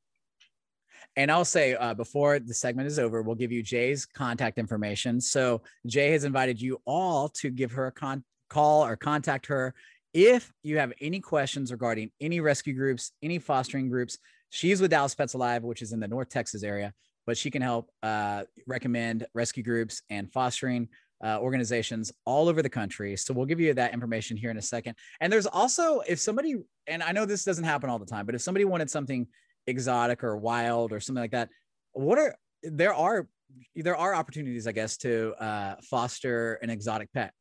And 1.17 1.31
I'll 1.31 1.45
say 1.45 1.75
uh, 1.75 1.95
before 1.95 2.39
the 2.39 2.55
segment 2.55 2.89
is 2.89 2.99
over, 2.99 3.23
we'll 3.23 3.37
give 3.37 3.53
you 3.53 3.63
Jay's 3.63 4.05
contact 4.05 4.59
information. 4.59 5.21
So 5.21 5.63
Jay 5.87 6.11
has 6.11 6.25
invited 6.25 6.61
you 6.61 6.81
all 6.87 7.29
to 7.41 7.51
give 7.51 7.73
her 7.73 7.87
a 7.87 7.93
con- 7.93 8.25
call 8.49 8.85
or 8.85 8.97
contact 8.97 9.47
her 9.47 9.75
if 10.13 10.53
you 10.63 10.79
have 10.79 10.93
any 11.01 11.21
questions 11.21 11.73
regarding 11.73 12.11
any 12.21 12.41
rescue 12.41 12.75
groups, 12.75 13.13
any 13.23 13.39
fostering 13.39 13.89
groups. 13.89 14.19
She's 14.51 14.81
with 14.81 14.91
Dallas 14.91 15.15
Pets 15.15 15.35
Alive, 15.35 15.63
which 15.63 15.83
is 15.83 15.93
in 15.93 16.01
the 16.01 16.09
North 16.09 16.29
Texas 16.29 16.63
area, 16.63 16.93
but 17.27 17.37
she 17.37 17.51
can 17.51 17.63
help 17.63 17.91
uh, 18.03 18.45
recommend 18.67 19.27
rescue 19.35 19.63
groups 19.63 20.03
and 20.11 20.33
fostering 20.33 20.89
uh, 21.25 21.39
organizations 21.41 22.13
all 22.25 22.49
over 22.49 22.61
the 22.63 22.69
country. 22.69 23.17
So 23.17 23.33
we'll 23.35 23.47
give 23.47 23.61
you 23.61 23.73
that 23.75 23.95
information 23.95 24.37
here 24.37 24.51
in 24.51 24.59
a 24.59 24.63
second. 24.63 24.95
And 25.21 25.33
there's 25.33 25.47
also, 25.47 26.01
if 26.01 26.19
somebody, 26.19 26.57
and 26.87 27.03
I 27.03 27.13
know 27.13 27.25
this 27.25 27.45
doesn't 27.45 27.65
happen 27.65 27.89
all 27.91 27.99
the 27.99 28.07
time, 28.07 28.27
but 28.27 28.35
if 28.35 28.43
somebody 28.43 28.65
wanted 28.65 28.91
something 28.91 29.27
exotic 29.67 30.23
or 30.23 30.37
wild 30.37 30.93
or 30.93 31.01
something 31.01 31.23
like 31.23 31.31
that, 31.31 31.49
what 31.93 32.19
are 32.19 32.37
there 32.63 32.95
are 32.95 33.27
there 33.75 33.97
are 33.97 34.15
opportunities, 34.15 34.67
I 34.67 34.73
guess, 34.73 34.97
to 34.99 35.33
uh, 35.39 35.77
foster 35.91 36.55
an 36.63 36.71
exotic 36.71 37.13
pet. 37.13 37.33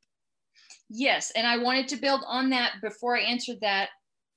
Yes, 0.90 1.32
and 1.36 1.48
I 1.48 1.58
wanted 1.58 1.88
to 1.90 1.96
build 1.96 2.22
on 2.28 2.50
that 2.52 2.74
before 2.82 3.18
I 3.18 3.22
answered 3.22 3.58
that. 3.62 3.90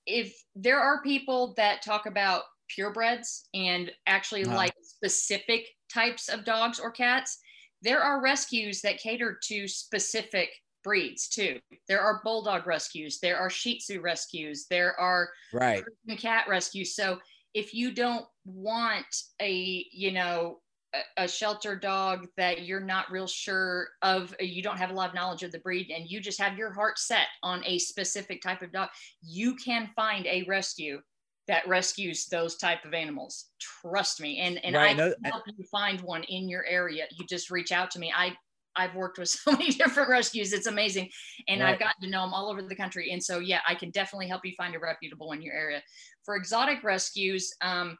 If 0.07 0.35
there 0.55 0.81
are 0.81 1.03
people 1.03 1.55
that 1.57 1.83
talk 1.83 2.07
about 2.07 2.43
purebreds 2.73 3.43
and 3.53 3.93
actually 4.07 4.45
Uh-huh. 4.45 4.57
like 4.57 4.75
specific 4.83 5.67
types 5.93 6.29
of 6.29 6.45
dogs 6.45 6.81
or 6.81 6.91
cats, 6.91 7.39
there 7.83 8.01
are 8.01 8.23
rescues 8.23 8.81
that 8.83 8.99
cater 8.99 9.39
to 9.45 9.69
specific 9.69 10.51
breeds 10.83 11.29
too. 11.29 11.59
There 11.89 12.01
are 12.01 12.21
bulldog 12.23 12.67
rescues, 12.67 13.19
there 13.21 13.39
are 13.39 13.51
Shih 13.51 13.79
Tzu 13.79 14.01
rescues, 14.01 14.67
there 14.71 14.99
are 15.01 15.29
Right. 15.53 15.85
Cat 16.19 16.47
rescue. 16.49 16.85
So 16.85 17.19
if 17.55 17.75
you 17.75 17.93
don't 17.93 18.27
want 18.45 19.07
a, 19.41 19.85
you 19.91 20.13
know, 20.13 20.61
a, 20.95 21.25
a 21.25 21.29
shelter 21.29 21.75
dog 21.75 22.27
that 22.37 22.65
you're 22.65 22.81
not 22.81 23.11
real 23.11 23.27
sure 23.27 23.89
of, 24.03 24.35
you 24.39 24.63
don't 24.63 24.79
have 24.79 24.91
a 24.91 24.95
lot 24.95 25.09
of 25.09 25.15
knowledge 25.15 25.43
of 25.43 25.53
the 25.53 25.59
breed, 25.59 25.91
and 25.91 26.09
you 26.09 26.21
just 26.21 26.41
have 26.41 26.57
your 26.57 26.73
heart 26.73 26.99
set 26.99 27.27
on 27.43 27.65
a 27.65 27.79
specific 27.79 28.41
type 28.43 28.63
of 28.63 28.73
dog, 28.73 28.89
you 29.23 29.57
can 29.57 29.91
find 29.97 30.27
a 30.27 30.45
rescue 30.49 31.01
that 31.49 31.67
rescues 31.69 32.27
those 32.27 32.57
type 32.57 32.85
of 32.85 32.93
animals. 32.95 33.47
Trust 33.61 34.21
me, 34.21 34.39
and 34.39 34.63
and 34.65 34.75
Right, 34.75 34.91
I 34.91 34.93
no- 34.95 35.15
can 35.15 35.25
help 35.25 35.45
you 35.47 35.65
find 35.71 36.01
one 36.01 36.25
in 36.25 36.49
your 36.49 36.65
area. 36.67 37.07
You 37.19 37.27
just 37.27 37.51
reach 37.51 37.73
out 37.73 37.91
to 37.93 37.99
me. 37.99 38.13
I 38.15 38.37
I've 38.79 38.95
worked 38.95 39.19
with 39.19 39.29
so 39.31 39.53
many 39.53 39.71
different 39.71 40.11
rescues. 40.11 40.53
It's 40.53 40.67
amazing. 40.67 41.09
And 41.49 41.63
Right. 41.63 41.73
I've 41.75 41.81
gotten 41.81 42.03
to 42.03 42.11
know 42.11 42.23
them 42.23 42.35
all 42.35 42.51
over 42.51 42.61
the 42.63 42.77
country. 42.77 43.11
And 43.11 43.23
so, 43.23 43.39
yeah, 43.39 43.61
I 43.67 43.75
can 43.75 43.91
definitely 43.91 44.29
help 44.29 44.45
you 44.45 44.53
find 44.57 44.75
a 44.75 44.79
reputable 44.79 45.29
one 45.29 45.39
in 45.39 45.43
your 45.43 45.55
area. 45.55 45.83
For 46.25 46.37
exotic 46.37 46.85
rescues, 46.85 47.51
um, 47.63 47.97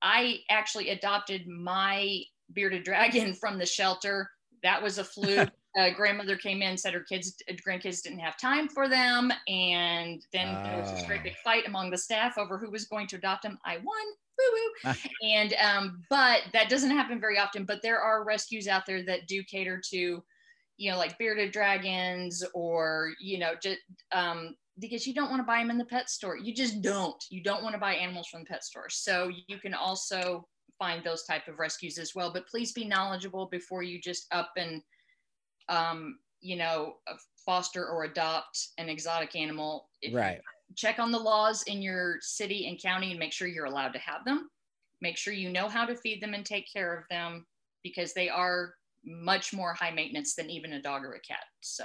I 0.00 0.38
actually 0.48 0.90
adopted 0.90 1.48
my 1.48 2.20
bearded 2.52 2.84
dragon 2.84 3.34
from 3.40 3.58
the 3.58 3.66
shelter. 3.66 4.30
That 4.62 4.80
was 4.80 4.98
a 4.98 5.04
fluke. 5.04 5.50
Uh, 5.78 5.90
grandmother 5.90 6.36
came 6.36 6.60
in, 6.62 6.76
said 6.76 6.92
her 6.94 7.00
kids, 7.00 7.34
grandkids 7.66 8.02
didn't 8.02 8.18
have 8.18 8.36
time 8.36 8.68
for 8.68 8.88
them. 8.88 9.32
And 9.48 10.22
then 10.32 10.54
there 10.62 10.80
was 10.80 10.90
this 10.92 11.04
great 11.06 11.20
Ah. 11.20 11.24
big 11.24 11.36
fight 11.44 11.66
among 11.66 11.90
the 11.90 11.98
staff 11.98 12.36
over 12.38 12.58
who 12.58 12.70
was 12.70 12.84
going 12.86 13.06
to 13.08 13.16
adopt 13.16 13.42
them 13.42 13.58
I 13.64 13.76
won. 13.76 13.84
Woo 14.38 14.44
woo 14.52 14.72
Ah. 14.84 14.96
and 15.22 15.54
um, 15.54 16.02
but 16.10 16.42
that 16.52 16.68
doesn't 16.68 16.90
happen 16.90 17.20
very 17.20 17.38
often 17.38 17.64
but 17.64 17.80
there 17.82 18.00
are 18.00 18.24
rescues 18.24 18.66
out 18.66 18.86
there 18.86 19.02
that 19.04 19.26
do 19.28 19.42
cater 19.44 19.80
to 19.90 20.22
you 20.78 20.90
know 20.90 20.96
like 20.96 21.16
bearded 21.18 21.52
dragons 21.52 22.42
or 22.54 23.12
you 23.20 23.38
know 23.38 23.52
just 23.62 23.78
um, 24.12 24.56
because 24.80 25.06
you 25.06 25.12
don't 25.14 25.28
want 25.30 25.40
to 25.40 25.46
buy 25.46 25.58
them 25.58 25.70
in 25.70 25.76
the 25.78 25.84
pet 25.84 26.08
store 26.08 26.36
you 26.36 26.54
just 26.54 26.80
don't 26.80 27.22
you 27.30 27.42
don't 27.42 27.62
want 27.62 27.74
to 27.74 27.78
buy 27.80 27.94
animals 27.94 28.26
from 28.28 28.40
the 28.40 28.46
pet 28.46 28.64
store 28.64 28.88
so 28.88 29.30
you 29.48 29.58
can 29.58 29.74
also 29.74 30.48
find 30.78 31.04
those 31.04 31.24
type 31.24 31.46
of 31.46 31.58
rescues 31.58 31.98
as 31.98 32.14
well 32.14 32.32
but 32.32 32.46
please 32.48 32.72
be 32.72 32.86
knowledgeable 32.86 33.46
before 33.46 33.82
you 33.82 34.00
just 34.00 34.26
up 34.32 34.50
and 34.56 34.82
um, 35.72 36.18
you 36.40 36.56
know 36.56 36.96
foster 37.44 37.86
or 37.86 38.04
adopt 38.04 38.68
an 38.78 38.88
exotic 38.88 39.34
animal 39.34 39.88
If 40.00 40.14
Right. 40.14 40.40
check 40.76 40.98
on 40.98 41.10
the 41.10 41.18
laws 41.18 41.62
in 41.64 41.82
your 41.82 42.18
city 42.20 42.68
and 42.68 42.80
county 42.80 43.10
and 43.10 43.18
make 43.18 43.32
sure 43.32 43.48
you're 43.48 43.66
allowed 43.66 43.92
to 43.92 43.98
have 43.98 44.24
them. 44.24 44.48
Make 45.00 45.16
sure 45.16 45.34
you 45.34 45.50
know 45.50 45.68
how 45.68 45.84
to 45.84 45.96
feed 45.96 46.22
them 46.22 46.34
and 46.34 46.46
take 46.46 46.72
care 46.72 46.96
of 46.96 47.04
them 47.10 47.46
because 47.82 48.12
they 48.12 48.28
are 48.28 48.74
much 49.04 49.52
more 49.52 49.74
high 49.74 49.90
maintenance 49.90 50.34
than 50.34 50.48
even 50.48 50.74
a 50.74 50.82
dog 50.82 51.04
or 51.04 51.14
a 51.14 51.20
cat. 51.20 51.44
So, 51.60 51.84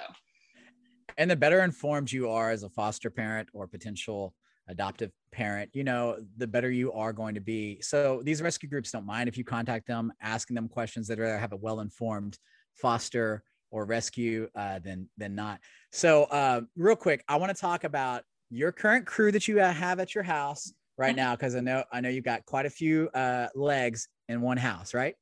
and 1.18 1.30
the 1.32 1.36
better 1.36 1.62
informed 1.62 2.12
you 2.12 2.30
are 2.30 2.52
as 2.52 2.64
a 2.64 2.70
foster 2.70 3.10
parent 3.10 3.50
or 3.54 3.68
potential 3.68 4.36
adoptive 4.70 5.12
parent 5.32 5.70
you 5.74 5.84
know 5.84 6.18
the 6.38 6.46
better 6.46 6.70
you 6.70 6.92
are 6.92 7.14
going 7.14 7.34
to 7.34 7.40
be 7.40 7.80
so 7.82 8.22
these 8.24 8.42
rescue 8.42 8.68
groups 8.68 8.92
don't 8.92 9.06
mind 9.06 9.30
if 9.30 9.38
you 9.38 9.44
contact 9.44 9.88
them 9.88 10.12
asking 10.22 10.56
them 10.56 10.68
questions 10.68 11.08
that 11.08 11.18
rather 11.18 11.38
have 11.38 11.54
a 11.54 11.58
well-informed 11.58 12.38
foster 12.74 13.44
or 13.72 13.86
rescue 13.86 14.50
uh, 14.56 14.80
than 14.80 15.10
than 15.18 15.36
not 15.36 15.60
so 15.92 16.24
uh, 16.26 16.62
real 16.76 16.96
quick 16.96 17.24
i 17.28 17.36
want 17.36 17.54
to 17.54 17.60
talk 17.60 17.84
about 17.84 18.24
your 18.50 18.72
current 18.72 19.06
crew 19.06 19.32
that 19.32 19.48
you 19.48 19.60
uh, 19.60 19.72
have 19.74 20.00
at 20.00 20.16
your 20.16 20.24
house 20.24 20.74
right 20.98 21.16
now 21.16 21.36
because 21.36 21.56
i 21.56 21.60
know 21.60 21.84
i 21.92 22.02
know 22.02 22.10
you've 22.10 22.24
got 22.24 22.46
quite 22.46 22.66
a 22.66 22.70
few 22.70 23.10
uh, 23.10 23.48
legs 23.56 24.08
in 24.30 24.42
one 24.42 24.58
house 24.58 24.94
right 24.94 25.16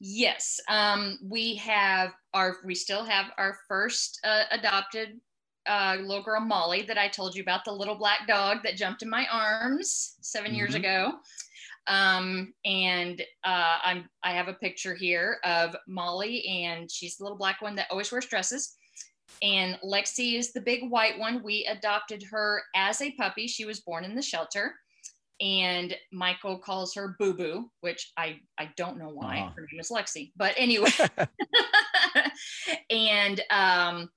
yes, 0.00 0.60
um, 0.68 1.18
we 1.22 1.54
have 1.56 2.12
our, 2.34 2.56
we 2.64 2.74
still 2.74 3.04
have 3.04 3.26
our 3.38 3.56
first 3.68 4.20
uh, 4.24 4.44
adopted 4.50 5.20
uh, 5.66 5.96
little 6.00 6.22
girl, 6.22 6.40
Molly, 6.40 6.82
that 6.82 6.98
I 6.98 7.08
told 7.08 7.34
you 7.34 7.42
about, 7.42 7.64
the 7.64 7.72
little 7.72 7.94
black 7.94 8.26
dog 8.28 8.58
that 8.64 8.76
jumped 8.76 9.02
in 9.02 9.08
my 9.08 9.26
arms 9.32 10.16
7 10.20 10.54
years 10.54 10.74
Mhm. 10.74 10.78
ago. 10.80 11.12
Um, 11.86 12.52
and 12.64 13.20
uh, 13.44 13.76
I'm, 13.82 14.08
I 14.22 14.32
have 14.32 14.48
a 14.48 14.54
picture 14.54 14.94
here 14.94 15.38
of 15.44 15.76
Molly, 15.86 16.46
and 16.64 16.90
she's 16.90 17.16
the 17.16 17.24
little 17.24 17.38
black 17.38 17.60
one 17.62 17.76
that 17.76 17.88
always 17.90 18.10
wears 18.10 18.26
dresses. 18.26 18.76
And 19.42 19.78
Lexi 19.84 20.38
is 20.38 20.52
the 20.52 20.60
big 20.60 20.90
white 20.90 21.18
one. 21.18 21.42
We 21.42 21.66
adopted 21.66 22.22
her 22.30 22.62
as 22.74 23.00
a 23.00 23.12
puppy. 23.12 23.46
She 23.46 23.64
was 23.64 23.80
born 23.80 24.04
in 24.04 24.14
the 24.14 24.22
shelter. 24.22 24.74
And 25.40 25.96
Michael 26.12 26.58
calls 26.58 26.94
her 26.94 27.16
Boo 27.18 27.34
Boo, 27.34 27.70
which 27.80 28.12
I, 28.16 28.38
I 28.58 28.70
don't 28.76 28.98
know 28.98 29.08
why. 29.08 29.38
Aw. 29.38 29.52
Her 29.56 29.66
name 29.72 29.80
is 29.80 29.90
Lexi. 29.90 30.32
But 30.36 30.54
anyway. 30.56 30.90
and 32.90 33.40
um, 33.50 34.08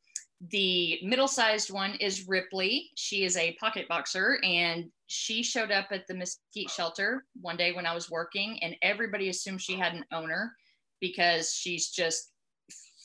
the 0.50 1.00
middle 1.04 1.28
sized 1.28 1.71
one 1.71 1.95
is 1.95 2.28
Ripley. 2.28 2.91
She 2.95 3.23
is 3.23 3.38
a 3.38 3.54
pocket 3.54 3.88
boxer 3.88 4.39
and 4.43 4.86
she 5.08 5.41
showed 5.41 5.71
up 5.71 5.88
at 5.91 6.06
the 6.08 6.13
mesquite 6.13 6.69
shelter 6.69 7.26
one 7.41 7.58
day 7.58 7.71
when 7.71 7.86
I 7.86 7.95
was 7.95 8.12
working, 8.12 8.62
and 8.62 8.76
everybody 8.82 9.30
assumed 9.30 9.62
she 9.62 9.78
had 9.78 9.93
an 9.93 10.06
owner 10.12 10.54
because 11.00 11.54
she's 11.54 11.89
just 11.89 12.32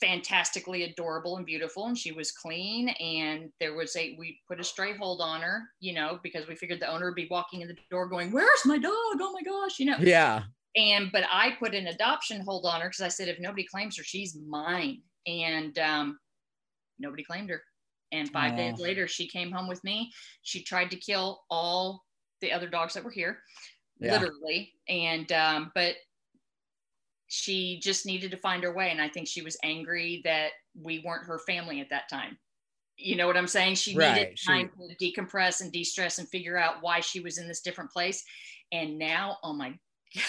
fantastically 0.01 0.83
adorable 0.83 1.37
and 1.37 1.45
beautiful 1.45 1.87
and 1.87 1.97
she 1.97 2.11
was 2.11 2.31
clean 2.31 2.89
and 2.89 3.49
there 3.61 3.73
was 3.73 3.95
a 3.95 4.17
we 4.19 4.37
put 4.49 4.59
a 4.59 4.63
stray 4.63 4.97
hold 4.97 5.21
on 5.21 5.39
her 5.39 5.61
you 5.79 5.93
know 5.93 6.19
because 6.23 6.45
we 6.45 6.55
figured 6.55 6.81
the 6.81 6.91
owner 6.91 7.05
would 7.05 7.15
be 7.15 7.27
walking 7.31 7.61
in 7.61 7.69
the 7.69 7.77
door 7.89 8.07
going 8.07 8.29
where's 8.29 8.65
my 8.65 8.77
dog? 8.77 8.91
Oh 8.91 9.31
my 9.31 9.41
gosh 9.43 9.79
you 9.79 9.85
know. 9.85 9.95
Yeah. 9.99 10.43
And 10.75 11.09
but 11.13 11.23
i 11.31 11.51
put 11.57 11.73
an 11.73 11.87
adoption 11.87 12.41
hold 12.41 12.65
on 12.65 12.81
her 12.81 12.89
because 12.89 13.01
i 13.01 13.07
said 13.07 13.29
if 13.29 13.39
nobody 13.39 13.63
claims 13.63 13.95
her 13.95 14.03
she's 14.03 14.35
mine. 14.35 15.01
And 15.25 15.79
um, 15.79 16.19
nobody 17.03 17.23
claimed 17.23 17.49
her. 17.51 17.61
And 18.11 18.29
five 18.31 18.55
days 18.55 18.79
later 18.79 19.07
she 19.07 19.27
came 19.27 19.51
home 19.51 19.67
with 19.67 19.83
me. 19.83 20.11
She 20.43 20.63
tried 20.63 20.89
to 20.91 20.97
kill 20.97 21.41
all 21.49 22.03
the 22.41 22.51
other 22.51 22.67
dogs 22.69 22.93
that 22.93 23.03
were 23.03 23.11
here 23.11 23.39
Yeah. 23.99 24.13
literally. 24.13 24.73
And 24.87 25.31
um, 25.31 25.71
but 25.75 25.95
she 27.27 27.79
just 27.81 28.05
needed 28.05 28.31
to 28.31 28.37
find 28.37 28.63
her 28.63 28.73
way. 28.73 28.89
And 28.91 29.01
i 29.01 29.07
think 29.09 29.27
she 29.27 29.41
was 29.41 29.57
angry 29.63 30.21
that 30.25 30.51
we 30.79 30.99
weren't 31.05 31.25
her 31.27 31.39
family 31.47 31.81
at 31.81 31.89
that 31.89 32.09
time. 32.09 32.37
You 32.97 33.15
know 33.15 33.25
what 33.27 33.37
i'm 33.37 33.47
saying? 33.47 33.75
She 33.75 33.91
needed 33.91 34.05
Right, 34.05 34.39
she- 34.39 34.47
time 34.47 34.69
to 34.77 34.95
decompress 35.03 35.61
and 35.61 35.71
de-stress 35.71 36.19
and 36.19 36.29
figure 36.29 36.57
out 36.57 36.75
why 36.81 36.99
she 36.99 37.19
was 37.19 37.37
in 37.37 37.47
this 37.47 37.61
different 37.61 37.91
place. 37.91 38.23
And 38.71 38.97
now 38.99 39.37
oh 39.43 39.53
my 39.53 39.69
god 39.69 39.79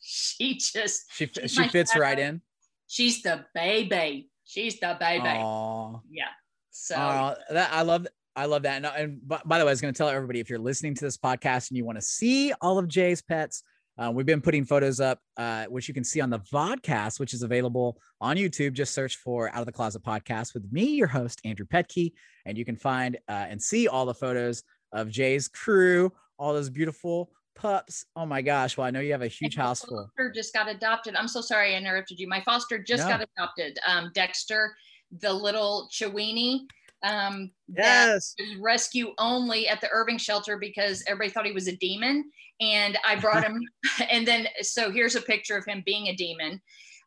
she 0.00 0.54
just 0.58 1.04
she 1.12 1.30
she 1.46 1.68
fits 1.68 1.96
right 1.96 2.18
in? 2.18 2.42
She's 2.88 3.22
the 3.22 3.44
baby 3.54 4.29
she's 4.50 4.78
the 4.80 4.96
baby 4.98 5.28
Aw. 5.28 5.98
yeah 6.10 6.24
so 6.70 6.94
Uh, 6.96 7.34
that 7.50 7.70
I 7.72 7.82
love. 7.82 8.06
I 8.36 8.46
love 8.46 8.62
that. 8.62 8.76
And, 8.76 8.86
and 8.86 9.28
by, 9.28 9.40
by 9.44 9.58
the 9.58 9.64
way, 9.64 9.70
I 9.70 9.72
was 9.72 9.80
going 9.80 9.92
to 9.92 9.98
tell 9.98 10.08
everybody 10.08 10.38
if 10.38 10.48
you're 10.48 10.58
listening 10.70 10.94
to 10.94 11.04
this 11.04 11.16
podcast 11.16 11.68
and 11.68 11.76
you 11.76 11.84
want 11.84 11.98
to 11.98 12.02
see 12.02 12.52
all 12.60 12.78
of 12.78 12.86
Jay's 12.86 13.20
pets, 13.20 13.64
uh, 13.98 14.10
we've 14.14 14.24
been 14.24 14.40
putting 14.40 14.64
photos 14.64 15.00
up, 15.00 15.18
uh, 15.36 15.64
which 15.66 15.88
you 15.88 15.94
can 15.94 16.04
see 16.04 16.20
on 16.20 16.30
the 16.30 16.38
vodcast, 16.38 17.18
which 17.18 17.34
is 17.34 17.42
available 17.42 17.98
on 18.20 18.36
YouTube. 18.36 18.72
Just 18.72 18.94
search 18.94 19.16
for 19.16 19.50
Out 19.50 19.60
of 19.60 19.66
the 19.66 19.72
Closet 19.72 20.02
podcast 20.04 20.54
with 20.54 20.64
me, 20.70 20.84
your 20.94 21.08
host 21.08 21.40
Andrew 21.44 21.66
Pettke, 21.66 22.12
and 22.46 22.56
you 22.56 22.64
can 22.64 22.76
find 22.76 23.18
uh, 23.28 23.46
and 23.50 23.60
see 23.60 23.88
all 23.88 24.06
the 24.06 24.14
photos 24.14 24.62
of 24.92 25.10
Jay's 25.10 25.48
crew, 25.48 26.12
all 26.38 26.54
those 26.54 26.70
beautiful 26.70 27.30
pups. 27.60 28.04
Oh 28.16 28.26
my 28.26 28.42
gosh! 28.42 28.76
Well, 28.76 28.86
I 28.86 28.90
know 28.90 29.00
you 29.00 29.12
have 29.12 29.22
a 29.22 29.28
huge 29.28 29.56
my 29.56 29.64
house 29.64 29.80
full. 29.84 30.04
foster 30.16 30.32
just 30.32 30.52
got 30.54 30.68
adopted. 30.68 31.14
I'm 31.14 31.28
so 31.28 31.40
sorry 31.40 31.74
I 31.74 31.78
interrupted 31.78 32.18
you. 32.18 32.28
My 32.28 32.40
foster 32.40 32.78
just 32.82 33.04
No. 33.04 33.08
got 33.08 33.26
adopted. 33.36 33.78
Um, 33.86 34.10
Dexter, 34.14 34.74
the 35.20 35.32
little 35.32 35.88
Chiweenie. 35.92 36.60
Um, 37.02 37.50
was 37.68 38.34
rescue 38.60 39.14
only 39.18 39.66
at 39.68 39.80
the 39.80 39.88
Irving 39.90 40.18
shelter 40.18 40.58
because 40.58 41.02
everybody 41.06 41.30
thought 41.30 41.46
he 41.46 41.52
was 41.52 41.66
a 41.66 41.76
demon. 41.76 42.30
And 42.60 42.98
I 43.06 43.16
brought 43.16 43.42
him. 43.42 43.58
and 44.10 44.28
then, 44.28 44.46
so 44.60 44.90
here's 44.90 45.16
a 45.16 45.22
picture 45.22 45.56
of 45.56 45.64
him 45.64 45.82
being 45.86 46.08
a 46.08 46.14
demon. 46.14 46.60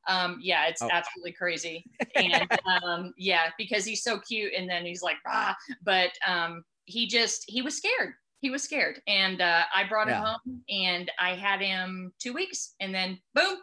Um, 0.08 0.40
yeah, 0.42 0.66
it's 0.68 0.82
Oh. 0.82 0.90
absolutely 0.92 1.34
crazy. 1.34 1.86
And 2.16 2.48
um, 2.84 3.14
yeah, 3.18 3.52
because 3.60 3.86
he's 3.86 4.02
so 4.04 4.20
cute. 4.20 4.54
And 4.58 4.68
then 4.68 4.84
he's 4.84 5.04
like, 5.04 5.18
ah, 5.28 5.56
but 5.84 6.10
um, 6.28 6.64
he 6.86 7.08
just, 7.08 7.46
he 7.48 7.62
was 7.62 7.78
scared. 7.78 8.14
He 8.44 8.50
was 8.50 8.62
scared. 8.62 9.00
And 9.08 9.42
uh, 9.42 9.64
I 9.74 9.86
brought 9.86 10.10
him 10.10 10.22
home 10.22 10.62
and 10.70 11.10
I 11.18 11.34
had 11.34 11.62
him 11.62 12.12
two 12.20 12.34
weeks 12.34 12.76
and 12.82 12.94
then 12.94 13.18
boom. 13.34 13.56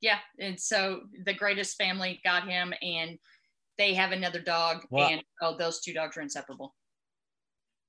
Yeah. 0.00 0.18
And 0.38 0.58
so 0.58 1.00
the 1.24 1.34
greatest 1.34 1.76
family 1.76 2.20
got 2.24 2.48
him 2.48 2.72
and 2.80 3.18
they 3.76 3.92
have 3.94 4.12
another 4.12 4.38
dog. 4.38 4.86
And 4.96 5.20
oh, 5.42 5.56
those 5.58 5.80
two 5.80 5.92
dogs 5.92 6.16
are 6.16 6.20
inseparable. 6.20 6.76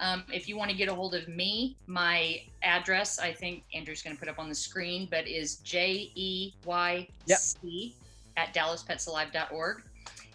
Um, 0.00 0.24
if 0.32 0.48
you 0.48 0.56
want 0.56 0.70
to 0.70 0.76
get 0.76 0.88
a 0.88 0.94
hold 0.94 1.14
of 1.14 1.28
me, 1.28 1.76
my 1.86 2.42
address, 2.62 3.18
I 3.18 3.32
think 3.32 3.62
Andrew's 3.72 4.02
going 4.02 4.16
to 4.16 4.20
put 4.20 4.28
up 4.28 4.38
on 4.38 4.48
the 4.48 4.54
screen, 4.54 5.06
but 5.10 5.28
is 5.28 5.56
J 5.56 6.10
E 6.14 6.52
Y 6.64 7.08
C 7.28 7.94
at 8.36 8.52
dallaspetsalive.org. 8.52 9.82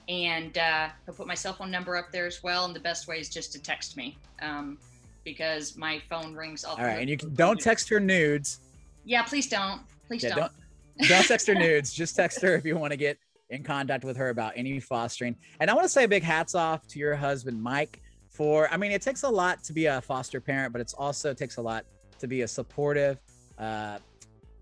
And 0.08 0.58
uh, 0.58 0.90
I'll 1.08 1.14
put 1.14 1.28
my 1.28 1.36
cell 1.36 1.54
phone 1.54 1.70
number 1.70 1.96
up 1.96 2.12
there 2.12 2.26
as 2.26 2.42
well. 2.42 2.66
And 2.66 2.76
the 2.76 2.80
best 2.80 3.08
way 3.08 3.20
is 3.20 3.30
just 3.30 3.52
to 3.54 3.62
text 3.62 3.96
me 3.96 4.18
um, 4.42 4.78
because 5.24 5.78
my 5.78 6.02
phone 6.10 6.34
rings 6.34 6.64
all, 6.64 6.78
the 6.78 6.82
all 6.82 6.88
right. 6.88 7.00
And 7.00 7.10
you 7.10 7.18
can, 7.18 7.34
don't 7.36 7.60
text 7.60 7.90
her 7.90 8.00
nudes. 8.00 8.62
Yeah, 9.06 9.24
please 9.24 9.48
don't. 9.48 9.82
Please 10.08 10.24
yeah, 10.24 10.30
don't. 10.30 10.52
don't. 10.98 11.10
Don't 11.10 11.28
text 11.28 11.48
her 11.48 11.54
nudes. 11.54 11.94
Just 11.94 12.16
text 12.16 12.42
her 12.42 12.56
if 12.56 12.66
you 12.66 12.76
want 12.76 12.92
to 12.92 12.98
get 12.98 13.20
in 13.50 13.64
contact 13.64 14.04
with 14.04 14.18
her 14.18 14.30
about 14.30 14.54
any 14.56 14.80
fostering. 14.80 15.36
And 15.60 15.70
I 15.70 15.74
want 15.74 15.86
to 15.86 15.90
say 15.90 16.06
a 16.06 16.08
big 16.08 16.24
hats 16.24 16.56
off 16.56 16.88
to 16.88 17.00
your 17.00 17.16
husband, 17.16 17.62
Mike, 17.62 18.02
for, 18.40 18.72
I 18.72 18.78
mean, 18.78 18.94
it 18.94 19.02
takes 19.02 19.24
a 19.24 19.30
lot 19.30 19.66
to 19.66 19.74
be 19.74 19.88
a 19.88 20.00
foster 20.00 20.40
parent, 20.40 20.72
but 20.72 20.80
it's 20.80 20.94
also 20.94 21.34
takes 21.34 21.58
a 21.58 21.62
lot 21.62 21.84
to 22.20 22.26
be 22.26 22.44
a 22.44 22.48
supportive, 22.48 23.18
uh, 23.58 23.98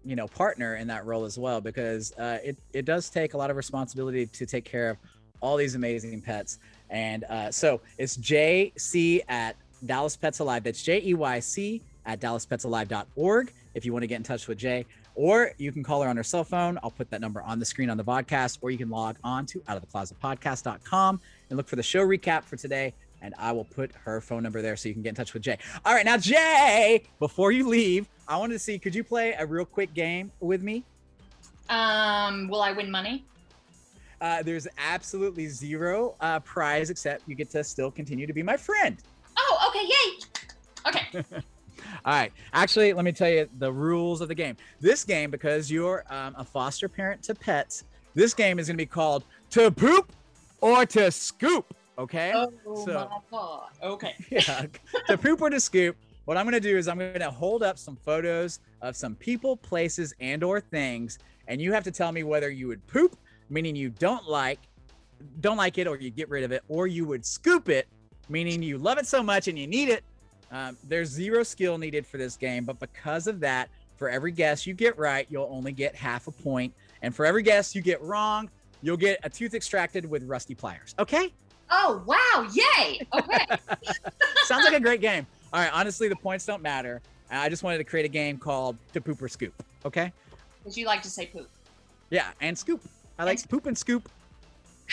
you 0.04 0.16
know, 0.16 0.28
partner 0.28 0.78
in 0.78 0.88
that 0.88 1.06
role 1.06 1.26
as 1.26 1.38
well, 1.38 1.62
because 1.62 2.12
uh, 2.14 2.40
it, 2.44 2.58
it 2.74 2.86
does 2.86 3.08
take 3.12 3.36
a 3.36 3.38
lot 3.38 3.52
of 3.52 3.56
responsibility 3.56 4.26
to 4.26 4.48
take 4.48 4.66
care 4.66 4.90
of 4.90 4.98
all 5.42 5.58
these 5.58 5.76
amazing 5.76 6.20
pets. 6.22 6.58
And 6.90 7.24
uh, 7.26 7.52
so 7.52 7.80
it's 8.00 8.18
JC 8.18 9.22
at 9.28 9.56
Dallas 9.86 10.18
Pets 10.18 10.40
Alive. 10.40 10.64
That's 10.64 10.82
J 10.82 11.00
E 11.04 11.14
Y 11.14 11.40
C 11.40 11.84
at 12.08 12.20
dallaspetsalive.org 12.20 13.54
if 13.76 13.86
you 13.86 13.94
want 13.94 14.02
to 14.02 14.08
get 14.08 14.16
in 14.16 14.24
touch 14.24 14.48
with 14.48 14.58
Jay 14.58 14.88
or 15.18 15.52
you 15.58 15.72
can 15.72 15.84
call 15.84 16.04
her 16.04 16.10
on 16.10 16.16
her 16.16 16.24
cell 16.24 16.44
phone. 16.44 16.80
I'll 16.84 16.92
put 16.92 17.10
that 17.10 17.22
number 17.22 17.42
on 17.42 17.60
the 17.60 17.66
screen 17.66 17.90
on 17.90 17.98
the 17.98 18.04
podcast, 18.04 18.60
or 18.62 18.70
you 18.70 18.78
can 18.78 18.90
log 18.90 19.18
on 19.24 19.48
to 19.48 19.62
out 19.68 19.76
of 19.76 19.82
the 19.82 19.88
closet 19.88 20.16
outoftheclosetpodcast.com 20.22 21.20
and 21.50 21.58
look 21.58 21.68
for 21.68 21.76
the 21.76 21.84
show 21.84 22.06
recap 22.08 22.44
for 22.44 22.56
today. 22.56 22.94
And 23.22 23.34
I 23.38 23.52
will 23.52 23.66
put 23.66 23.92
her 24.04 24.22
phone 24.22 24.44
number 24.44 24.62
there 24.62 24.76
so 24.76 24.90
you 24.90 24.94
can 24.94 25.02
get 25.02 25.10
in 25.10 25.16
touch 25.16 25.34
with 25.34 25.44
Jay. 25.44 25.58
All 25.86 25.94
right, 25.94 26.06
now 26.06 26.18
Jay, 26.18 27.04
before 27.20 27.52
you 27.52 27.68
leave, 27.68 28.08
I 28.28 28.38
wanted 28.38 28.54
to 28.54 28.60
see 28.60 28.78
could 28.78 28.94
you 28.94 29.04
play 29.04 29.34
a 29.38 29.46
real 29.46 29.66
quick 29.66 29.94
game 29.94 30.32
with 30.40 30.62
me? 30.62 30.84
Um, 31.70 32.48
will 32.48 32.62
I 32.62 32.72
win 32.72 32.92
money? 32.92 33.26
Uh, 34.20 34.42
there's 34.42 34.68
absolutely 34.78 35.48
zero 35.48 36.16
uh, 36.22 36.40
prize 36.40 36.90
except 36.90 37.28
you 37.28 37.36
get 37.36 37.50
to 37.52 37.64
still 37.64 37.92
continue 37.92 38.26
to 38.26 38.34
be 38.34 38.42
my 38.44 38.58
friend. 38.58 38.98
Oh, 39.38 39.70
okay, 39.70 39.86
yay! 39.86 41.22
Okay. 41.22 41.42
All 42.06 42.14
right. 42.14 42.32
Actually, 42.54 42.94
let 42.94 43.06
me 43.06 43.12
tell 43.12 43.30
you 43.30 43.48
the 43.60 43.72
rules 43.72 44.22
of 44.22 44.28
the 44.28 44.36
game. 44.36 44.58
This 44.80 45.04
game, 45.04 45.30
because 45.30 45.70
you're 45.70 46.04
um, 46.10 46.36
a 46.38 46.44
foster 46.44 46.90
parent 46.90 47.22
to 47.24 47.36
pets, 47.36 47.84
this 48.16 48.34
game 48.34 48.60
is 48.60 48.68
going 48.68 48.76
to 48.78 48.82
be 48.82 48.88
called 48.88 49.26
To 49.52 49.70
Poop 49.70 50.12
or 50.62 50.86
To 50.88 51.12
Scoop. 51.12 51.74
Okay. 51.98 52.32
Oh, 52.36 52.86
so, 52.86 53.10
my 53.10 53.18
God. 53.32 53.70
Okay. 53.82 54.16
yeah. 54.30 54.66
to 55.08 55.18
Poop 55.18 55.42
or 55.42 55.50
To 55.50 55.60
Scoop. 55.60 55.98
What 56.26 56.38
I'm 56.38 56.46
going 56.46 56.54
to 56.54 56.60
do 56.60 56.78
is 56.78 56.88
I'm 56.88 56.98
going 56.98 57.20
to 57.20 57.32
hold 57.32 57.64
up 57.64 57.78
some 57.78 57.96
photos 57.96 58.60
of 58.82 58.96
some 58.96 59.16
people, 59.16 59.56
places, 59.56 60.14
and 60.20 60.44
or 60.44 60.60
things, 60.60 61.20
and 61.48 61.62
you 61.62 61.72
have 61.72 61.86
to 61.86 61.92
tell 61.92 62.12
me 62.12 62.24
whether 62.24 62.50
you 62.50 62.68
would 62.68 62.86
poop, 62.88 63.16
meaning 63.50 63.78
you 63.78 63.90
don't 63.90 64.28
like, 64.28 64.60
don't 65.40 65.56
like 65.56 65.78
it, 65.78 65.88
or 65.88 65.98
you 65.98 66.10
get 66.10 66.30
rid 66.30 66.44
of 66.44 66.52
it, 66.52 66.64
or 66.68 66.86
you 66.86 67.06
would 67.06 67.26
scoop 67.26 67.70
it, 67.70 67.88
meaning 68.28 68.62
you 68.62 68.78
love 68.78 68.98
it 68.98 69.08
so 69.08 69.24
much 69.24 69.48
and 69.48 69.58
you 69.58 69.68
need 69.68 69.88
it, 69.88 70.04
um, 70.52 70.78
there's 70.88 71.10
zero 71.10 71.44
skill 71.44 71.78
needed 71.78 72.06
for 72.06 72.18
this 72.18 72.36
game, 72.36 72.64
but 72.66 72.80
because 72.80 73.28
of 73.28 73.40
that, 73.42 73.70
for 73.96 74.10
every 74.10 74.32
guess 74.32 74.68
you 74.68 74.74
get 74.74 74.98
right, 74.98 75.28
you'll 75.30 75.50
only 75.50 75.72
get 75.72 75.96
half 75.96 76.28
a. 76.28 76.70
And 77.02 77.16
for 77.16 77.26
every 77.26 77.42
guess 77.42 77.76
you 77.76 77.82
get 77.82 78.02
wrong, 78.02 78.50
you'll 78.82 78.98
get 78.98 79.20
a 79.24 79.30
tooth 79.30 79.54
extracted 79.54 80.08
with 80.08 80.24
rusty 80.24 80.56
pliers. 80.56 80.94
Okay? 81.00 81.34
Oh, 81.70 82.02
wow. 82.06 82.48
Yay. 82.54 83.06
Okay. 83.14 83.46
Sounds 84.46 84.64
like 84.64 84.74
a 84.74 84.80
great 84.80 85.02
game. 85.02 85.28
All 85.54 85.62
right. 85.62 85.72
Honestly, 85.74 86.08
the 86.08 86.16
points 86.16 86.46
don't 86.46 86.62
matter. 86.62 87.02
I 87.30 87.50
just 87.50 87.64
wanted 87.64 87.80
to 87.80 87.84
create 87.84 88.06
a 88.06 88.10
game 88.10 88.38
called 88.38 88.78
To 88.94 89.02
Poop 89.02 89.22
or 89.22 89.28
Scoop. 89.28 89.54
Okay? 89.86 90.14
Because 90.60 90.78
you 90.78 90.86
like 90.86 91.02
to 91.02 91.10
say 91.10 91.26
poop. 91.28 91.50
Yeah. 92.10 92.32
And 92.40 92.58
scoop. 92.58 92.82
I 93.20 93.24
like 93.26 93.40
and 93.40 93.50
poop 93.50 93.66
and 93.66 93.78
scoop. 93.78 94.10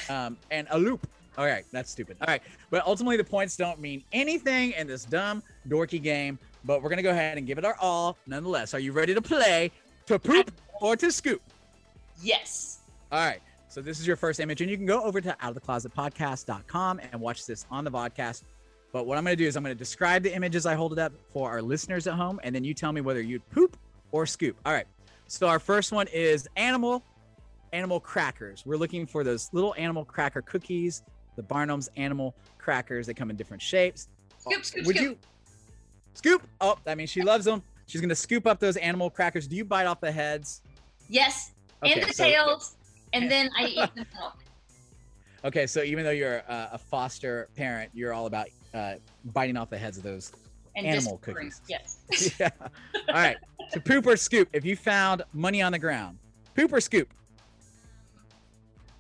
Um, 0.09 0.37
and 0.51 0.67
a 0.71 0.79
loop. 0.79 1.07
All 1.37 1.47
right, 1.47 1.65
that's 1.73 1.91
stupid. 1.91 2.17
All 2.21 2.29
right, 2.29 2.43
but 2.71 2.87
ultimately 2.87 3.17
the 3.17 3.25
points 3.25 3.57
don't 3.57 3.81
mean 3.81 4.05
anything 4.13 4.73
in 4.73 4.87
this 4.87 5.05
dumb, 5.05 5.43
dorky 5.69 6.01
game. 6.01 6.39
But 6.65 6.83
we're 6.83 6.91
gonna 6.91 7.03
go 7.03 7.11
ahead 7.11 7.37
and 7.39 7.47
give 7.47 7.59
it 7.59 7.65
our 7.65 7.77
all, 7.81 8.17
nonetheless. 8.27 8.73
Are 8.73 8.79
you 8.79 8.93
ready 8.93 9.15
to 9.15 9.21
play 9.21 9.71
to 10.07 10.19
poop 10.19 10.53
or 10.81 10.97
to 10.97 11.11
scoop? 11.11 11.43
Yes. 12.23 12.79
All 13.11 13.19
right. 13.19 13.41
So 13.75 13.83
this 13.83 13.99
is 13.99 14.07
your 14.07 14.15
first 14.15 14.39
image, 14.39 14.61
and 14.61 14.71
you 14.71 14.77
can 14.77 14.87
go 14.87 15.03
over 15.03 15.21
to 15.21 15.37
outoftheclosetpodcast.com 15.43 17.01
and 17.11 17.21
watch 17.21 17.45
this 17.45 17.67
on 17.73 17.83
the 17.83 17.91
podcast. 17.91 18.45
But 18.93 19.05
what 19.05 19.19
I'm 19.19 19.25
going 19.25 19.37
to 19.37 19.43
do 19.43 19.49
is 19.49 19.57
I'm 19.57 19.65
going 19.65 19.75
to 19.75 19.79
describe 19.79 20.23
the 20.23 20.33
images 20.33 20.65
I 20.65 20.75
hold 20.77 20.93
it 20.93 21.01
up 21.01 21.13
for 21.33 21.51
our 21.51 21.61
listeners 21.61 22.07
at 22.07 22.15
home, 22.15 22.39
and 22.45 22.55
then 22.55 22.63
you 22.63 22.73
tell 22.73 22.93
me 22.93 23.01
whether 23.01 23.21
you'd 23.21 23.43
poop 23.51 23.77
or 24.13 24.27
scoop. 24.27 24.57
All 24.65 24.73
right. 24.73 24.87
So 25.27 25.49
our 25.49 25.59
first 25.59 25.91
one 25.91 26.07
is 26.13 26.49
animal, 26.55 27.03
animal 27.73 27.99
crackers. 27.99 28.63
We're 28.65 28.77
looking 28.77 29.09
for 29.09 29.25
those 29.25 29.51
little 29.53 29.75
animal 29.77 30.05
cracker 30.05 30.41
cookies 30.41 31.03
the 31.35 31.43
Barnum's 31.43 31.91
animal 31.97 32.33
crackers. 32.59 33.09
They 33.09 33.15
come 33.15 33.29
in 33.29 33.35
different 33.35 33.61
shapes. 33.61 34.07
Scoop, 34.39 34.65
scoop, 34.65 34.87
Would 34.87 34.97
scoop. 34.99 35.11
you 35.11 35.19
scoop? 36.15 36.43
Oh, 36.61 36.79
that 36.85 36.97
means 36.97 37.11
she 37.11 37.23
loves 37.23 37.45
them. 37.45 37.61
She's 37.87 38.01
gonna 38.01 38.15
scoop 38.15 38.47
up 38.47 38.61
those 38.61 38.77
animal 38.77 39.11
crackers. 39.11 39.49
Do 39.49 39.57
you 39.57 39.65
bite 39.65 39.87
off 39.87 40.01
the 40.01 40.13
heads? 40.13 40.63
Yes, 41.09 41.51
okay, 41.83 41.95
and 41.95 42.09
the 42.09 42.15
so, 42.15 42.23
tails, 42.23 42.77
and 43.15 43.31
then 43.31 43.51
I 43.57 43.67
eat 43.67 43.95
the 43.95 44.07
milk. 44.15 44.39
Okay, 45.45 45.67
so 45.67 45.83
even 45.83 46.05
though 46.05 46.11
you're 46.11 46.37
a, 46.37 46.71
a 46.73 46.79
foster 46.79 47.51
parent, 47.55 47.91
you're 47.93 48.15
all 48.15 48.25
about 48.25 48.47
uh, 48.73 48.95
biting 49.35 49.59
off 49.59 49.69
the 49.69 49.77
heads 49.77 49.99
of 49.99 50.03
those 50.03 50.33
and 50.75 50.87
animal 50.87 51.19
cookies. 51.19 51.61
Yes. 51.69 51.99
yeah. 52.41 52.49
All 52.61 53.15
right. 53.15 53.37
So 53.69 53.79
poop 53.81 54.07
or 54.07 54.17
scoop? 54.17 54.49
If 54.55 54.65
you 54.65 54.75
found 54.75 55.23
money 55.35 55.61
on 55.61 55.73
the 55.73 55.79
ground, 55.79 56.19
poop 56.57 56.73
or 56.73 56.81
scoop? 56.81 57.13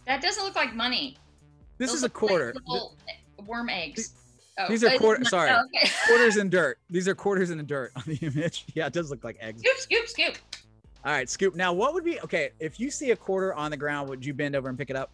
That 0.06 0.20
doesn't 0.20 0.44
look 0.44 0.54
like 0.54 0.74
money. 0.74 1.16
This 1.78 1.90
Those 1.90 1.98
is 1.98 2.04
a 2.04 2.10
quarter. 2.10 2.54
Like 2.66 3.48
worm 3.48 3.70
eggs. 3.70 4.14
Oh, 4.58 4.68
these 4.68 4.84
are 4.84 4.96
quarters. 4.98 5.30
Sorry, 5.30 5.50
oh, 5.50 5.62
okay. 5.74 5.90
quarters 6.06 6.36
in 6.36 6.48
dirt. 6.48 6.78
These 6.88 7.08
are 7.08 7.14
quarters 7.14 7.50
in 7.50 7.58
the 7.58 7.64
dirt 7.64 7.90
on 7.96 8.02
the 8.06 8.16
image. 8.16 8.66
Yeah, 8.74 8.86
it 8.86 8.92
does 8.92 9.10
look 9.10 9.24
like 9.24 9.36
eggs. 9.40 9.62
Scoop, 9.62 9.78
scoop, 9.78 10.08
scoop. 10.08 10.38
All 11.04 11.12
right, 11.12 11.28
scoop. 11.28 11.54
Now, 11.54 11.72
what 11.72 11.92
would 11.92 12.04
be 12.04 12.18
okay 12.20 12.50
if 12.60 12.80
you 12.80 12.90
see 12.90 13.10
a 13.10 13.16
quarter 13.16 13.54
on 13.54 13.70
the 13.70 13.76
ground? 13.76 14.08
Would 14.08 14.24
you 14.24 14.32
bend 14.32 14.56
over 14.56 14.68
and 14.68 14.78
pick 14.78 14.88
it 14.88 14.96
up? 14.96 15.10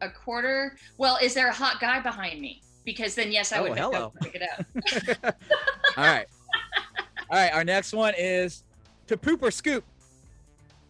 A 0.00 0.10
quarter. 0.10 0.76
Well, 0.98 1.16
is 1.22 1.32
there 1.32 1.48
a 1.48 1.52
hot 1.52 1.80
guy 1.80 2.00
behind 2.00 2.40
me? 2.40 2.60
Because 2.84 3.14
then, 3.14 3.30
yes, 3.30 3.52
I 3.52 3.58
oh, 3.58 3.62
would 3.62 3.78
hello. 3.78 4.12
pick 4.20 4.34
it 4.34 4.42
up. 4.42 5.36
All 5.96 6.04
right. 6.04 6.26
All 7.30 7.38
right. 7.38 7.52
Our 7.52 7.64
next 7.64 7.92
one 7.92 8.14
is 8.18 8.64
to 9.06 9.16
poop 9.16 9.42
or 9.42 9.50
scoop. 9.50 9.84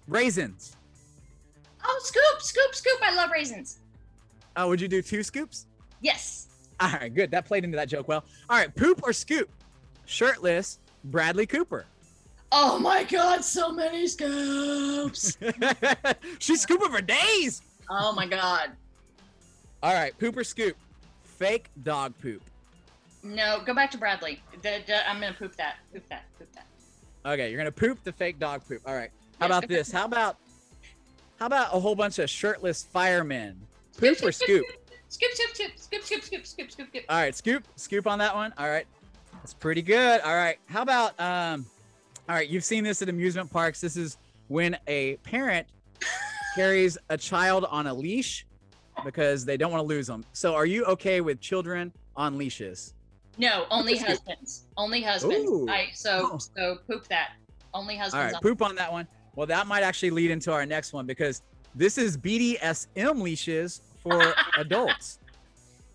Raisins. 0.08 0.76
Oh, 1.84 2.00
scoop, 2.02 2.40
scoop, 2.40 2.74
scoop! 2.74 2.98
I 3.02 3.14
love 3.14 3.30
raisins. 3.30 3.78
Oh, 4.56 4.68
would 4.68 4.80
you 4.80 4.88
do 4.88 5.02
two 5.02 5.22
scoops? 5.22 5.66
Yes. 6.00 6.48
All 6.80 6.90
right, 6.90 7.12
good. 7.12 7.30
That 7.30 7.46
played 7.46 7.64
into 7.64 7.76
that 7.76 7.88
joke 7.88 8.08
well. 8.08 8.24
All 8.48 8.56
right, 8.56 8.74
poop 8.74 9.00
or 9.02 9.12
scoop? 9.12 9.50
Shirtless 10.06 10.78
Bradley 11.04 11.46
Cooper. 11.46 11.86
Oh 12.56 12.78
my 12.78 13.02
God, 13.02 13.44
so 13.44 13.72
many 13.72 14.06
scoops. 14.06 15.36
She's 16.38 16.62
scooping 16.62 16.92
for 16.92 17.00
days. 17.00 17.62
Oh 17.90 18.12
my 18.12 18.28
God. 18.28 18.70
All 19.82 19.92
right, 19.92 20.16
poop 20.20 20.36
or 20.36 20.44
scoop? 20.44 20.76
Fake 21.24 21.68
dog 21.82 22.14
poop. 22.22 22.40
No, 23.24 23.60
go 23.66 23.74
back 23.74 23.90
to 23.90 23.98
Bradley. 23.98 24.40
The, 24.62 24.80
the, 24.86 25.10
I'm 25.10 25.18
gonna 25.20 25.34
poop 25.34 25.56
that. 25.56 25.78
Poop 25.92 26.08
that. 26.10 26.26
Poop 26.38 26.46
that. 26.52 26.66
Okay, 27.26 27.50
you're 27.50 27.58
gonna 27.58 27.72
poop 27.72 28.04
the 28.04 28.12
fake 28.12 28.38
dog 28.38 28.62
poop. 28.68 28.82
All 28.86 28.94
right. 28.94 29.10
How 29.40 29.46
about 29.46 29.66
this? 29.66 29.90
How 29.90 30.04
about 30.04 30.36
how 31.40 31.46
about 31.46 31.74
a 31.74 31.80
whole 31.80 31.96
bunch 31.96 32.20
of 32.20 32.30
shirtless 32.30 32.84
firemen? 32.84 33.60
Poop 33.98 34.22
or 34.22 34.30
scoop? 34.30 34.64
Scoop, 35.08 35.32
scoop, 35.34 35.56
scoop, 35.56 35.72
scoop, 35.76 36.02
scoop, 36.04 36.22
scoop, 36.22 36.46
scoop, 36.46 36.70
scoop, 36.70 36.88
scoop. 36.90 37.04
All 37.08 37.18
right, 37.18 37.34
scoop, 37.34 37.64
scoop 37.74 38.06
on 38.06 38.20
that 38.20 38.32
one. 38.32 38.54
All 38.58 38.68
right, 38.68 38.86
that's 39.32 39.54
pretty 39.54 39.82
good. 39.82 40.20
All 40.20 40.36
right, 40.36 40.58
how 40.66 40.82
about 40.82 41.18
um, 41.18 41.66
all 42.28 42.34
right, 42.34 42.48
you've 42.48 42.64
seen 42.64 42.84
this 42.84 43.02
at 43.02 43.08
amusement 43.08 43.50
parks. 43.50 43.80
This 43.80 43.96
is 43.96 44.16
when 44.48 44.76
a 44.86 45.16
parent 45.18 45.66
carries 46.56 46.96
a 47.10 47.16
child 47.18 47.66
on 47.70 47.86
a 47.86 47.94
leash 47.94 48.46
because 49.04 49.44
they 49.44 49.56
don't 49.56 49.70
want 49.72 49.82
to 49.82 49.86
lose 49.86 50.06
them. 50.06 50.24
So, 50.32 50.54
are 50.54 50.66
you 50.66 50.84
okay 50.86 51.20
with 51.20 51.40
children 51.40 51.92
on 52.16 52.38
leashes? 52.38 52.94
No, 53.36 53.66
only 53.70 53.96
husbands. 53.98 54.64
Only 54.76 55.02
husbands. 55.02 55.50
Ooh. 55.50 55.66
I 55.68 55.88
so 55.92 56.30
Oh. 56.34 56.38
so 56.38 56.78
poop 56.86 57.06
that. 57.08 57.32
Only 57.74 57.96
All 57.96 58.02
husbands. 58.04 58.24
right, 58.26 58.34
on- 58.34 58.40
poop 58.40 58.62
on 58.62 58.74
that 58.76 58.90
one. 58.92 59.06
Well, 59.34 59.46
that 59.48 59.66
might 59.66 59.82
actually 59.82 60.10
lead 60.10 60.30
into 60.30 60.52
our 60.52 60.64
next 60.64 60.92
one 60.92 61.06
because 61.06 61.42
this 61.74 61.98
is 61.98 62.16
BDSM 62.16 63.20
leashes 63.20 63.80
for 64.02 64.32
adults. 64.58 65.18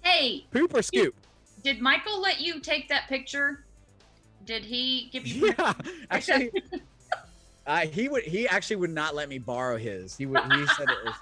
Hey, 0.01 0.45
Poop 0.51 0.73
or 0.73 0.81
scoop? 0.81 1.15
did 1.63 1.79
Michael 1.79 2.19
let 2.21 2.41
you 2.41 2.59
take 2.59 2.89
that 2.89 3.07
picture? 3.07 3.63
Did 4.49 4.65
he 4.65 5.09
give 5.11 5.27
you? 5.27 5.53
Yeah, 5.59 5.73
actually, 6.09 6.51
uh, 7.67 7.81
he 7.81 8.09
would. 8.09 8.23
He 8.23 8.47
actually 8.47 8.77
would 8.77 8.89
not 8.89 9.13
let 9.13 9.29
me 9.29 9.37
borrow 9.37 9.77
his. 9.77 10.17
He 10.17 10.25
would. 10.25 10.41
He 10.41 10.65
said 10.65 10.87
it 10.89 11.05
was. 11.05 11.13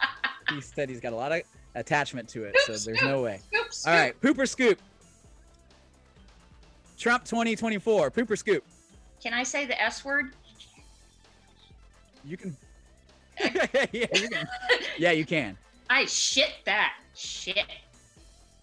He 0.49 0.61
said 0.61 0.89
he's 0.89 1.01
got 1.01 1.11
a 1.11 1.15
lot 1.17 1.33
of 1.33 1.41
attachment 1.75 2.29
to 2.29 2.45
it, 2.45 2.55
so 2.65 2.71
there's 2.71 3.01
no 3.01 3.23
way. 3.23 3.41
Scoop, 3.51 3.73
scoop. 3.73 3.91
All 3.93 3.99
right, 3.99 4.21
poop 4.21 4.39
or 4.39 4.45
scoop? 4.45 4.79
Trump 6.97 7.25
2024. 7.25 8.11
Poop 8.11 8.31
or 8.31 8.37
scoop? 8.37 8.63
Can 9.21 9.33
I 9.33 9.43
say 9.43 9.65
the 9.65 9.79
S 9.81 10.05
word? 10.05 10.27
You 12.23 12.37
can. 12.37 12.55
yeah, 13.41 13.85
you 13.91 14.29
can. 14.29 14.47
Yeah, 14.97 15.11
you 15.11 15.25
can. 15.25 15.57
I 15.89 16.05
shit 16.05 16.53
that 16.63 16.93
shit. 17.13 17.65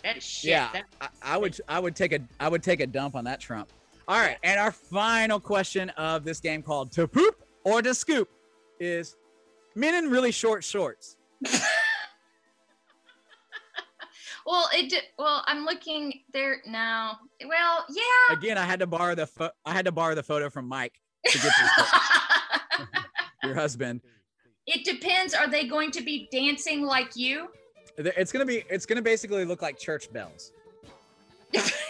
That 0.03 0.23
shit. 0.23 0.53
Yeah, 0.53 0.71
That- 0.73 0.85
I, 1.03 1.35
I 1.35 1.37
would. 1.37 1.61
I 1.69 1.81
would 1.81 1.95
take 1.95 2.15
a. 2.15 2.21
I 2.41 2.49
would 2.49 2.63
take 2.63 2.81
a 2.81 2.87
dump 2.87 3.15
on 3.15 3.25
that 3.25 3.41
Trump. 3.41 3.69
All 4.07 4.19
right, 4.21 4.37
and 4.43 4.61
our 4.61 4.71
final 4.71 5.41
question 5.41 5.89
of 5.91 6.25
this 6.25 6.39
game 6.41 6.63
called 6.63 6.93
"To 6.93 7.09
Poop 7.09 7.43
or 7.65 7.81
to 7.81 7.95
Scoop" 7.95 8.29
is 8.79 9.17
men 9.75 9.95
in 9.95 10.11
really 10.11 10.31
short 10.31 10.63
shorts. 10.63 11.17
well, 14.47 14.69
it. 14.75 14.91
Did, 14.91 15.05
well, 15.19 15.43
I'm 15.47 15.65
looking 15.65 16.21
there 16.35 16.59
now. 16.67 17.19
Well, 17.47 17.87
yeah. 17.89 18.37
Again, 18.37 18.59
I 18.59 18.65
had 18.65 18.79
to 18.81 18.87
borrow 18.87 19.15
the. 19.15 19.27
Fo- 19.27 19.53
I 19.65 19.73
had 19.73 19.87
to 19.87 19.93
borrow 19.93 20.15
the 20.15 20.23
photo 20.23 20.51
from 20.51 20.69
Mike 20.69 21.01
to 21.27 21.39
get 21.39 21.53
this. 21.59 22.91
your 23.43 23.55
husband. 23.55 24.03
it 24.67 24.85
depends. 24.85 25.33
Are 25.33 25.49
they 25.49 25.67
going 25.67 25.91
to 25.93 26.03
be 26.03 26.29
dancing 26.31 26.83
like 26.83 27.17
you? 27.17 27.49
It's 27.97 28.33
gonna 28.33 28.45
be. 28.45 28.65
It's 28.69 28.85
gonna 28.85 29.01
basically 29.01 29.47
look 29.47 29.63
like 29.63 29.79
church 29.79 30.13
bells. 30.13 30.53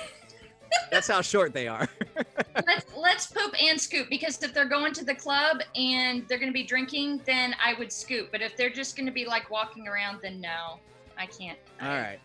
That's 0.95 1.09
how 1.09 1.23
short 1.23 1.53
they 1.53 1.67
are. 1.67 1.89
let's 2.67 2.87
let's 2.97 3.27
poop 3.27 3.53
and 3.61 3.81
scoop 3.81 4.09
because 4.09 4.41
if 4.45 4.55
they're 4.55 4.69
going 4.69 4.93
to 4.93 5.05
the 5.05 5.15
club 5.15 5.61
and 5.75 6.25
they're 6.29 6.39
going 6.39 6.53
to 6.53 6.55
be 6.55 6.63
drinking, 6.63 7.21
then 7.27 7.53
I 7.63 7.75
would 7.75 7.93
scoop. 7.93 8.29
But 8.31 8.43
if 8.43 8.57
they're 8.57 8.71
just 8.71 8.95
going 8.95 9.07
to 9.07 9.13
be 9.13 9.27
like 9.27 9.51
walking 9.51 9.89
around, 9.89 10.21
then 10.23 10.41
no, 10.41 10.79
I 11.19 11.27
can't. 11.27 11.59
All 11.83 11.89
right. 11.89 12.21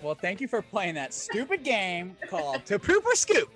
Well, 0.00 0.14
thank 0.14 0.40
you 0.40 0.48
for 0.48 0.62
playing 0.62 0.94
that 0.94 1.12
stupid 1.12 1.62
game 1.62 2.16
called 2.30 2.64
To 2.64 2.78
Poop 2.78 3.04
or 3.04 3.14
Scoop 3.16 3.50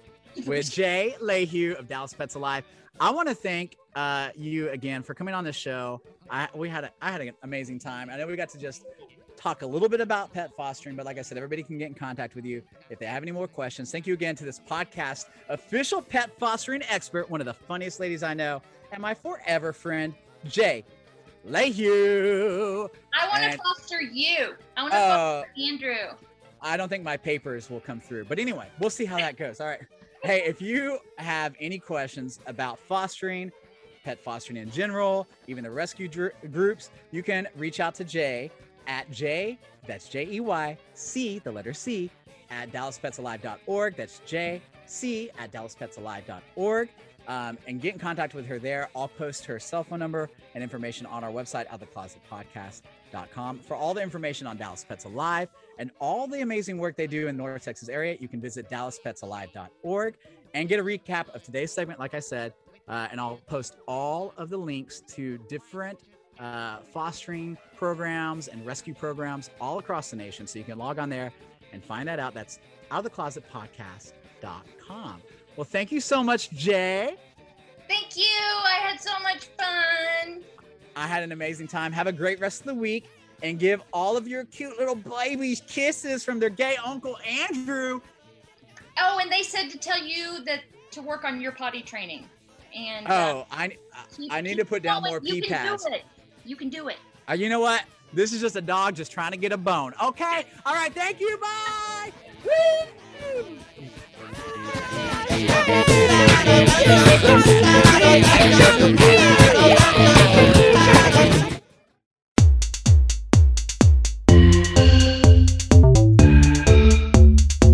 with 0.46 0.70
Jay 0.70 1.16
Lehue 1.22 1.78
of 1.78 1.88
Dallas 1.88 2.12
Pets 2.12 2.34
Alive. 2.34 2.64
I 3.00 3.10
want 3.10 3.28
to 3.28 3.34
thank 3.34 3.78
uh, 3.94 4.28
you 4.36 4.68
again 4.68 5.02
for 5.02 5.14
coming 5.14 5.32
on 5.32 5.42
the 5.42 5.54
show. 5.54 6.02
I 6.28 6.48
we 6.54 6.68
had 6.68 6.84
a, 6.84 6.90
I 7.00 7.12
had 7.12 7.22
an 7.22 7.32
amazing 7.44 7.78
time. 7.78 8.10
I 8.10 8.18
know 8.18 8.26
we 8.26 8.36
got 8.36 8.50
to 8.50 8.58
just 8.58 8.84
talk 9.38 9.62
a 9.62 9.66
little 9.66 9.88
bit 9.88 10.00
about 10.00 10.32
pet 10.32 10.50
fostering, 10.56 10.96
but 10.96 11.06
like 11.06 11.16
I 11.18 11.22
said, 11.22 11.38
everybody 11.38 11.62
can 11.62 11.78
get 11.78 11.86
in 11.88 11.94
contact 11.94 12.34
with 12.34 12.44
you 12.44 12.60
if 12.90 12.98
they 12.98 13.06
have 13.06 13.22
any 13.22 13.30
more 13.32 13.46
questions. 13.46 13.90
Thank 13.92 14.06
you 14.06 14.14
again 14.14 14.34
to 14.36 14.44
this 14.44 14.60
podcast 14.68 15.26
official 15.48 16.02
pet 16.02 16.30
fostering 16.38 16.82
expert, 16.88 17.30
one 17.30 17.40
of 17.40 17.44
the 17.46 17.54
funniest 17.54 18.00
ladies 18.00 18.22
I 18.22 18.34
know, 18.34 18.60
and 18.92 19.00
my 19.00 19.14
forever 19.14 19.72
friend 19.72 20.12
Jay 20.46 20.84
Lehue. 21.46 22.88
I 23.14 23.28
want 23.28 23.42
to 23.42 23.50
And- 23.50 23.60
foster 23.60 24.00
you. 24.02 24.54
I 24.76 24.82
want 24.82 24.92
to 24.92 24.98
Uh, 24.98 25.42
foster 25.42 25.52
Andrew. 25.62 26.16
I 26.60 26.76
don't 26.76 26.88
think 26.88 27.04
my 27.04 27.16
papers 27.16 27.70
will 27.70 27.80
come 27.80 28.00
through. 28.00 28.24
But 28.24 28.38
anyway, 28.38 28.66
we'll 28.80 28.90
see 28.90 29.04
how 29.04 29.16
that 29.18 29.36
goes. 29.36 29.60
All 29.60 29.68
right. 29.68 29.80
Hey, 30.24 30.42
if 30.44 30.60
you 30.60 30.98
have 31.18 31.54
any 31.60 31.78
questions 31.78 32.40
about 32.46 32.78
fostering, 32.80 33.52
pet 34.04 34.18
fostering 34.18 34.56
in 34.56 34.68
general, 34.70 35.28
even 35.46 35.62
the 35.62 35.70
rescue 35.70 36.08
dr- 36.08 36.32
groups, 36.50 36.90
you 37.12 37.22
can 37.22 37.46
reach 37.56 37.78
out 37.78 37.94
to 37.96 38.04
Jay 38.04 38.50
at 38.88 39.10
J, 39.10 39.58
that's 39.86 40.08
J 40.08 40.26
E 40.26 40.40
Y 40.40 40.76
C, 40.94 41.38
the 41.38 41.52
letter 41.52 41.72
C, 41.72 42.10
at 42.50 42.72
DallasPetsAlive.org. 42.72 43.96
That's 43.96 44.20
J 44.26 44.60
C 44.86 45.30
at 45.38 45.52
DallasPetsAlive.org. 45.52 46.88
Um, 47.28 47.58
and 47.66 47.78
get 47.78 47.92
in 47.92 48.00
contact 48.00 48.32
with 48.32 48.46
her 48.46 48.58
there. 48.58 48.88
I'll 48.96 49.06
post 49.06 49.44
her 49.44 49.60
cell 49.60 49.84
phone 49.84 49.98
number 49.98 50.30
and 50.54 50.64
information 50.64 51.04
on 51.04 51.22
our 51.22 51.30
website, 51.30 51.66
outtheclosetpodcast.com. 51.68 53.58
For 53.58 53.76
all 53.76 53.92
the 53.92 54.00
information 54.00 54.46
on 54.46 54.56
Dallas 54.56 54.82
Pets 54.88 55.04
Alive 55.04 55.50
and 55.78 55.90
all 56.00 56.26
the 56.26 56.40
amazing 56.40 56.78
work 56.78 56.96
they 56.96 57.06
do 57.06 57.28
in 57.28 57.36
North 57.36 57.66
Texas 57.66 57.90
area, 57.90 58.16
you 58.18 58.28
can 58.28 58.40
visit 58.40 58.70
DallasPetsAlive.org 58.70 60.14
and 60.54 60.70
get 60.70 60.80
a 60.80 60.82
recap 60.82 61.28
of 61.34 61.42
today's 61.42 61.70
segment, 61.70 62.00
like 62.00 62.14
I 62.14 62.20
said. 62.20 62.54
Uh, 62.88 63.08
and 63.10 63.20
I'll 63.20 63.40
post 63.46 63.76
all 63.86 64.32
of 64.38 64.48
the 64.48 64.56
links 64.56 65.02
to 65.08 65.36
different 65.50 66.00
uh, 66.40 66.78
fostering 66.92 67.56
programs 67.76 68.48
and 68.48 68.64
rescue 68.64 68.94
programs 68.94 69.50
all 69.60 69.78
across 69.78 70.10
the 70.10 70.16
nation. 70.16 70.46
So 70.46 70.58
you 70.58 70.64
can 70.64 70.78
log 70.78 70.98
on 70.98 71.08
there 71.08 71.32
and 71.72 71.82
find 71.84 72.08
that 72.08 72.18
out. 72.18 72.34
That's 72.34 72.58
outoftheclosetpodcast.com. 72.90 75.22
Well, 75.56 75.64
thank 75.64 75.90
you 75.92 76.00
so 76.00 76.22
much, 76.22 76.50
Jay. 76.50 77.16
Thank 77.88 78.16
you. 78.16 78.24
I 78.24 78.78
had 78.88 79.00
so 79.00 79.12
much 79.22 79.48
fun. 79.58 80.42
I 80.94 81.06
had 81.06 81.22
an 81.22 81.32
amazing 81.32 81.68
time. 81.68 81.92
Have 81.92 82.06
a 82.06 82.12
great 82.12 82.38
rest 82.40 82.60
of 82.60 82.66
the 82.66 82.74
week 82.74 83.08
and 83.42 83.58
give 83.58 83.82
all 83.92 84.16
of 84.16 84.26
your 84.28 84.44
cute 84.46 84.78
little 84.78 84.94
babies 84.96 85.62
kisses 85.66 86.24
from 86.24 86.38
their 86.40 86.50
gay 86.50 86.76
uncle 86.84 87.16
Andrew. 87.26 88.00
Oh, 88.98 89.18
and 89.22 89.30
they 89.30 89.42
said 89.42 89.70
to 89.70 89.78
tell 89.78 90.02
you 90.02 90.42
that 90.44 90.60
to 90.92 91.02
work 91.02 91.24
on 91.24 91.40
your 91.40 91.52
potty 91.52 91.82
training. 91.82 92.26
And 92.74 93.06
uh, 93.06 93.10
Oh, 93.10 93.46
I 93.50 93.76
keep- 94.16 94.32
I 94.32 94.40
need 94.40 94.56
to 94.58 94.64
put 94.64 94.82
down 94.82 95.02
going. 95.02 95.12
more 95.12 95.20
pee 95.20 95.40
pads. 95.42 95.86
You 96.48 96.56
can 96.56 96.70
do 96.70 96.88
it. 96.88 96.96
Uh, 97.28 97.34
you 97.34 97.50
know 97.50 97.60
what? 97.60 97.82
This 98.14 98.32
is 98.32 98.40
just 98.40 98.56
a 98.56 98.62
dog 98.62 98.94
just 98.94 99.12
trying 99.12 99.32
to 99.32 99.36
get 99.36 99.52
a 99.52 99.58
bone. 99.58 99.92
Okay. 100.02 100.46
All 100.64 100.72
right. 100.72 100.90
Thank 100.94 101.20
you. 101.20 101.36
Bye. 101.36 102.10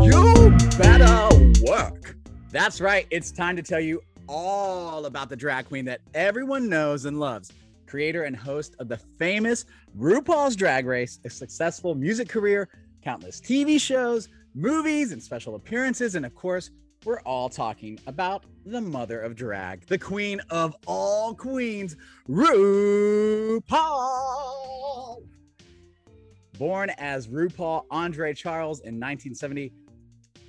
You 0.02 0.50
better 0.76 1.28
work. 1.64 2.16
That's 2.50 2.80
right. 2.80 3.06
It's 3.10 3.30
time 3.30 3.54
to 3.54 3.62
tell 3.62 3.78
you 3.78 4.02
all 4.28 5.06
about 5.06 5.28
the 5.28 5.36
drag 5.36 5.66
queen 5.66 5.84
that 5.84 6.00
everyone 6.12 6.68
knows 6.68 7.04
and 7.04 7.20
loves. 7.20 7.52
Creator 7.94 8.24
and 8.24 8.34
host 8.34 8.74
of 8.80 8.88
the 8.88 8.96
famous 9.20 9.66
RuPaul's 9.96 10.56
Drag 10.56 10.84
Race, 10.84 11.20
a 11.24 11.30
successful 11.30 11.94
music 11.94 12.28
career, 12.28 12.68
countless 13.04 13.40
TV 13.40 13.80
shows, 13.80 14.28
movies, 14.52 15.12
and 15.12 15.22
special 15.22 15.54
appearances. 15.54 16.16
And 16.16 16.26
of 16.26 16.34
course, 16.34 16.70
we're 17.04 17.20
all 17.20 17.48
talking 17.48 18.00
about 18.08 18.46
the 18.66 18.80
mother 18.80 19.20
of 19.20 19.36
drag, 19.36 19.86
the 19.86 19.96
queen 19.96 20.40
of 20.50 20.74
all 20.88 21.36
queens, 21.36 21.96
RuPaul. 22.28 23.62
Born 26.58 26.90
as 26.98 27.28
RuPaul 27.28 27.84
Andre 27.92 28.34
Charles 28.34 28.80
in 28.80 28.98
1970, 28.98 29.72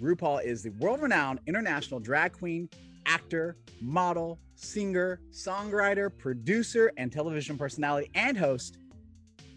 RuPaul 0.01 0.43
is 0.43 0.63
the 0.63 0.71
world 0.79 0.99
renowned 0.99 1.41
international 1.45 1.99
drag 1.99 2.31
queen, 2.31 2.67
actor, 3.05 3.55
model, 3.81 4.39
singer, 4.55 5.19
songwriter, 5.31 6.09
producer, 6.17 6.91
and 6.97 7.11
television 7.11 7.57
personality 7.57 8.09
and 8.15 8.37
host. 8.37 8.77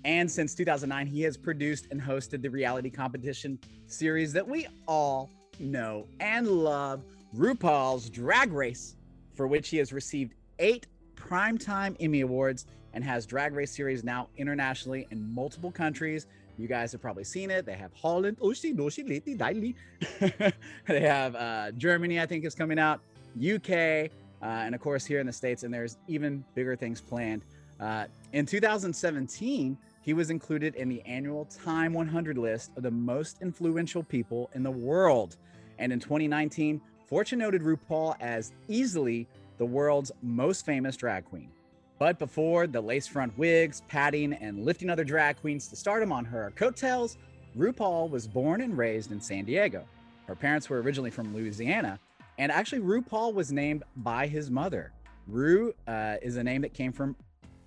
And 0.04 0.30
since 0.30 0.54
2009, 0.54 1.06
he 1.06 1.22
has 1.22 1.36
produced 1.36 1.88
and 1.90 2.00
hosted 2.00 2.42
the 2.42 2.48
reality 2.48 2.90
competition 2.90 3.58
series 3.86 4.32
that 4.32 4.46
we 4.46 4.66
all 4.86 5.30
know 5.58 6.06
and 6.20 6.46
love 6.46 7.02
RuPaul's 7.36 8.08
Drag 8.08 8.52
Race, 8.52 8.96
for 9.34 9.46
which 9.46 9.68
he 9.68 9.76
has 9.78 9.92
received 9.92 10.34
eight 10.58 10.86
Primetime 11.14 11.96
Emmy 12.00 12.20
Awards 12.20 12.66
and 12.94 13.04
has 13.04 13.26
Drag 13.26 13.52
Race 13.52 13.70
series 13.74 14.02
now 14.04 14.28
internationally 14.36 15.06
in 15.10 15.34
multiple 15.34 15.70
countries. 15.70 16.26
You 16.56 16.66
guys 16.66 16.90
have 16.92 17.00
probably 17.00 17.24
seen 17.24 17.50
it. 17.50 17.66
They 17.66 17.74
have 17.74 17.92
Holland. 17.92 18.38
They 20.86 21.00
have 21.00 21.36
uh, 21.36 21.70
Germany, 21.72 22.20
I 22.20 22.26
think, 22.26 22.44
is 22.44 22.54
coming 22.54 22.78
out, 22.78 23.00
UK, 23.36 24.10
uh, 24.42 24.46
and 24.46 24.74
of 24.74 24.80
course 24.80 25.04
here 25.04 25.20
in 25.20 25.26
the 25.26 25.32
states. 25.32 25.62
And 25.62 25.72
there's 25.72 25.96
even 26.06 26.44
bigger 26.54 26.76
things 26.76 27.00
planned. 27.00 27.42
Uh, 27.80 28.06
in 28.32 28.46
2017, 28.46 29.78
he 30.02 30.14
was 30.14 30.30
included 30.30 30.74
in 30.74 30.88
the 30.88 31.02
annual 31.02 31.44
Time 31.46 31.92
100 31.92 32.38
list 32.38 32.72
of 32.76 32.82
the 32.82 32.90
most 32.90 33.42
influential 33.42 34.02
people 34.02 34.50
in 34.54 34.62
the 34.62 34.70
world. 34.70 35.36
And 35.78 35.92
in 35.92 36.00
2019, 36.00 36.80
Fortune 37.06 37.38
noted 37.38 37.62
RuPaul 37.62 38.16
as 38.20 38.52
easily 38.68 39.26
the 39.58 39.64
world's 39.64 40.12
most 40.22 40.66
famous 40.66 40.96
drag 40.96 41.24
queen. 41.24 41.50
But 41.98 42.18
before 42.18 42.66
the 42.66 42.80
lace 42.80 43.06
front 43.06 43.36
wigs, 43.36 43.82
padding, 43.88 44.32
and 44.34 44.64
lifting 44.64 44.88
other 44.88 45.04
drag 45.04 45.40
queens 45.40 45.66
to 45.68 45.76
stardom 45.76 46.12
on 46.12 46.24
her 46.24 46.52
coattails, 46.54 47.18
RuPaul 47.56 48.08
was 48.10 48.28
born 48.28 48.60
and 48.60 48.78
raised 48.78 49.10
in 49.10 49.20
San 49.20 49.44
Diego. 49.44 49.84
Her 50.26 50.36
parents 50.36 50.68
were 50.68 50.80
originally 50.80 51.10
from 51.10 51.34
Louisiana, 51.34 51.98
and 52.38 52.52
actually, 52.52 52.80
RuPaul 52.80 53.34
was 53.34 53.52
named 53.52 53.82
by 53.96 54.26
his 54.26 54.50
mother. 54.50 54.92
Ru 55.26 55.72
uh, 55.86 56.16
is 56.22 56.36
a 56.36 56.44
name 56.44 56.62
that 56.62 56.72
came 56.72 56.92
from 56.92 57.16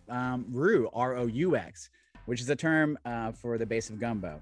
um, 0.09 0.45
Roux, 0.49 0.89
R 0.93 1.17
O 1.17 1.27
U 1.27 1.55
X, 1.55 1.89
which 2.25 2.41
is 2.41 2.49
a 2.49 2.55
term 2.55 2.97
uh, 3.05 3.33
for 3.33 3.57
the 3.57 3.65
base 3.65 3.89
of 3.89 3.99
gumbo. 3.99 4.41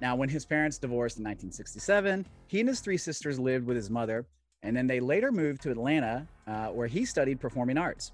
Now, 0.00 0.16
when 0.16 0.28
his 0.28 0.44
parents 0.44 0.78
divorced 0.78 1.18
in 1.18 1.24
1967, 1.24 2.26
he 2.48 2.60
and 2.60 2.68
his 2.68 2.80
three 2.80 2.96
sisters 2.96 3.38
lived 3.38 3.66
with 3.66 3.76
his 3.76 3.90
mother, 3.90 4.26
and 4.62 4.76
then 4.76 4.86
they 4.86 4.98
later 4.98 5.30
moved 5.30 5.62
to 5.62 5.70
Atlanta, 5.70 6.26
uh, 6.48 6.66
where 6.68 6.88
he 6.88 7.04
studied 7.04 7.38
performing 7.38 7.78
arts. 7.78 8.12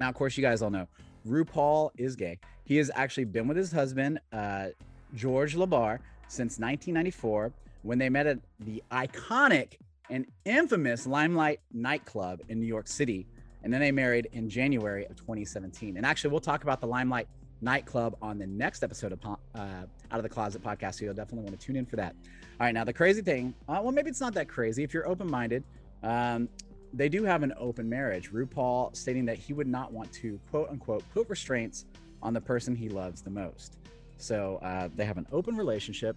Now, 0.00 0.08
of 0.08 0.14
course, 0.14 0.36
you 0.36 0.42
guys 0.42 0.62
all 0.62 0.70
know 0.70 0.88
RuPaul 1.26 1.90
is 1.96 2.16
gay. 2.16 2.38
He 2.64 2.76
has 2.76 2.90
actually 2.94 3.24
been 3.24 3.46
with 3.46 3.56
his 3.56 3.70
husband, 3.70 4.20
uh, 4.32 4.68
George 5.14 5.56
LeBar, 5.56 5.98
since 6.28 6.58
1994 6.58 7.52
when 7.82 7.98
they 7.98 8.08
met 8.08 8.26
at 8.26 8.38
the 8.60 8.82
iconic 8.92 9.74
and 10.10 10.26
infamous 10.44 11.06
Limelight 11.06 11.60
nightclub 11.72 12.40
in 12.48 12.60
New 12.60 12.66
York 12.66 12.88
City. 12.88 13.26
And 13.62 13.72
then 13.72 13.80
they 13.80 13.92
married 13.92 14.28
in 14.32 14.48
January 14.48 15.06
of 15.06 15.16
2017. 15.16 15.96
And 15.96 16.04
actually, 16.04 16.30
we'll 16.30 16.40
talk 16.40 16.62
about 16.62 16.80
the 16.80 16.86
Limelight 16.86 17.28
nightclub 17.60 18.16
on 18.22 18.38
the 18.38 18.46
next 18.46 18.82
episode 18.82 19.12
of 19.12 19.20
uh, 19.24 19.36
Out 19.58 19.88
of 20.10 20.22
the 20.22 20.28
Closet 20.28 20.62
podcast. 20.62 20.96
So 20.96 21.04
you'll 21.04 21.14
definitely 21.14 21.44
want 21.44 21.60
to 21.60 21.66
tune 21.66 21.76
in 21.76 21.86
for 21.86 21.96
that. 21.96 22.14
All 22.58 22.66
right. 22.66 22.74
Now, 22.74 22.84
the 22.84 22.92
crazy 22.92 23.22
thing, 23.22 23.54
uh, 23.68 23.80
well, 23.82 23.92
maybe 23.92 24.10
it's 24.10 24.20
not 24.20 24.34
that 24.34 24.48
crazy. 24.48 24.82
If 24.82 24.94
you're 24.94 25.06
open 25.06 25.30
minded, 25.30 25.62
um, 26.02 26.48
they 26.92 27.08
do 27.08 27.22
have 27.24 27.42
an 27.42 27.52
open 27.58 27.88
marriage. 27.88 28.32
RuPaul 28.32 28.96
stating 28.96 29.24
that 29.26 29.38
he 29.38 29.52
would 29.52 29.68
not 29.68 29.92
want 29.92 30.12
to, 30.14 30.40
quote 30.50 30.70
unquote, 30.70 31.04
put 31.12 31.28
restraints 31.28 31.84
on 32.22 32.34
the 32.34 32.40
person 32.40 32.74
he 32.74 32.88
loves 32.88 33.22
the 33.22 33.30
most. 33.30 33.76
So 34.16 34.58
uh, 34.62 34.88
they 34.94 35.04
have 35.04 35.18
an 35.18 35.26
open 35.32 35.56
relationship. 35.56 36.16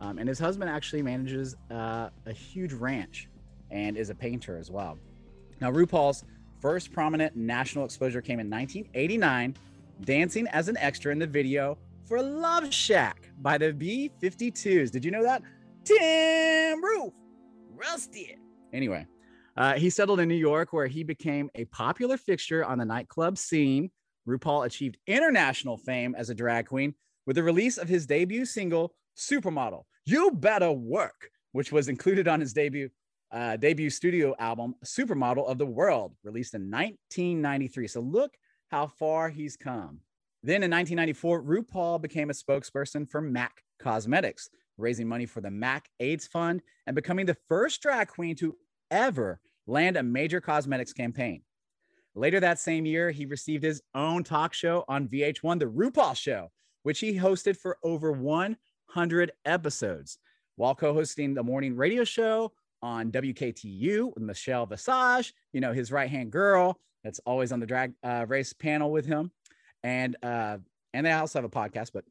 Um, 0.00 0.18
and 0.18 0.28
his 0.28 0.38
husband 0.38 0.68
actually 0.68 1.02
manages 1.02 1.54
uh, 1.70 2.08
a 2.26 2.32
huge 2.32 2.72
ranch 2.72 3.28
and 3.72 3.96
is 3.96 4.10
a 4.10 4.14
painter 4.14 4.56
as 4.56 4.70
well. 4.70 4.98
Now, 5.60 5.72
RuPaul's 5.72 6.24
first 6.60 6.92
prominent 6.92 7.34
national 7.34 7.84
exposure 7.84 8.20
came 8.20 8.38
in 8.38 8.48
1989, 8.48 9.56
dancing 10.02 10.46
as 10.48 10.68
an 10.68 10.76
extra 10.78 11.10
in 11.10 11.18
the 11.18 11.26
video 11.26 11.78
for 12.04 12.22
Love 12.22 12.72
Shack 12.72 13.30
by 13.40 13.58
the 13.58 13.72
B 13.72 14.10
52s. 14.22 14.90
Did 14.90 15.04
you 15.04 15.10
know 15.10 15.22
that? 15.22 15.42
Tim 15.84 16.82
Roof, 16.82 17.12
Rusty. 17.74 18.36
Anyway, 18.72 19.06
uh, 19.56 19.74
he 19.74 19.90
settled 19.90 20.20
in 20.20 20.28
New 20.28 20.34
York 20.34 20.72
where 20.72 20.86
he 20.86 21.02
became 21.02 21.50
a 21.54 21.64
popular 21.66 22.16
fixture 22.16 22.64
on 22.64 22.78
the 22.78 22.84
nightclub 22.84 23.36
scene. 23.36 23.90
RuPaul 24.28 24.66
achieved 24.66 24.98
international 25.06 25.76
fame 25.76 26.14
as 26.16 26.30
a 26.30 26.34
drag 26.34 26.66
queen 26.66 26.94
with 27.26 27.36
the 27.36 27.42
release 27.42 27.78
of 27.78 27.88
his 27.88 28.06
debut 28.06 28.44
single, 28.44 28.94
Supermodel. 29.16 29.82
You 30.04 30.30
Better 30.32 30.72
Work, 30.72 31.30
which 31.52 31.72
was 31.72 31.88
included 31.88 32.28
on 32.28 32.40
his 32.40 32.52
debut 32.52 32.88
uh, 33.32 33.56
debut 33.56 33.90
studio 33.90 34.34
album, 34.38 34.74
Supermodel 34.84 35.48
of 35.48 35.58
the 35.58 35.66
World, 35.66 36.14
released 36.22 36.54
in 36.54 36.70
1993. 36.70 37.88
So 37.88 38.00
look 38.00 38.36
how 38.68 38.86
far 38.86 39.30
he's 39.30 39.56
come. 39.56 40.00
Then 40.42 40.62
in 40.62 40.70
1994, 40.70 41.42
RuPaul 41.42 42.02
became 42.02 42.30
a 42.30 42.34
spokesperson 42.34 43.08
for 43.08 43.20
MAC 43.20 43.62
Cosmetics, 43.78 44.50
raising 44.76 45.08
money 45.08 45.26
for 45.26 45.40
the 45.40 45.50
MAC 45.50 45.88
AIDS 46.00 46.26
Fund 46.26 46.62
and 46.86 46.94
becoming 46.94 47.26
the 47.26 47.36
first 47.48 47.80
drag 47.80 48.08
queen 48.08 48.34
to 48.36 48.56
ever 48.90 49.40
land 49.66 49.96
a 49.96 50.02
major 50.02 50.40
cosmetics 50.40 50.92
campaign. 50.92 51.42
Later 52.14 52.40
that 52.40 52.58
same 52.58 52.84
year, 52.84 53.10
he 53.10 53.24
received 53.24 53.64
his 53.64 53.82
own 53.94 54.24
talk 54.24 54.52
show 54.52 54.84
on 54.88 55.08
VH1, 55.08 55.58
The 55.58 55.66
RuPaul 55.66 56.16
Show, 56.16 56.50
which 56.82 57.00
he 57.00 57.16
hosted 57.16 57.56
for 57.56 57.78
over 57.82 58.12
100 58.12 59.32
episodes 59.44 60.18
while 60.56 60.74
co 60.74 60.92
hosting 60.92 61.32
the 61.32 61.42
morning 61.42 61.74
radio 61.76 62.04
show 62.04 62.52
on 62.82 63.12
WKTU 63.12 64.14
with 64.14 64.22
Michelle 64.22 64.66
Visage, 64.66 65.34
you 65.52 65.60
know, 65.60 65.72
his 65.72 65.92
right 65.92 66.10
hand 66.10 66.32
girl 66.32 66.78
that's 67.04 67.20
always 67.20 67.52
on 67.52 67.60
the 67.60 67.66
drag 67.66 67.92
uh, 68.02 68.24
race 68.28 68.52
panel 68.52 68.90
with 68.90 69.06
him. 69.06 69.30
And, 69.82 70.16
uh, 70.22 70.58
and 70.94 71.06
they 71.06 71.12
also 71.12 71.40
have 71.40 71.44
a 71.44 71.48
podcast, 71.48 71.90
but 71.92 72.04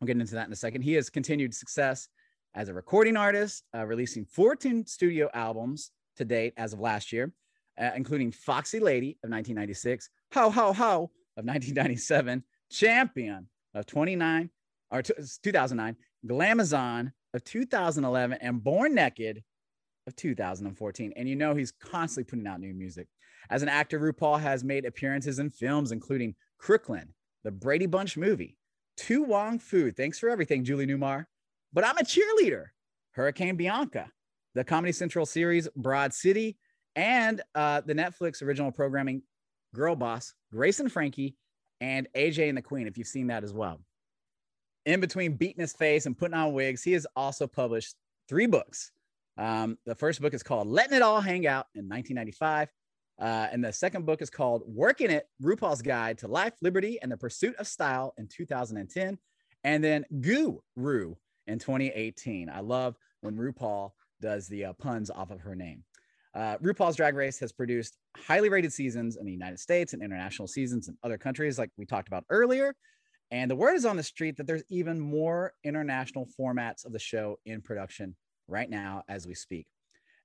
I'll 0.00 0.06
get 0.06 0.18
into 0.18 0.34
that 0.34 0.46
in 0.46 0.52
a 0.52 0.56
second. 0.56 0.82
He 0.82 0.94
has 0.94 1.10
continued 1.10 1.54
success 1.54 2.08
as 2.54 2.68
a 2.68 2.74
recording 2.74 3.16
artist, 3.16 3.64
uh, 3.74 3.84
releasing 3.84 4.24
14 4.24 4.86
studio 4.86 5.28
albums 5.32 5.90
to 6.16 6.24
date 6.24 6.54
as 6.56 6.72
of 6.72 6.80
last 6.80 7.12
year, 7.12 7.32
uh, 7.80 7.90
including 7.94 8.32
Foxy 8.32 8.80
Lady 8.80 9.18
of 9.22 9.30
1996, 9.30 10.10
Ho 10.34 10.50
Ho 10.50 10.72
Ho 10.72 11.10
of 11.36 11.44
1997, 11.44 12.42
Champion 12.70 13.48
of 13.74 13.86
29 13.86 14.50
or 14.90 15.02
t- 15.02 15.14
2009, 15.42 15.96
Glamazon 16.26 17.12
of 17.34 17.44
2011, 17.44 18.38
and 18.40 18.62
Born 18.62 18.94
Naked 18.94 19.42
of 20.06 20.16
2014. 20.16 21.12
And 21.16 21.28
you 21.28 21.36
know 21.36 21.54
he's 21.54 21.72
constantly 21.72 22.28
putting 22.28 22.46
out 22.46 22.60
new 22.60 22.74
music. 22.74 23.08
As 23.50 23.62
an 23.62 23.68
actor, 23.68 24.00
RuPaul 24.00 24.40
has 24.40 24.64
made 24.64 24.84
appearances 24.84 25.38
in 25.38 25.50
films 25.50 25.92
including 25.92 26.34
Crooklyn, 26.58 27.12
the 27.44 27.50
Brady 27.50 27.86
Bunch 27.86 28.16
movie, 28.16 28.56
To 28.98 29.22
Wong 29.22 29.58
Foo, 29.58 29.90
Thanks 29.90 30.18
for 30.18 30.28
Everything, 30.28 30.64
Julie 30.64 30.86
Newmar, 30.86 31.26
But 31.72 31.86
I'm 31.86 31.98
a 31.98 32.02
Cheerleader, 32.02 32.66
Hurricane 33.12 33.56
Bianca, 33.56 34.10
the 34.54 34.64
Comedy 34.64 34.92
Central 34.92 35.26
series 35.26 35.68
Broad 35.76 36.12
City, 36.12 36.56
and 36.96 37.42
uh, 37.54 37.82
the 37.82 37.94
Netflix 37.94 38.42
original 38.42 38.72
programming 38.72 39.22
Girl 39.74 39.94
Boss, 39.94 40.32
Grace 40.50 40.80
and 40.80 40.90
Frankie, 40.90 41.36
and 41.80 42.08
AJ 42.16 42.48
and 42.48 42.56
the 42.56 42.62
Queen, 42.62 42.86
if 42.86 42.96
you've 42.96 43.06
seen 43.06 43.26
that 43.26 43.44
as 43.44 43.52
well. 43.52 43.80
In 44.86 45.00
between 45.00 45.36
beating 45.36 45.60
his 45.60 45.72
face 45.72 46.06
and 46.06 46.16
putting 46.16 46.34
on 46.34 46.52
wigs, 46.52 46.82
he 46.82 46.92
has 46.92 47.06
also 47.14 47.46
published 47.46 47.96
three 48.28 48.46
books. 48.46 48.92
Um, 49.38 49.78
the 49.84 49.94
first 49.94 50.20
book 50.20 50.34
is 50.34 50.42
called 50.42 50.66
Letting 50.66 50.96
It 50.96 51.02
All 51.02 51.20
Hang 51.20 51.46
Out 51.46 51.66
in 51.74 51.88
1995. 51.88 52.68
Uh, 53.18 53.48
and 53.50 53.64
the 53.64 53.72
second 53.72 54.04
book 54.04 54.20
is 54.20 54.30
called 54.30 54.62
Working 54.66 55.10
It 55.10 55.28
RuPaul's 55.42 55.82
Guide 55.82 56.18
to 56.18 56.28
Life, 56.28 56.52
Liberty, 56.60 56.98
and 57.00 57.10
the 57.10 57.16
Pursuit 57.16 57.56
of 57.56 57.66
Style 57.66 58.14
in 58.18 58.28
2010. 58.28 59.18
And 59.64 59.84
then 59.84 60.04
Guru 60.20 61.14
in 61.46 61.58
2018. 61.58 62.50
I 62.50 62.60
love 62.60 62.96
when 63.20 63.36
RuPaul 63.36 63.92
does 64.20 64.48
the 64.48 64.66
uh, 64.66 64.72
puns 64.74 65.10
off 65.10 65.30
of 65.30 65.40
her 65.40 65.54
name. 65.54 65.84
Uh, 66.34 66.58
RuPaul's 66.58 66.96
Drag 66.96 67.14
Race 67.14 67.38
has 67.38 67.52
produced 67.52 67.96
highly 68.16 68.50
rated 68.50 68.72
seasons 68.72 69.16
in 69.16 69.24
the 69.24 69.32
United 69.32 69.58
States 69.58 69.94
and 69.94 70.02
international 70.02 70.46
seasons 70.46 70.88
in 70.88 70.96
other 71.02 71.16
countries, 71.16 71.58
like 71.58 71.70
we 71.78 71.86
talked 71.86 72.08
about 72.08 72.24
earlier. 72.28 72.74
And 73.30 73.50
the 73.50 73.56
word 73.56 73.74
is 73.74 73.86
on 73.86 73.96
the 73.96 74.02
street 74.02 74.36
that 74.36 74.46
there's 74.46 74.62
even 74.68 75.00
more 75.00 75.54
international 75.64 76.28
formats 76.38 76.84
of 76.84 76.92
the 76.92 76.98
show 76.98 77.38
in 77.46 77.62
production 77.62 78.14
right 78.48 78.68
now 78.68 79.02
as 79.08 79.26
we 79.26 79.34
speak. 79.34 79.66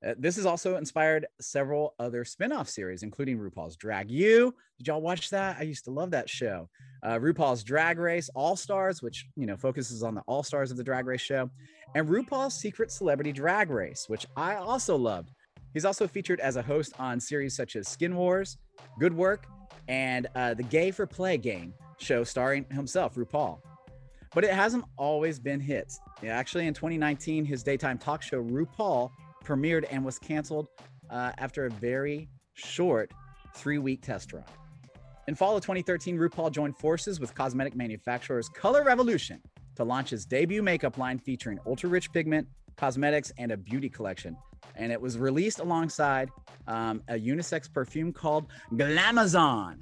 Uh, 0.06 0.16
this 0.18 0.36
has 0.36 0.48
also 0.48 0.78
inspired 0.78 1.28
several 1.40 1.94
other 2.00 2.26
spin-off 2.26 2.68
series, 2.68 3.04
including 3.04 3.38
RuPaul's 3.38 3.76
Drag 3.76 4.10
U. 4.10 4.54
Did 4.80 4.88
y'all 4.88 5.02
watch 5.02 5.30
that? 5.30 5.58
I 5.60 5.64
used 5.64 5.86
to 5.86 5.92
love 5.92 6.10
that 6.12 6.28
show. 6.28 6.70
Uh, 7.04 7.20
RuPaul's 7.20 7.64
Drag 7.64 8.00
Race 8.00 8.28
All 8.34 8.56
Stars, 8.56 9.04
which 9.04 9.28
you 9.36 9.46
know 9.46 9.56
focuses 9.56 10.02
on 10.02 10.16
the 10.16 10.22
All 10.22 10.42
Stars 10.42 10.72
of 10.72 10.78
the 10.78 10.84
Drag 10.84 11.06
Race 11.06 11.22
show, 11.22 11.52
and 11.94 12.08
RuPaul's 12.08 12.56
Secret 12.56 12.92
Celebrity 12.92 13.32
Drag 13.32 13.70
Race, 13.70 14.06
which 14.08 14.26
I 14.36 14.56
also 14.56 14.96
loved. 14.96 15.32
He's 15.74 15.86
also 15.86 16.08
featured 16.08 16.40
as 16.40 16.56
a 16.56 16.62
host 16.64 16.94
on 17.00 17.20
series 17.20 17.56
such 17.56 17.76
as 17.76 17.88
Skin 17.88 18.16
Wars, 18.16 18.58
Good 19.00 19.14
Work, 19.14 19.46
and 19.88 20.28
uh, 20.36 20.56
the 20.56 20.64
Gay 20.64 20.90
for 20.90 21.06
Play 21.06 21.38
game 21.38 21.74
show 22.00 22.24
starring 22.24 22.66
himself, 22.72 23.16
RuPaul. 23.16 23.60
But 24.34 24.46
it 24.46 24.52
hasn't 24.52 24.86
always 24.98 25.40
been 25.40 25.60
hits. 25.60 26.00
Yeah, 26.22 26.38
actually, 26.38 26.68
in 26.68 26.74
2019, 26.74 27.46
his 27.46 27.64
daytime 27.64 27.98
talk 27.98 28.22
show 28.22 28.44
RuPaul 28.44 29.10
premiered 29.44 29.86
and 29.90 30.06
was 30.06 30.20
canceled 30.20 30.68
uh, 31.10 31.32
after 31.40 31.66
a 31.66 31.70
very 31.72 32.30
short 32.54 33.12
three-week 33.56 34.04
test 34.04 34.32
run. 34.32 34.44
In 35.28 35.34
fall 35.34 35.58
of 35.58 35.64
2013, 35.64 36.18
RuPaul 36.18 36.52
joined 36.52 36.78
forces 36.78 37.20
with 37.20 37.34
cosmetic 37.34 37.76
manufacturers 37.76 38.50
Color 38.50 38.84
Revolution 38.84 39.42
to 39.76 39.84
launch 39.84 40.12
his 40.12 40.26
debut 40.26 40.62
makeup 40.62 41.00
line 41.00 41.18
featuring 41.18 41.58
ultra-rich 41.66 42.12
pigment, 42.12 42.48
cosmetics, 42.78 43.32
and 43.40 43.52
a 43.52 43.58
beauty 43.58 43.90
collection. 43.90 44.38
And 44.76 44.92
it 44.92 45.02
was 45.02 45.18
released 45.18 45.60
alongside 45.60 46.30
um, 46.68 47.02
a 47.08 47.16
unisex 47.16 47.72
perfume 47.72 48.14
called 48.14 48.46
Glamazon. 48.74 49.80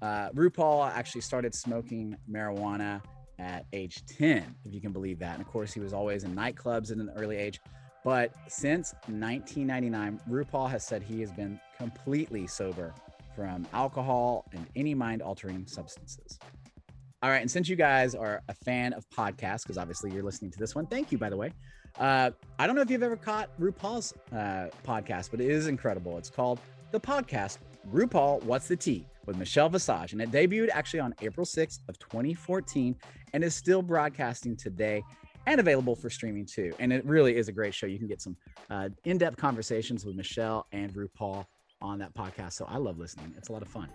Uh, 0.00 0.30
RuPaul 0.30 0.90
actually 0.90 1.20
started 1.20 1.54
smoking 1.54 2.16
marijuana 2.30 3.02
at 3.38 3.66
age 3.72 4.04
10, 4.06 4.54
if 4.64 4.74
you 4.74 4.80
can 4.80 4.92
believe 4.92 5.18
that. 5.18 5.34
And 5.34 5.42
of 5.42 5.48
course, 5.48 5.72
he 5.72 5.80
was 5.80 5.92
always 5.92 6.24
in 6.24 6.34
nightclubs 6.34 6.90
at 6.90 6.98
an 6.98 7.10
early 7.16 7.36
age. 7.36 7.60
But 8.04 8.32
since 8.48 8.92
1999, 9.06 10.20
RuPaul 10.28 10.70
has 10.70 10.84
said 10.84 11.02
he 11.02 11.20
has 11.20 11.32
been 11.32 11.58
completely 11.78 12.46
sober 12.46 12.94
from 13.34 13.66
alcohol 13.72 14.46
and 14.52 14.66
any 14.76 14.94
mind 14.94 15.22
altering 15.22 15.66
substances. 15.66 16.38
All 17.22 17.30
right. 17.30 17.40
And 17.40 17.50
since 17.50 17.68
you 17.68 17.76
guys 17.76 18.14
are 18.14 18.42
a 18.48 18.54
fan 18.54 18.92
of 18.92 19.08
podcasts, 19.08 19.62
because 19.62 19.78
obviously 19.78 20.12
you're 20.12 20.22
listening 20.22 20.50
to 20.50 20.58
this 20.58 20.74
one, 20.74 20.86
thank 20.86 21.10
you, 21.10 21.16
by 21.16 21.30
the 21.30 21.36
way. 21.36 21.52
Uh, 21.98 22.30
I 22.58 22.66
don't 22.66 22.76
know 22.76 22.82
if 22.82 22.90
you've 22.90 23.02
ever 23.02 23.16
caught 23.16 23.48
RuPaul's 23.58 24.12
uh, 24.32 24.68
podcast, 24.86 25.30
but 25.30 25.40
it 25.40 25.50
is 25.50 25.66
incredible. 25.66 26.18
It's 26.18 26.28
called 26.28 26.60
The 26.90 27.00
Podcast 27.00 27.58
RuPaul 27.92 28.42
What's 28.44 28.68
the 28.68 28.76
Tea 28.76 29.06
with 29.26 29.36
Michelle 29.36 29.68
Visage. 29.68 30.12
And 30.12 30.20
it 30.20 30.30
debuted 30.30 30.68
actually 30.72 31.00
on 31.00 31.14
April 31.22 31.46
6th 31.46 31.80
of 31.88 31.98
2014 31.98 32.94
and 33.32 33.44
is 33.44 33.54
still 33.54 33.82
broadcasting 33.82 34.56
today 34.56 35.02
and 35.46 35.60
available 35.60 35.94
for 35.94 36.10
streaming 36.10 36.46
too. 36.46 36.72
And 36.78 36.92
it 36.92 37.04
really 37.04 37.36
is 37.36 37.48
a 37.48 37.52
great 37.52 37.74
show. 37.74 37.86
You 37.86 37.98
can 37.98 38.08
get 38.08 38.20
some 38.20 38.36
uh, 38.70 38.88
in-depth 39.04 39.36
conversations 39.36 40.04
with 40.04 40.16
Michelle 40.16 40.66
and 40.72 40.92
RuPaul 40.94 41.46
on 41.82 41.98
that 41.98 42.14
podcast. 42.14 42.54
So 42.54 42.64
I 42.68 42.78
love 42.78 42.98
listening. 42.98 43.34
It's 43.36 43.48
a 43.48 43.52
lot 43.52 43.62
of 43.62 43.68
fun. 43.68 43.88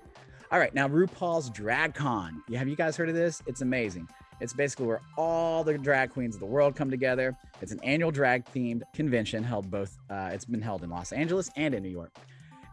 All 0.52 0.60
right, 0.60 0.74
now 0.74 0.88
RuPaul's 0.88 1.50
Drag 1.52 1.94
Con. 1.94 2.42
Have 2.56 2.68
you 2.68 2.76
guys 2.76 2.98
heard 2.98 3.10
of 3.10 3.16
this? 3.16 3.42
It's 3.46 3.62
amazing. 3.62 4.08
It's 4.42 4.54
basically 4.54 4.88
where 4.88 5.02
all 5.18 5.64
the 5.64 5.78
drag 5.78 6.12
queens 6.12 6.36
of 6.36 6.40
the 6.40 6.48
world 6.48 6.76
come 6.76 6.90
together. 6.90 7.36
It's 7.62 7.72
an 7.72 7.80
annual 7.84 8.10
drag 8.10 8.46
themed 8.46 8.82
convention 8.94 9.44
held 9.44 9.70
both. 9.70 9.98
Uh, 10.10 10.30
it's 10.34 10.46
been 10.46 10.62
held 10.62 10.84
in 10.84 10.90
Los 10.90 11.12
Angeles 11.12 11.52
and 11.56 11.76
in 11.76 11.84
New 11.84 11.90
York. 11.90 12.16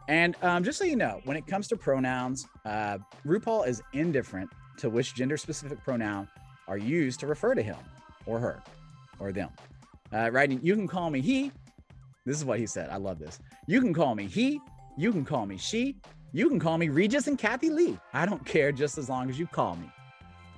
And 0.08 0.36
um, 0.42 0.62
just 0.62 0.78
so 0.78 0.84
you 0.84 0.96
know, 0.96 1.20
when 1.24 1.36
it 1.36 1.46
comes 1.46 1.66
to 1.68 1.76
pronouns, 1.76 2.46
uh, 2.64 2.98
RuPaul 3.26 3.66
is 3.66 3.82
indifferent 3.92 4.50
to 4.78 4.88
which 4.88 5.14
gender 5.14 5.36
specific 5.36 5.82
pronoun 5.82 6.28
are 6.68 6.78
used 6.78 7.20
to 7.20 7.26
refer 7.26 7.54
to 7.54 7.62
him 7.62 7.76
or 8.24 8.38
her 8.38 8.62
or 9.18 9.32
them. 9.32 9.50
Uh, 10.12 10.30
right? 10.30 10.50
You 10.50 10.74
can 10.74 10.86
call 10.86 11.10
me 11.10 11.20
he. 11.20 11.50
This 12.24 12.36
is 12.36 12.44
what 12.44 12.58
he 12.58 12.66
said. 12.66 12.90
I 12.90 12.96
love 12.96 13.18
this. 13.18 13.38
You 13.66 13.80
can 13.80 13.92
call 13.92 14.14
me 14.14 14.26
he. 14.26 14.60
You 14.96 15.12
can 15.12 15.24
call 15.24 15.46
me 15.46 15.58
she. 15.58 15.96
You 16.32 16.48
can 16.48 16.58
call 16.58 16.78
me 16.78 16.88
Regis 16.88 17.26
and 17.28 17.38
Kathy 17.38 17.70
Lee. 17.70 17.98
I 18.12 18.26
don't 18.26 18.44
care 18.44 18.72
just 18.72 18.98
as 18.98 19.08
long 19.08 19.30
as 19.30 19.38
you 19.38 19.46
call 19.46 19.76
me. 19.76 19.90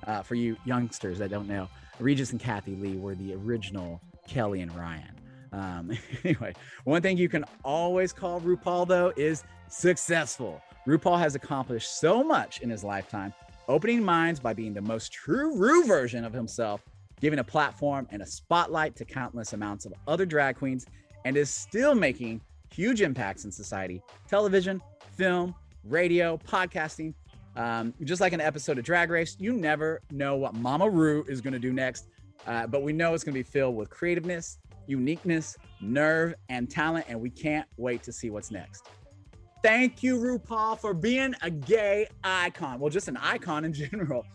Uh, 0.07 0.23
for 0.23 0.35
you 0.35 0.57
youngsters 0.65 1.19
that 1.19 1.29
don't 1.29 1.47
know, 1.47 1.67
Regis 1.99 2.31
and 2.31 2.39
Kathy 2.39 2.75
Lee 2.75 2.95
were 2.95 3.15
the 3.15 3.33
original 3.33 4.01
Kelly 4.27 4.61
and 4.61 4.75
Ryan. 4.75 5.18
Um, 5.51 5.91
anyway, 6.23 6.53
one 6.83 7.01
thing 7.01 7.17
you 7.17 7.29
can 7.29 7.45
always 7.63 8.13
call 8.13 8.41
RuPaul, 8.41 8.87
though, 8.87 9.13
is 9.15 9.43
successful. 9.69 10.61
RuPaul 10.87 11.19
has 11.19 11.35
accomplished 11.35 11.99
so 11.99 12.23
much 12.23 12.61
in 12.61 12.69
his 12.69 12.83
lifetime, 12.83 13.33
opening 13.67 14.03
minds 14.03 14.39
by 14.39 14.53
being 14.53 14.73
the 14.73 14.81
most 14.81 15.11
true 15.11 15.55
Ru 15.55 15.85
version 15.85 16.25
of 16.25 16.33
himself, 16.33 16.81
giving 17.21 17.39
a 17.39 17.43
platform 17.43 18.07
and 18.11 18.21
a 18.21 18.25
spotlight 18.25 18.95
to 18.95 19.05
countless 19.05 19.53
amounts 19.53 19.85
of 19.85 19.93
other 20.07 20.25
drag 20.25 20.57
queens, 20.57 20.85
and 21.25 21.35
is 21.35 21.49
still 21.49 21.93
making 21.93 22.41
huge 22.71 23.01
impacts 23.01 23.45
in 23.45 23.51
society, 23.51 24.01
television, 24.27 24.81
film, 25.15 25.53
radio, 25.83 26.37
podcasting. 26.37 27.13
Um, 27.55 27.93
just 28.03 28.21
like 28.21 28.31
an 28.31 28.41
episode 28.41 28.77
of 28.77 28.85
Drag 28.85 29.09
Race, 29.09 29.35
you 29.39 29.53
never 29.53 30.01
know 30.11 30.37
what 30.37 30.53
Mama 30.55 30.89
Ru 30.89 31.25
is 31.27 31.41
going 31.41 31.53
to 31.53 31.59
do 31.59 31.73
next, 31.73 32.07
uh, 32.47 32.67
but 32.67 32.83
we 32.83 32.93
know 32.93 33.13
it's 33.13 33.23
going 33.23 33.33
to 33.33 33.39
be 33.39 33.43
filled 33.43 33.75
with 33.75 33.89
creativeness, 33.89 34.59
uniqueness, 34.89 35.55
nerve, 35.81 36.33
and 36.49 36.69
talent, 36.69 37.05
and 37.07 37.19
we 37.19 37.29
can't 37.29 37.67
wait 37.77 38.03
to 38.03 38.11
see 38.11 38.29
what's 38.29 38.51
next. 38.51 38.87
Thank 39.61 40.03
you, 40.03 40.17
RuPaul, 40.17 40.79
for 40.79 40.93
being 40.93 41.35
a 41.41 41.49
gay 41.49 42.07
icon. 42.23 42.79
Well, 42.79 42.89
just 42.89 43.07
an 43.07 43.17
icon 43.17 43.65
in 43.65 43.73
general. 43.91 44.25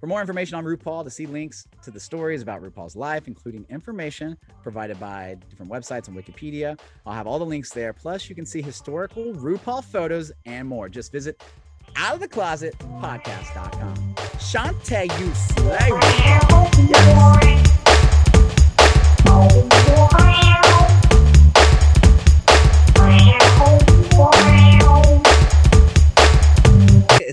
For 0.00 0.06
more 0.06 0.20
information 0.20 0.56
on 0.56 0.64
RuPaul, 0.64 1.04
to 1.04 1.10
see 1.10 1.26
links 1.26 1.66
to 1.82 1.90
the 1.90 2.00
stories 2.00 2.40
about 2.40 2.62
RuPaul's 2.62 2.96
life, 2.96 3.28
including 3.28 3.66
information 3.68 4.36
provided 4.62 4.98
by 4.98 5.36
different 5.50 5.70
websites 5.70 6.08
and 6.08 6.16
Wikipedia, 6.16 6.78
I'll 7.04 7.12
have 7.12 7.26
all 7.26 7.38
the 7.38 7.44
links 7.44 7.70
there. 7.70 7.92
Plus, 7.92 8.28
you 8.28 8.34
can 8.34 8.46
see 8.46 8.62
historical 8.62 9.34
RuPaul 9.34 9.84
photos 9.84 10.32
and 10.46 10.66
more. 10.66 10.88
Just 10.88 11.12
visit 11.12 11.42
out 11.96 12.14
of 12.14 12.20
the 12.20 12.28
closet 12.28 12.78
podcast.com. 12.78 13.94
Shantay, 14.38 15.04
you 15.20 15.34
slay. 15.34 15.88
Yes. 16.88 17.59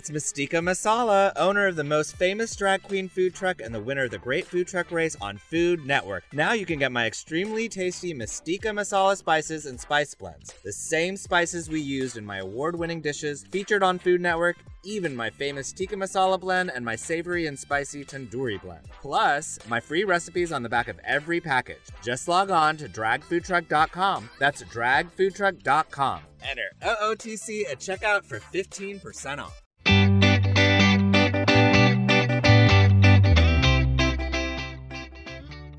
It's 0.08 0.14
Mystica 0.14 0.60
Masala, 0.60 1.34
owner 1.36 1.68
of 1.68 1.76
the 1.76 1.84
most 1.84 2.16
famous 2.16 2.56
drag 2.56 2.82
queen 2.82 3.10
food 3.10 3.36
truck 3.36 3.60
and 3.60 3.76
the 3.76 3.82
winner 3.82 4.06
of 4.06 4.12
the 4.12 4.18
Great 4.18 4.48
Food 4.48 4.66
Truck 4.66 4.90
Race 4.90 5.18
on 5.20 5.38
Food 5.38 5.86
Network. 5.86 6.24
Now 6.32 6.54
you 6.54 6.66
can 6.66 6.80
get 6.80 6.94
my 6.94 7.06
extremely 7.06 7.68
tasty 7.68 8.14
Mystica 8.14 8.70
Masala 8.70 9.18
spices 9.18 9.66
and 9.66 9.78
spice 9.78 10.16
blends. 10.16 10.54
The 10.64 10.72
same 10.72 11.18
spices 11.18 11.68
we 11.68 11.82
used 11.82 12.16
in 12.16 12.26
my 12.26 12.38
award 12.38 12.80
winning 12.80 13.02
dishes 13.02 13.44
featured 13.52 13.84
on 13.84 14.00
Food 14.00 14.22
Network, 14.22 14.56
even 14.86 15.14
my 15.14 15.30
famous 15.30 15.74
tikka 15.74 15.98
masala 15.98 16.40
blend 16.40 16.72
and 16.74 16.86
my 16.86 16.96
savory 16.96 17.48
and 17.48 17.60
spicy 17.60 18.06
tandoori 18.06 18.62
blend. 18.62 18.88
Plus, 19.02 19.60
my 19.68 19.82
free 19.82 20.06
recipes 20.06 20.54
on 20.54 20.64
the 20.64 20.70
back 20.70 20.88
of 20.88 20.98
every 21.04 21.42
package. 21.42 21.84
Just 22.02 22.30
log 22.30 22.50
on 22.50 22.78
to 22.78 22.88
dragfoodtruck.com. 22.88 24.30
That's 24.40 24.64
dragfoodtruck.com. 24.64 26.22
Enter 26.50 26.72
OOTC 26.82 27.70
at 27.70 27.80
checkout 27.80 28.24
for 28.24 28.40
15% 28.40 29.40
off. 29.40 29.67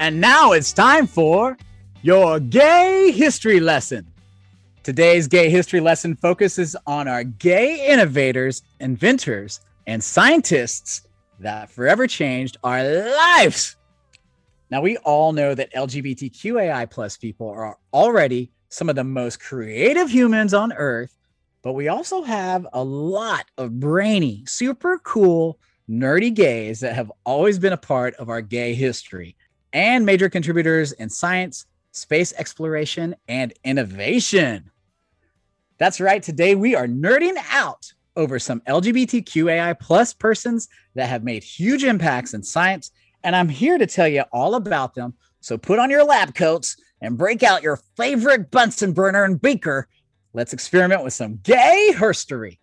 And 0.00 0.20
now 0.20 0.52
it's 0.52 0.72
time 0.72 1.08
for 1.08 1.58
your 2.02 2.38
gay 2.38 3.10
history 3.10 3.58
lesson. 3.58 4.06
Today's 4.84 5.26
gay 5.26 5.50
history 5.50 5.80
lesson 5.80 6.14
focuses 6.14 6.76
on 6.86 7.08
our 7.08 7.24
gay 7.24 7.88
innovators, 7.88 8.62
inventors, 8.78 9.60
and 9.88 10.02
scientists 10.02 11.02
that 11.40 11.68
forever 11.70 12.06
changed 12.06 12.58
our 12.62 12.84
lives. 12.84 13.76
Now, 14.70 14.82
we 14.82 14.98
all 14.98 15.32
know 15.32 15.52
that 15.54 15.74
LGBTQAI 15.74 16.88
plus 16.88 17.16
people 17.16 17.48
are 17.48 17.76
already 17.92 18.52
some 18.68 18.88
of 18.88 18.94
the 18.94 19.04
most 19.04 19.40
creative 19.40 20.08
humans 20.08 20.54
on 20.54 20.72
earth, 20.74 21.16
but 21.62 21.72
we 21.72 21.88
also 21.88 22.22
have 22.22 22.68
a 22.72 22.84
lot 22.84 23.46
of 23.56 23.80
brainy, 23.80 24.44
super 24.46 24.98
cool, 24.98 25.58
nerdy 25.90 26.32
gays 26.32 26.78
that 26.80 26.94
have 26.94 27.10
always 27.26 27.58
been 27.58 27.72
a 27.72 27.78
part 27.78 28.14
of 28.14 28.28
our 28.28 28.42
gay 28.42 28.74
history 28.74 29.34
and 29.72 30.06
major 30.06 30.28
contributors 30.28 30.92
in 30.92 31.08
science, 31.08 31.66
space 31.92 32.32
exploration, 32.38 33.14
and 33.28 33.52
innovation. 33.64 34.70
That's 35.78 36.00
right. 36.00 36.22
Today 36.22 36.54
we 36.54 36.74
are 36.74 36.86
nerding 36.86 37.36
out 37.50 37.92
over 38.16 38.38
some 38.38 38.60
LGBTQAI 38.62 39.78
plus 39.78 40.12
persons 40.12 40.68
that 40.94 41.08
have 41.08 41.22
made 41.22 41.44
huge 41.44 41.84
impacts 41.84 42.34
in 42.34 42.42
science. 42.42 42.90
And 43.22 43.36
I'm 43.36 43.48
here 43.48 43.78
to 43.78 43.86
tell 43.86 44.08
you 44.08 44.22
all 44.32 44.56
about 44.56 44.94
them. 44.94 45.14
So 45.40 45.56
put 45.56 45.78
on 45.78 45.90
your 45.90 46.04
lab 46.04 46.34
coats 46.34 46.76
and 47.00 47.16
break 47.16 47.42
out 47.44 47.62
your 47.62 47.78
favorite 47.96 48.50
Bunsen 48.50 48.92
burner 48.92 49.24
and 49.24 49.40
beaker. 49.40 49.88
Let's 50.32 50.52
experiment 50.52 51.04
with 51.04 51.12
some 51.12 51.38
gay 51.42 51.92
herstory. 51.94 52.58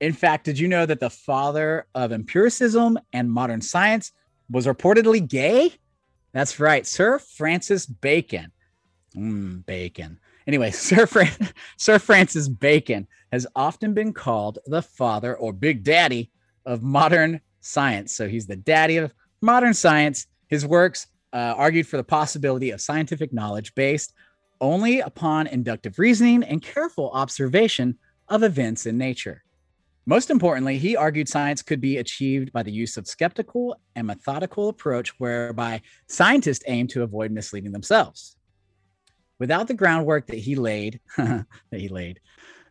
In 0.00 0.12
fact, 0.12 0.44
did 0.44 0.58
you 0.58 0.68
know 0.68 0.86
that 0.86 1.00
the 1.00 1.08
father 1.08 1.86
of 1.94 2.12
empiricism 2.12 2.98
and 3.12 3.30
modern 3.30 3.60
science 3.60 4.12
was 4.50 4.66
reportedly 4.66 5.26
gay? 5.26 5.72
That's 6.32 6.60
right, 6.60 6.86
Sir 6.86 7.18
Francis 7.18 7.86
Bacon. 7.86 8.52
Mm, 9.16 9.64
bacon. 9.64 10.18
Anyway, 10.46 10.70
Sir, 10.72 11.06
Sir 11.76 11.98
Francis 11.98 12.48
Bacon 12.48 13.06
has 13.32 13.46
often 13.56 13.94
been 13.94 14.12
called 14.12 14.58
the 14.66 14.82
father 14.82 15.36
or 15.36 15.52
big 15.52 15.82
daddy 15.82 16.30
of 16.64 16.82
modern 16.82 17.40
science. 17.60 18.14
So 18.14 18.28
he's 18.28 18.46
the 18.46 18.56
daddy 18.56 18.98
of 18.98 19.12
modern 19.40 19.74
science. 19.74 20.26
His 20.48 20.66
works 20.66 21.06
uh, 21.32 21.54
argued 21.56 21.86
for 21.86 21.96
the 21.96 22.04
possibility 22.04 22.70
of 22.70 22.80
scientific 22.80 23.32
knowledge 23.32 23.74
based 23.74 24.12
only 24.60 25.00
upon 25.00 25.46
inductive 25.46 25.98
reasoning 25.98 26.42
and 26.42 26.62
careful 26.62 27.10
observation 27.10 27.98
of 28.28 28.42
events 28.42 28.86
in 28.86 28.96
nature. 28.96 29.42
Most 30.08 30.30
importantly, 30.30 30.78
he 30.78 30.96
argued 30.96 31.28
science 31.28 31.62
could 31.62 31.80
be 31.80 31.96
achieved 31.96 32.52
by 32.52 32.62
the 32.62 32.70
use 32.70 32.96
of 32.96 33.08
skeptical 33.08 33.76
and 33.96 34.06
methodical 34.06 34.68
approach 34.68 35.18
whereby 35.18 35.82
scientists 36.06 36.64
aim 36.68 36.86
to 36.88 37.02
avoid 37.02 37.32
misleading 37.32 37.72
themselves. 37.72 38.36
Without 39.40 39.66
the 39.66 39.74
groundwork 39.74 40.28
that 40.28 40.38
he 40.38 40.54
laid, 40.54 41.00
that 41.16 41.46
he 41.72 41.88
laid, 41.88 42.20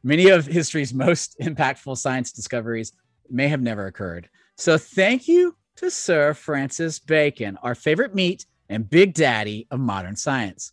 many 0.01 0.29
of 0.29 0.45
history's 0.45 0.93
most 0.93 1.37
impactful 1.41 1.97
science 1.97 2.31
discoveries 2.31 2.93
may 3.29 3.49
have 3.49 3.61
never 3.61 3.87
occurred. 3.87 4.29
So 4.55 4.77
thank 4.77 5.27
you 5.27 5.57
to 5.75 5.91
Sir 5.91 6.33
Francis 6.33 6.99
Bacon, 6.99 7.57
our 7.61 7.75
favorite 7.75 8.15
meat 8.15 8.45
and 8.69 8.89
big 8.89 9.13
daddy 9.13 9.67
of 9.69 9.81
modern 9.81 10.15
science. 10.15 10.71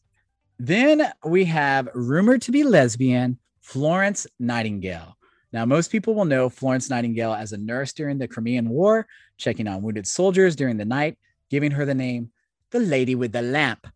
Then 0.61 1.11
we 1.25 1.45
have 1.47 1.89
rumored 1.93 2.43
to 2.43 2.53
be 2.53 2.63
lesbian 2.63 3.39
Florence 3.61 4.29
Nightingale. 4.39 5.17
Now, 5.53 5.67
most 5.67 5.91
people 5.91 6.15
will 6.15 6.25
know 6.25 6.49
Florence 6.49 6.89
Nightingale 6.89 7.35
as 7.35 7.53
a 7.53 7.59
nurse 7.59 7.93
during 7.93 8.19
the 8.19 8.29
Crimean 8.29 8.69
War, 8.69 9.07
checking 9.37 9.69
on 9.69 9.83
wounded 9.83 10.07
soldiers 10.07 10.57
during 10.57 10.79
the 10.79 10.85
night, 10.85 11.19
giving 11.51 11.73
her 11.73 11.85
the 11.85 11.95
name 11.95 12.31
the 12.71 12.81
Lady 12.81 13.15
with 13.15 13.33
the 13.33 13.43
Lamp. 13.43 13.87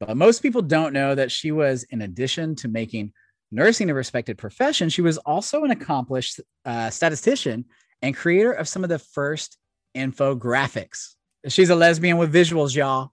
But 0.00 0.16
most 0.16 0.42
people 0.42 0.62
don't 0.62 0.94
know 0.94 1.14
that 1.14 1.30
she 1.30 1.52
was, 1.52 1.84
in 1.84 2.02
addition 2.02 2.54
to 2.56 2.68
making 2.68 3.12
nursing 3.50 3.90
a 3.90 3.94
respected 3.94 4.38
profession, 4.38 4.88
she 4.88 5.02
was 5.02 5.18
also 5.18 5.64
an 5.64 5.70
accomplished 5.70 6.40
uh, 6.64 6.90
statistician 6.90 7.66
and 8.00 8.16
creator 8.16 8.52
of 8.52 8.68
some 8.68 8.82
of 8.82 8.88
the 8.88 8.98
first 8.98 9.58
infographics. 9.94 11.14
She's 11.48 11.70
a 11.70 11.76
lesbian 11.76 12.16
with 12.16 12.32
visuals, 12.32 12.74
y'all. 12.74 13.12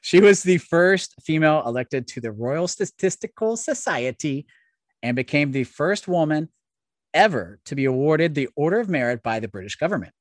She 0.00 0.20
was 0.20 0.42
the 0.42 0.58
first 0.58 1.14
female 1.22 1.62
elected 1.66 2.06
to 2.08 2.20
the 2.20 2.30
Royal 2.30 2.68
Statistical 2.68 3.56
Society 3.56 4.46
and 5.02 5.16
became 5.16 5.50
the 5.50 5.64
first 5.64 6.06
woman 6.06 6.48
ever 7.14 7.58
to 7.66 7.74
be 7.74 7.84
awarded 7.84 8.34
the 8.34 8.48
Order 8.56 8.80
of 8.80 8.88
Merit 8.88 9.22
by 9.22 9.40
the 9.40 9.48
British 9.48 9.76
government. 9.76 10.12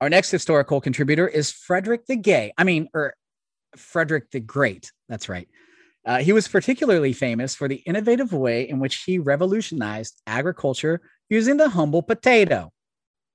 Our 0.00 0.10
next 0.10 0.30
historical 0.30 0.80
contributor 0.80 1.26
is 1.26 1.50
Frederick 1.50 2.06
the 2.06 2.16
Gay. 2.16 2.52
I 2.58 2.64
mean, 2.64 2.88
or 2.92 3.14
Frederick 3.76 4.30
the 4.30 4.40
Great. 4.40 4.92
That's 5.08 5.28
right. 5.28 5.48
Uh, 6.04 6.18
he 6.18 6.32
was 6.32 6.46
particularly 6.46 7.12
famous 7.12 7.54
for 7.54 7.66
the 7.66 7.82
innovative 7.86 8.32
way 8.32 8.68
in 8.68 8.78
which 8.78 9.02
he 9.04 9.18
revolutionized 9.18 10.22
agriculture 10.26 11.00
using 11.28 11.56
the 11.56 11.70
humble 11.70 12.02
potato. 12.02 12.72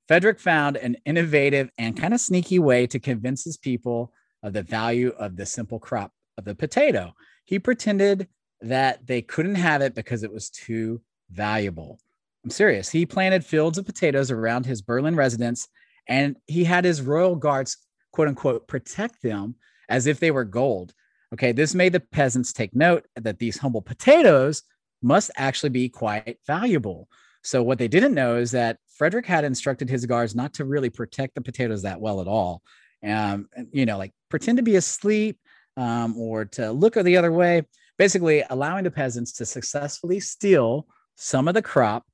Frederick 0.07 0.39
found 0.39 0.77
an 0.77 0.95
innovative 1.05 1.69
and 1.77 1.99
kind 1.99 2.13
of 2.13 2.21
sneaky 2.21 2.59
way 2.59 2.87
to 2.87 2.99
convince 2.99 3.43
his 3.43 3.57
people 3.57 4.13
of 4.43 4.53
the 4.53 4.63
value 4.63 5.09
of 5.19 5.35
the 5.35 5.45
simple 5.45 5.79
crop 5.79 6.11
of 6.37 6.45
the 6.45 6.55
potato. 6.55 7.13
He 7.45 7.59
pretended 7.59 8.27
that 8.61 9.05
they 9.05 9.21
couldn't 9.21 9.55
have 9.55 9.81
it 9.81 9.95
because 9.95 10.23
it 10.23 10.31
was 10.31 10.49
too 10.49 11.01
valuable. 11.29 11.99
I'm 12.43 12.49
serious. 12.49 12.89
He 12.89 13.05
planted 13.05 13.45
fields 13.45 13.77
of 13.77 13.85
potatoes 13.85 14.31
around 14.31 14.65
his 14.65 14.81
Berlin 14.81 15.15
residence 15.15 15.67
and 16.07 16.35
he 16.47 16.63
had 16.63 16.85
his 16.85 17.01
royal 17.01 17.35
guards, 17.35 17.77
quote 18.11 18.27
unquote, 18.27 18.67
protect 18.67 19.21
them 19.21 19.55
as 19.89 20.07
if 20.07 20.19
they 20.19 20.31
were 20.31 20.43
gold. 20.43 20.93
Okay, 21.33 21.51
this 21.51 21.73
made 21.73 21.93
the 21.93 21.99
peasants 21.99 22.51
take 22.51 22.75
note 22.75 23.05
that 23.15 23.39
these 23.39 23.57
humble 23.57 23.81
potatoes 23.81 24.63
must 25.01 25.31
actually 25.37 25.69
be 25.69 25.87
quite 25.87 26.37
valuable. 26.45 27.07
So, 27.43 27.63
what 27.63 27.77
they 27.77 27.87
didn't 27.87 28.13
know 28.13 28.35
is 28.35 28.51
that 28.51 28.77
Frederick 28.97 29.25
had 29.25 29.45
instructed 29.45 29.89
his 29.89 30.05
guards 30.05 30.35
not 30.35 30.53
to 30.55 30.65
really 30.65 30.89
protect 30.89 31.35
the 31.35 31.41
potatoes 31.41 31.83
that 31.83 32.01
well 32.01 32.21
at 32.21 32.27
all. 32.27 32.61
Um, 33.03 33.47
you 33.71 33.85
know, 33.85 33.97
like 33.97 34.11
pretend 34.29 34.57
to 34.57 34.63
be 34.63 34.75
asleep 34.75 35.39
um, 35.77 36.17
or 36.17 36.45
to 36.45 36.71
look 36.71 36.95
the 36.95 37.17
other 37.17 37.31
way, 37.31 37.63
basically 37.97 38.43
allowing 38.49 38.83
the 38.83 38.91
peasants 38.91 39.31
to 39.33 39.45
successfully 39.45 40.19
steal 40.19 40.87
some 41.15 41.47
of 41.47 41.53
the 41.53 41.61
crop 41.61 42.05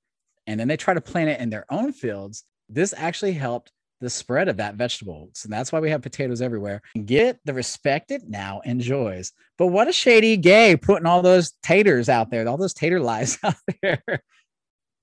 and 0.48 0.60
then 0.60 0.68
they 0.68 0.78
try 0.78 0.94
to 0.94 1.02
plant 1.02 1.30
it 1.30 1.40
in 1.40 1.50
their 1.50 1.66
own 1.70 1.92
fields. 1.92 2.44
This 2.70 2.94
actually 2.98 3.34
helped 3.34 3.72
the 4.00 4.10
spread 4.10 4.48
of 4.48 4.58
that 4.58 4.76
vegetable. 4.76 5.30
So 5.34 5.50
that's 5.50 5.72
why 5.72 5.80
we 5.80 5.90
have 5.90 6.02
potatoes 6.02 6.42
everywhere. 6.42 6.82
Get 7.06 7.40
the 7.46 7.54
respect 7.54 8.12
it 8.12 8.24
now 8.28 8.62
enjoys. 8.64 9.34
But 9.58 9.68
what 9.68 9.88
a 9.88 9.94
shady 9.94 10.38
gay 10.38 10.76
putting 10.78 11.08
all 11.08 11.22
those 11.22 11.54
taters 11.64 12.08
out 12.08 12.30
there, 12.30 12.48
all 12.48 12.58
those 12.58 12.74
tater 12.74 13.00
lies 13.00 13.38
out 13.44 13.56
there. 13.82 14.04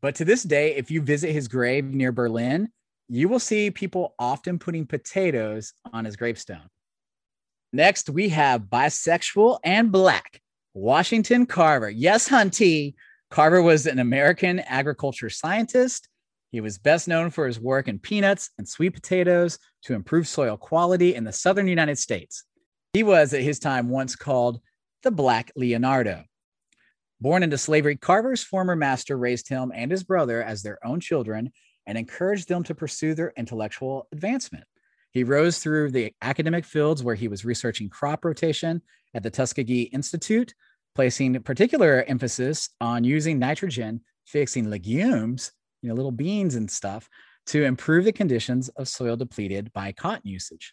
but 0.01 0.15
to 0.17 0.25
this 0.25 0.43
day, 0.43 0.77
if 0.77 0.91
you 0.91 1.03
visit 1.03 1.33
his 1.33 1.49
grave 1.49 1.85
near 1.87 2.13
Berlin, 2.13 2.69
you 3.09 3.29
will 3.29 3.41
see 3.41 3.71
people 3.71 4.15
often 4.19 4.59
putting 4.59 4.87
potatoes 4.87 5.73
on 5.93 6.05
his 6.05 6.17
gravestone. 6.17 6.69
Next, 7.73 8.09
we 8.09 8.29
have 8.29 8.63
bisexual 8.63 9.59
and 9.65 9.91
black 9.91 10.41
Washington 10.75 11.47
Carver. 11.47 11.91
Yes, 11.91 12.29
Hunty. 12.29 12.95
Carver 13.35 13.61
was 13.61 13.87
an 13.87 13.99
American 13.99 14.61
agriculture 14.61 15.29
scientist 15.29 16.09
he 16.53 16.61
was 16.61 16.79
best 16.79 17.09
known 17.09 17.31
for 17.31 17.49
his 17.49 17.59
work 17.59 17.89
in 17.89 17.99
peanuts 17.99 18.51
and 18.59 18.69
sweet 18.69 18.91
potatoes 18.91 19.59
to 19.83 19.95
improve 19.95 20.29
soil 20.29 20.57
quality 20.57 21.17
in 21.17 21.25
the 21.25 21.33
southern 21.33 21.67
United 21.67 21.99
States. 21.99 22.45
He 22.93 23.03
was, 23.03 23.35
at 23.35 23.43
his 23.43 23.59
time, 23.59 23.89
once 23.89 24.15
called 24.15 24.61
the 25.03 25.11
Black 25.11 25.51
Leonardo. 25.57 26.23
Born 27.21 27.43
into 27.43 27.59
slavery, 27.59 27.97
Carver's 27.97 28.45
former 28.45 28.77
master 28.77 29.19
raised 29.19 29.49
him 29.49 29.73
and 29.75 29.91
his 29.91 30.05
brother 30.05 30.41
as 30.45 30.63
their 30.63 30.79
own 30.87 31.01
children 31.01 31.51
and 31.89 31.99
encouraged 31.99 32.49
them 32.49 32.63
to 32.63 32.75
pursue 32.77 33.15
their 33.15 33.33
intellectual 33.37 34.07
advancement. 34.13 34.63
He 35.11 35.25
rose 35.25 35.59
through 35.59 35.91
the 35.91 36.15
academic 36.23 36.65
fields 36.65 37.03
where 37.03 37.17
he 37.17 37.27
was 37.27 37.45
researching 37.45 37.89
crop 37.89 38.25
rotation 38.25 38.81
at 39.13 39.25
the 39.25 39.31
Tuskegee 39.31 39.91
Institute, 39.93 40.55
placing 40.95 41.41
particular 41.43 42.05
emphasis 42.07 42.71
on 42.81 43.05
using 43.05 43.39
nitrogen 43.39 44.01
fixing 44.25 44.71
legumes 44.71 45.53
you 45.85 45.91
know, 45.91 45.95
little 45.95 46.11
beans 46.11 46.55
and 46.55 46.71
stuff 46.71 47.11
to 47.47 47.63
improve 47.63 48.07
the 48.07 48.13
conditions 48.13 48.71
of 48.71 48.89
soil 48.89 49.17
depleted 49.17 49.71
by 49.75 49.93
cotton 49.93 50.31
usage. 50.31 50.73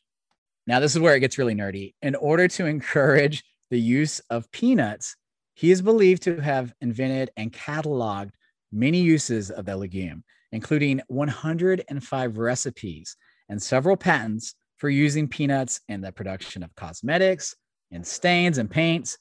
Now, 0.66 0.80
this 0.80 0.96
is 0.96 1.02
where 1.02 1.16
it 1.16 1.20
gets 1.20 1.38
really 1.38 1.54
nerdy. 1.54 1.96
In 2.02 2.16
order 2.16 2.48
to 2.48 2.66
encourage 2.76 3.44
the 3.70 3.80
use 3.80 4.22
of 4.30 4.50
peanuts, 4.52 5.18
he 5.54 5.70
is 5.70 5.82
believed 5.82 6.24
to 6.24 6.40
have 6.40 6.74
invented 6.80 7.30
and 7.36 7.52
cataloged 7.52 8.32
many 8.72 9.02
uses 9.02 9.52
of 9.52 9.66
the 9.66 9.76
legume, 9.76 10.24
including 10.54 11.02
105 11.08 12.38
recipes 12.38 13.18
and 13.50 13.62
several 13.62 13.98
patents 13.98 14.56
for 14.78 14.90
using 14.90 15.28
peanuts 15.28 15.82
in 15.90 16.00
the 16.00 16.12
production 16.14 16.64
of 16.64 16.74
cosmetics 16.76 17.54
and 17.92 18.08
stains 18.08 18.58
and 18.58 18.72
paints 18.72 19.18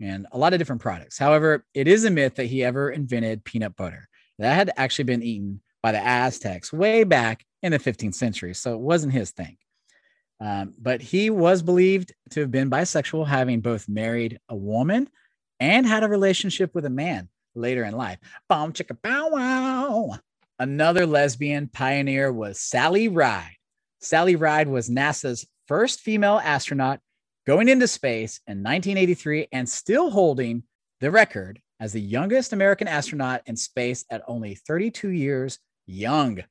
and 0.00 0.26
a 0.32 0.38
lot 0.38 0.52
of 0.52 0.58
different 0.58 0.82
products. 0.82 1.18
However, 1.18 1.64
it 1.74 1.88
is 1.88 2.04
a 2.04 2.10
myth 2.10 2.34
that 2.36 2.46
he 2.46 2.64
ever 2.64 2.90
invented 2.90 3.44
peanut 3.44 3.76
butter 3.76 4.08
that 4.38 4.54
had 4.54 4.70
actually 4.76 5.04
been 5.04 5.22
eaten 5.22 5.60
by 5.82 5.92
the 5.92 6.04
Aztecs 6.04 6.72
way 6.72 7.04
back 7.04 7.44
in 7.62 7.72
the 7.72 7.78
15th 7.78 8.14
century. 8.14 8.54
So 8.54 8.74
it 8.74 8.80
wasn't 8.80 9.12
his 9.12 9.30
thing. 9.30 9.56
Um, 10.40 10.74
but 10.80 11.00
he 11.00 11.30
was 11.30 11.62
believed 11.62 12.12
to 12.30 12.40
have 12.40 12.50
been 12.50 12.70
bisexual, 12.70 13.26
having 13.26 13.60
both 13.60 13.88
married 13.88 14.38
a 14.48 14.56
woman 14.56 15.08
and 15.60 15.86
had 15.86 16.02
a 16.02 16.08
relationship 16.08 16.74
with 16.74 16.84
a 16.84 16.90
man 16.90 17.28
later 17.54 17.84
in 17.84 17.94
life. 17.94 18.18
Boom, 18.48 18.72
chicka, 18.72 18.96
bow, 19.00 19.28
wow. 19.28 20.18
Another 20.58 21.06
lesbian 21.06 21.68
pioneer 21.68 22.32
was 22.32 22.60
Sally 22.60 23.08
Ride. 23.08 23.56
Sally 24.00 24.36
Ride 24.36 24.68
was 24.68 24.90
NASA's 24.90 25.46
first 25.66 26.00
female 26.00 26.40
astronaut 26.42 27.00
going 27.46 27.68
into 27.68 27.86
space 27.86 28.40
in 28.46 28.58
1983 28.58 29.48
and 29.52 29.68
still 29.68 30.10
holding 30.10 30.62
the 31.00 31.10
record 31.10 31.60
as 31.80 31.92
the 31.92 32.00
youngest 32.00 32.52
American 32.52 32.88
astronaut 32.88 33.42
in 33.46 33.56
space 33.56 34.04
at 34.10 34.22
only 34.26 34.54
32 34.54 35.10
years 35.10 35.58
young. 35.86 36.42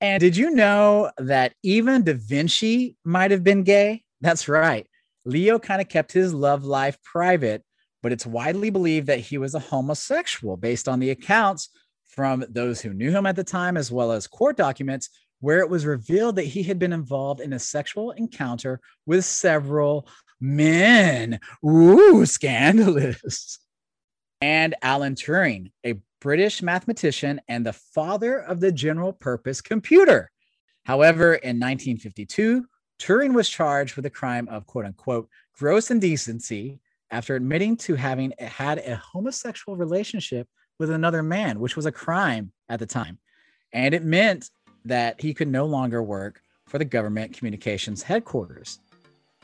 And 0.00 0.20
did 0.20 0.36
you 0.36 0.50
know 0.50 1.10
that 1.18 1.52
even 1.62 2.02
Da 2.02 2.14
Vinci 2.14 2.96
might 3.04 3.30
have 3.30 3.44
been 3.44 3.62
gay? 3.62 4.02
That's 4.20 4.48
right. 4.48 4.86
Leo 5.24 5.58
kind 5.58 5.80
of 5.80 5.88
kept 5.88 6.12
his 6.12 6.32
love 6.32 6.64
life 6.64 6.98
private, 7.02 7.62
but 8.02 8.10
it's 8.10 8.26
widely 8.26 8.70
believed 8.70 9.06
that 9.08 9.20
he 9.20 9.38
was 9.38 9.54
a 9.54 9.60
homosexual 9.60 10.56
based 10.56 10.88
on 10.88 11.00
the 11.00 11.10
accounts 11.10 11.68
from 12.06 12.44
those 12.48 12.80
who 12.80 12.92
knew 12.92 13.10
him 13.10 13.26
at 13.26 13.36
the 13.36 13.44
time, 13.44 13.76
as 13.76 13.92
well 13.92 14.10
as 14.10 14.26
court 14.26 14.56
documents 14.56 15.10
where 15.40 15.58
it 15.58 15.68
was 15.68 15.86
revealed 15.86 16.36
that 16.36 16.44
he 16.44 16.62
had 16.62 16.78
been 16.78 16.92
involved 16.92 17.40
in 17.40 17.52
a 17.52 17.58
sexual 17.58 18.12
encounter 18.12 18.80
with 19.06 19.24
several 19.24 20.06
men. 20.40 21.40
Ooh, 21.64 22.24
scandalous 22.24 23.58
and 24.40 24.74
Alan 24.82 25.14
Turing, 25.14 25.70
a 25.84 26.00
British 26.20 26.62
mathematician 26.62 27.40
and 27.48 27.64
the 27.64 27.72
father 27.72 28.38
of 28.38 28.60
the 28.60 28.72
general 28.72 29.12
purpose 29.12 29.60
computer. 29.60 30.30
However, 30.84 31.34
in 31.34 31.60
1952, 31.60 32.66
Turing 32.98 33.34
was 33.34 33.48
charged 33.48 33.96
with 33.96 34.04
the 34.04 34.10
crime 34.10 34.48
of 34.48 34.66
quote 34.66 34.84
unquote 34.84 35.28
gross 35.54 35.90
indecency 35.90 36.80
after 37.10 37.34
admitting 37.34 37.76
to 37.76 37.94
having 37.94 38.32
had 38.38 38.78
a 38.78 38.96
homosexual 38.96 39.76
relationship 39.76 40.48
with 40.78 40.90
another 40.90 41.22
man, 41.22 41.60
which 41.60 41.76
was 41.76 41.86
a 41.86 41.92
crime 41.92 42.52
at 42.68 42.78
the 42.78 42.86
time. 42.86 43.18
And 43.72 43.94
it 43.94 44.04
meant 44.04 44.50
that 44.84 45.20
he 45.20 45.34
could 45.34 45.48
no 45.48 45.66
longer 45.66 46.02
work 46.02 46.42
for 46.66 46.78
the 46.78 46.84
government 46.84 47.36
communications 47.36 48.02
headquarters. 48.02 48.80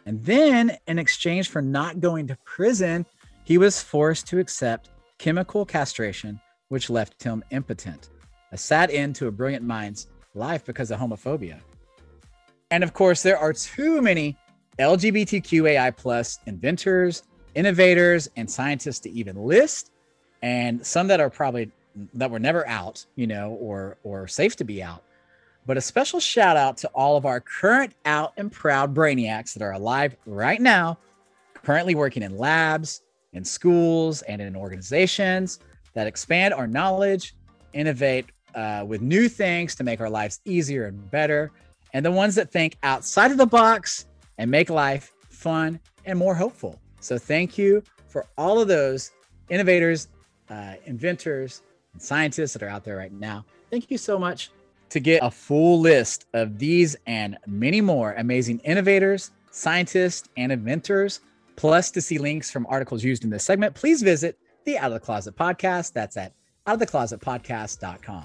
And 0.07 0.25
then, 0.25 0.77
in 0.87 0.99
exchange 0.99 1.49
for 1.49 1.61
not 1.61 2.01
going 2.01 2.29
to 2.29 2.39
prison, 2.45 3.05
he 3.45 3.59
was 3.59 3.83
forced 3.83 4.27
to 4.29 4.39
accept 4.39 4.91
chemical 5.19 5.67
castration, 5.67 6.41
which 6.69 6.91
left 6.91 7.23
him 7.23 7.43
impotent. 7.51 8.11
A 8.53 8.57
sad 8.57 8.91
end 8.91 9.17
to 9.17 9.27
a 9.27 9.33
brilliant 9.33 9.65
mind's 9.65 10.07
life 10.35 10.65
because 10.65 10.91
of 10.91 11.01
homophobia. 11.01 11.59
And 12.71 12.85
of 12.85 12.93
course, 12.93 13.23
there 13.23 13.39
are 13.39 13.53
too 13.53 14.01
many 14.01 14.37
LGBTQAI 14.79 15.97
plus 15.97 16.39
inventors, 16.47 17.23
innovators, 17.55 18.29
and 18.37 18.51
scientists 18.51 19.01
to 19.01 19.11
even 19.11 19.37
list, 19.37 19.91
and 20.43 20.87
some 20.87 21.09
that 21.09 21.21
are 21.21 21.31
probably 21.31 21.71
that 22.15 22.31
were 22.31 22.39
never 22.39 22.67
out, 22.69 23.05
you 23.17 23.27
know, 23.27 23.53
or 23.61 23.97
or 24.05 24.29
safe 24.29 24.57
to 24.57 24.65
be 24.65 24.83
out. 24.83 25.03
But 25.67 25.77
a 25.77 25.81
special 25.81 26.21
shout 26.21 26.57
out 26.57 26.77
to 26.79 26.89
all 26.89 27.17
of 27.17 27.27
our 27.27 27.41
current 27.41 27.93
out 28.05 28.33
and 28.37 28.51
proud 28.53 28.95
brainiacs 28.95 29.53
that 29.55 29.63
are 29.63 29.73
alive 29.73 30.17
right 30.25 30.61
now, 30.61 30.99
currently 31.55 31.95
working 31.95 32.23
in 32.23 32.39
labs, 32.39 33.03
in 33.33 33.45
schools 33.45 34.23
and 34.23 34.41
in 34.41 34.55
organizations 34.55 35.59
that 35.95 36.07
expand 36.07 36.55
our 36.55 36.67
knowledge, 36.69 37.35
innovate 37.73 38.27
uh, 38.55 38.85
with 38.87 39.03
new 39.03 39.29
things 39.29 39.75
to 39.75 39.85
make 39.85 40.01
our 40.01 40.09
lives 40.09 40.41
easier 40.45 40.87
and 40.87 41.11
better, 41.11 41.51
and 41.93 42.05
the 42.05 42.13
ones 42.13 42.35
that 42.37 42.53
think 42.53 42.77
outside 42.83 43.31
of 43.31 43.37
the 43.37 43.47
box 43.47 44.07
and 44.39 44.51
make 44.51 44.71
life 44.71 45.13
fun 45.29 45.81
and 46.05 46.19
more 46.19 46.35
hopeful. 46.35 46.81
So 47.01 47.19
thank 47.19 47.59
you 47.59 47.83
for 48.09 48.27
all 48.39 48.61
of 48.61 48.69
those 48.69 49.11
innovators, 49.49 50.09
uh, 50.49 50.75
inventors, 50.85 51.63
and 51.93 52.01
scientists 52.01 52.53
that 52.53 52.63
are 52.63 52.69
out 52.69 52.85
there 52.85 52.97
right 52.97 53.13
now. 53.13 53.45
Thank 53.71 53.91
you 53.91 53.99
so 53.99 54.19
much. 54.19 54.51
To 54.91 55.01
get 55.01 55.23
a 55.23 55.31
full 55.31 55.81
list 55.81 56.27
of 56.33 56.59
these 56.59 56.97
and 57.07 57.37
many 57.47 57.81
more 57.81 58.13
amazing 58.15 58.61
innovators, 58.61 59.33
scientists, 59.51 60.29
and 60.37 60.53
inventors, 60.53 61.21
plus 61.57 61.91
to 61.91 62.01
see 62.01 62.19
links 62.19 62.51
from 62.51 62.67
articles 62.69 63.03
used 63.03 63.25
in 63.25 63.31
this 63.31 63.45
segment, 63.45 63.75
please 63.75 64.03
visit 64.03 64.39
the 64.65 64.79
Out 64.79 64.93
of 64.93 64.95
the 64.95 65.01
Closet 65.01 65.37
podcast. 65.37 65.93
That's 65.93 66.17
at 66.17 66.33
outoftheclosetpodcast.com. 66.67 68.25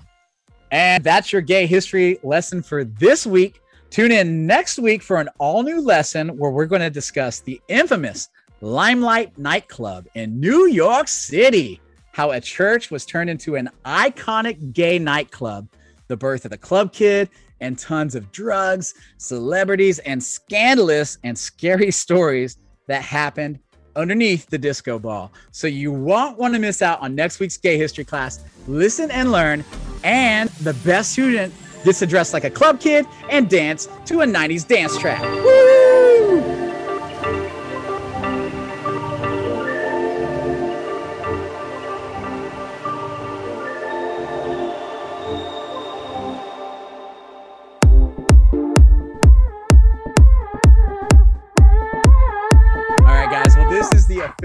And 0.71 1.03
that's 1.03 1.33
your 1.33 1.41
gay 1.41 1.65
history 1.65 2.19
lesson 2.23 2.61
for 2.61 2.83
this 2.83 3.25
week. 3.25 3.61
Tune 3.89 4.11
in 4.11 4.47
next 4.47 4.79
week 4.79 5.01
for 5.03 5.17
an 5.17 5.29
all 5.37 5.63
new 5.63 5.81
lesson 5.81 6.37
where 6.37 6.51
we're 6.51 6.65
going 6.65 6.81
to 6.81 6.89
discuss 6.89 7.41
the 7.41 7.59
infamous 7.67 8.29
Limelight 8.61 9.35
nightclub 9.39 10.07
in 10.13 10.39
New 10.39 10.67
York 10.67 11.07
City, 11.07 11.81
how 12.11 12.31
a 12.31 12.39
church 12.39 12.91
was 12.91 13.05
turned 13.05 13.29
into 13.29 13.55
an 13.55 13.69
iconic 13.85 14.71
gay 14.71 14.99
nightclub, 14.99 15.67
the 16.11 16.17
birth 16.17 16.45
of 16.45 16.51
the 16.51 16.57
club 16.57 16.93
kid, 16.93 17.29
and 17.61 17.79
tons 17.79 18.15
of 18.15 18.31
drugs, 18.31 18.93
celebrities, 19.17 19.99
and 19.99 20.21
scandalous 20.23 21.17
and 21.23 21.37
scary 21.37 21.91
stories 22.03 22.57
that 22.87 23.01
happened 23.01 23.59
underneath 23.95 24.47
the 24.47 24.57
disco 24.57 24.99
ball. 24.99 25.31
So 25.51 25.67
you 25.67 25.91
won't 25.91 26.37
want 26.37 26.53
to 26.53 26.59
miss 26.59 26.81
out 26.81 27.01
on 27.01 27.15
next 27.15 27.39
week's 27.39 27.57
gay 27.57 27.77
history 27.77 28.03
class. 28.03 28.43
Listen 28.67 29.09
and 29.11 29.31
learn, 29.31 29.63
and 30.03 30.49
the 30.61 30.73
best 30.85 31.13
student 31.13 31.53
gets 31.83 31.99
to 31.99 32.07
dress 32.07 32.33
like 32.33 32.43
a 32.43 32.49
club 32.49 32.79
kid 32.79 33.05
and 33.29 33.49
dance 33.49 33.87
to 34.05 34.21
a 34.21 34.25
90s 34.25 34.67
dance 34.67 34.97
track. 34.97 35.21
Woo! 35.21 35.80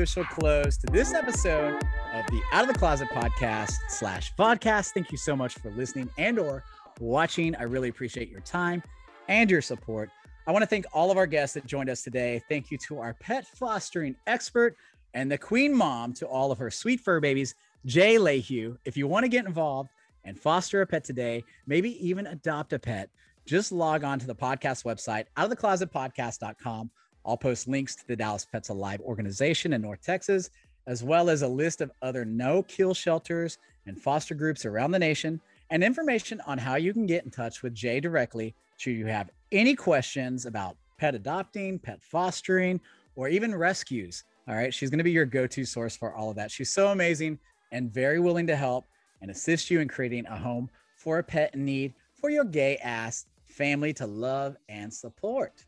Official 0.07 0.25
close 0.27 0.77
to 0.77 0.87
this 0.93 1.13
episode 1.15 1.75
of 2.15 2.25
the 2.29 2.41
Out 2.53 2.63
of 2.63 2.73
the 2.73 2.79
Closet 2.79 3.09
podcast 3.09 3.73
slash 3.89 4.33
podcast. 4.37 4.93
Thank 4.93 5.11
you 5.11 5.19
so 5.19 5.35
much 5.35 5.55
for 5.55 5.73
listening 5.73 6.09
and 6.17 6.39
or 6.39 6.63
watching. 7.01 7.57
I 7.57 7.65
really 7.65 7.89
appreciate 7.89 8.31
your 8.31 8.43
time 8.43 8.85
and 9.27 9.51
your 9.51 9.61
support. 9.61 10.11
I 10.47 10.53
want 10.53 10.63
to 10.63 10.67
thank 10.69 10.85
all 10.93 11.11
of 11.11 11.17
our 11.17 11.27
guests 11.27 11.55
that 11.55 11.67
joined 11.67 11.91
us 11.91 12.05
today. 12.05 12.41
Thank 12.49 12.71
you 12.71 12.79
to 12.87 13.01
our 13.01 13.15
pet 13.15 13.49
fostering 13.49 14.15
expert 14.29 14.77
and 15.13 15.29
the 15.29 15.39
queen 15.39 15.75
mom 15.75 16.13
to 16.15 16.27
all 16.27 16.53
of 16.53 16.59
her 16.59 16.71
sweet 16.71 17.01
fur 17.01 17.19
babies, 17.19 17.57
Jay 17.85 18.15
Lehue. 18.15 18.77
If 18.85 18.97
you 18.97 19.09
want 19.09 19.25
to 19.25 19.29
get 19.29 19.45
involved 19.45 19.91
and 20.25 20.39
foster 20.39 20.83
a 20.83 20.87
pet 20.87 21.03
today, 21.03 21.43
maybe 21.67 22.07
even 22.07 22.29
adopt 22.29 22.73
a 22.73 22.79
pet, 22.79 23.11
just 23.45 23.73
log 23.73 24.05
on 24.05 24.21
to 24.21 24.27
the 24.29 24.37
podcast 24.37 24.85
website, 24.85 25.25
out 25.37 25.45
of 25.45 25.51
the 25.51 25.57
closet 25.57 25.93
outoftheclosetpodcast.com 25.93 26.93
I'll 27.27 27.37
post 27.37 27.67
links 27.67 27.97
to 27.97 28.07
the 28.07 28.17
Dallas 28.17 28.45
Pets 28.45 28.69
Alive 28.69 29.01
organization 29.01 29.73
in 29.73 29.83
North 29.83 30.03
Texas, 30.03 30.51
as 30.87 31.03
well 31.03 31.29
as 31.29 31.43
a 31.43 31.49
list 31.49 31.81
of 31.81 31.91
other 32.03 32.25
no 32.25 32.63
kill 32.63 32.95
shelters 32.95 33.59
and 33.87 34.01
foster 34.01 34.35
groups 34.35 34.65
around 34.65 34.93
the 34.93 34.99
nation, 34.99 35.41
and 35.71 35.83
information 35.83 36.41
on 36.47 36.59
how 36.59 36.77
you 36.77 36.93
can 36.93 37.07
get 37.07 37.25
in 37.25 37.31
touch 37.31 37.63
with 37.63 37.75
Jay 37.75 37.99
directly 37.99 38.55
should 38.77 38.93
you 38.93 39.07
have 39.07 39.31
any 39.51 39.75
questions 39.75 40.47
about 40.47 40.77
pet 40.99 41.15
adopting, 41.15 41.79
pet 41.79 42.01
fostering, 42.03 42.81
or 43.17 43.29
even 43.29 43.55
rescues. 43.55 44.25
All 44.49 44.55
right. 44.55 44.73
She's 44.73 44.91
going 44.91 44.99
to 44.99 45.05
be 45.05 45.11
your 45.11 45.25
go 45.25 45.47
to 45.47 45.65
source 45.65 45.97
for 45.97 46.15
all 46.15 46.31
of 46.31 46.37
that. 46.37 46.51
She's 46.51 46.73
so 46.73 46.89
amazing 46.89 47.39
and 47.73 47.93
very 47.93 48.21
willing 48.21 48.47
to 48.47 48.57
help 48.57 48.85
and 49.21 49.31
assist 49.31 49.71
you 49.71 49.81
in 49.81 49.89
creating 49.89 50.27
a 50.27 50.37
home 50.37 50.71
for 50.97 51.19
a 51.19 51.23
pet 51.25 51.55
in 51.55 51.65
need 51.65 51.95
for 52.15 52.31
your 52.31 52.45
gay 52.45 52.77
ass 52.79 53.27
family 53.45 53.93
to 53.95 54.07
love 54.07 54.57
and 54.69 54.93
support. 54.93 55.65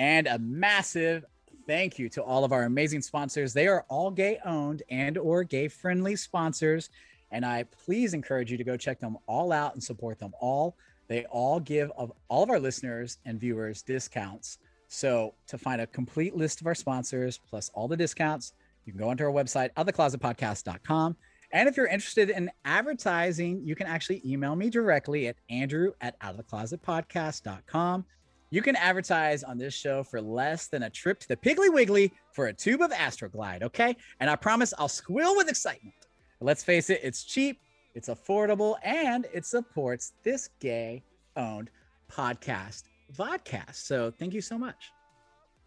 And 0.00 0.28
a 0.28 0.38
massive 0.38 1.26
thank 1.66 1.98
you 1.98 2.08
to 2.08 2.22
all 2.22 2.42
of 2.42 2.52
our 2.52 2.62
amazing 2.62 3.02
sponsors. 3.02 3.52
They 3.52 3.66
are 3.66 3.84
all 3.90 4.10
gay 4.10 4.38
owned 4.46 4.82
and 4.88 5.18
or 5.18 5.44
gay 5.44 5.68
friendly 5.68 6.16
sponsors. 6.16 6.88
And 7.30 7.44
I 7.44 7.64
please 7.84 8.14
encourage 8.14 8.50
you 8.50 8.56
to 8.56 8.64
go 8.64 8.78
check 8.78 8.98
them 8.98 9.18
all 9.26 9.52
out 9.52 9.74
and 9.74 9.84
support 9.84 10.18
them 10.18 10.32
all. 10.40 10.74
They 11.06 11.26
all 11.26 11.60
give 11.60 11.92
of 11.98 12.12
all 12.28 12.42
of 12.42 12.48
our 12.48 12.58
listeners 12.58 13.18
and 13.26 13.38
viewers 13.38 13.82
discounts. 13.82 14.56
So 14.88 15.34
to 15.48 15.58
find 15.58 15.82
a 15.82 15.86
complete 15.86 16.34
list 16.34 16.62
of 16.62 16.66
our 16.66 16.74
sponsors 16.74 17.38
plus 17.50 17.70
all 17.74 17.86
the 17.86 17.96
discounts, 17.96 18.54
you 18.86 18.94
can 18.94 19.02
go 19.02 19.10
onto 19.10 19.24
our 19.24 19.30
website, 19.30 19.68
outoftheclosetpodcast.com. 19.74 21.14
And 21.52 21.68
if 21.68 21.76
you're 21.76 21.88
interested 21.88 22.30
in 22.30 22.50
advertising, 22.64 23.60
you 23.62 23.74
can 23.74 23.86
actually 23.86 24.22
email 24.24 24.56
me 24.56 24.70
directly 24.70 25.28
at 25.28 25.36
andrew 25.50 25.92
at 26.00 26.18
outoftheclosetpodcast.com. 26.20 28.06
You 28.52 28.62
can 28.62 28.74
advertise 28.74 29.44
on 29.44 29.58
this 29.58 29.74
show 29.74 30.02
for 30.02 30.20
less 30.20 30.66
than 30.66 30.82
a 30.82 30.90
trip 30.90 31.20
to 31.20 31.28
the 31.28 31.36
Piggly 31.36 31.72
Wiggly 31.72 32.12
for 32.32 32.48
a 32.48 32.52
tube 32.52 32.82
of 32.82 32.90
Astroglide, 32.90 33.62
okay? 33.62 33.96
And 34.18 34.28
I 34.28 34.34
promise 34.34 34.74
I'll 34.76 34.88
squeal 34.88 35.36
with 35.36 35.48
excitement. 35.48 35.94
But 36.40 36.46
let's 36.46 36.64
face 36.64 36.90
it, 36.90 37.00
it's 37.04 37.22
cheap, 37.22 37.60
it's 37.94 38.08
affordable, 38.08 38.74
and 38.82 39.28
it 39.32 39.46
supports 39.46 40.14
this 40.24 40.50
gay 40.58 41.04
owned 41.36 41.70
podcast, 42.10 42.84
Vodcast. 43.16 43.76
So 43.76 44.10
thank 44.10 44.34
you 44.34 44.40
so 44.40 44.58
much. 44.58 44.90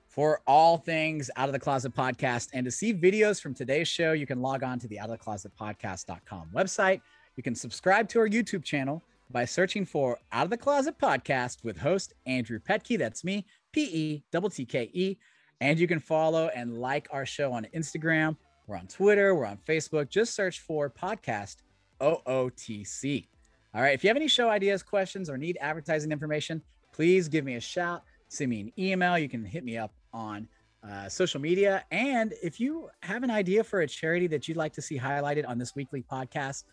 For 0.09 0.41
all 0.45 0.77
things 0.77 1.31
Out 1.38 1.47
of 1.47 1.53
the 1.53 1.59
Closet 1.59 1.95
podcast 1.95 2.49
and 2.53 2.65
to 2.65 2.71
see 2.71 2.93
videos 2.93 3.41
from 3.41 3.53
today's 3.53 3.88
show, 3.88 4.11
you 4.11 4.27
can 4.27 4.41
log 4.41 4.61
on 4.61 4.77
to 4.79 4.89
the 4.89 4.99
Out 4.99 5.05
of 5.05 5.17
the 5.17 5.23
Closet 5.23 5.53
podcast.com 5.57 6.49
website. 6.53 6.99
You 7.38 7.43
can 7.43 7.55
subscribe 7.55 8.09
to 8.09 8.19
our 8.19 8.27
YouTube 8.27 8.63
channel 8.63 9.01
by 9.34 9.45
searching 9.45 9.84
for 9.84 10.19
Out 10.31 10.45
of 10.45 10.51
the 10.51 10.57
Closet 10.57 10.99
podcast 10.99 11.63
with 11.63 11.79
host 11.79 12.13
Andrew 12.27 12.59
Pettke. 12.59 12.99
That's 12.99 13.23
me, 13.23 13.47
P 13.71 13.84
E 13.84 14.23
T 14.31 14.65
K 14.65 14.91
E. 14.93 15.17
And 15.59 15.79
you 15.79 15.88
can 15.88 15.99
follow 15.99 16.51
and 16.55 16.77
like 16.79 17.07
our 17.11 17.25
show 17.25 17.51
on 17.51 17.65
Instagram. 17.75 18.38
We're 18.67 18.77
on 18.77 18.86
Twitter. 18.86 19.34
We're 19.34 19.47
on 19.47 19.57
Facebook. 19.67 20.09
Just 20.09 20.36
search 20.36 20.59
for 20.59 20.88
podcast 20.89 21.57
OOTC. 21.99 23.27
All 23.73 23.81
right. 23.81 23.95
If 23.95 24.03
you 24.03 24.09
have 24.09 24.17
any 24.17 24.27
show 24.27 24.49
ideas, 24.49 24.84
questions, 24.84 25.29
or 25.31 25.38
need 25.38 25.57
advertising 25.59 26.11
information, 26.11 26.61
please 26.93 27.27
give 27.27 27.43
me 27.43 27.55
a 27.55 27.59
shout. 27.61 28.03
Send 28.27 28.51
me 28.51 28.61
an 28.61 28.71
email. 28.77 29.17
You 29.17 29.27
can 29.27 29.43
hit 29.43 29.63
me 29.63 29.77
up 29.77 29.93
on 30.13 30.47
uh, 30.88 31.09
social 31.09 31.41
media. 31.41 31.84
And 31.89 32.34
if 32.43 32.59
you 32.59 32.89
have 33.01 33.23
an 33.23 33.31
idea 33.31 33.63
for 33.63 33.81
a 33.81 33.88
charity 33.88 34.27
that 34.27 34.47
you'd 34.47 34.57
like 34.57 34.73
to 34.73 34.81
see 34.81 34.99
highlighted 34.99 35.47
on 35.47 35.57
this 35.57 35.75
weekly 35.75 36.03
podcast, 36.03 36.65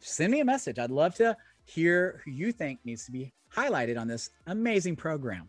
send 0.00 0.30
me 0.30 0.40
a 0.40 0.44
message. 0.44 0.78
I'd 0.78 0.90
love 0.90 1.14
to 1.16 1.36
hear 1.64 2.20
who 2.24 2.30
you 2.30 2.52
think 2.52 2.80
needs 2.84 3.04
to 3.06 3.12
be 3.12 3.32
highlighted 3.54 3.98
on 3.98 4.08
this 4.08 4.30
amazing 4.46 4.96
program. 4.96 5.48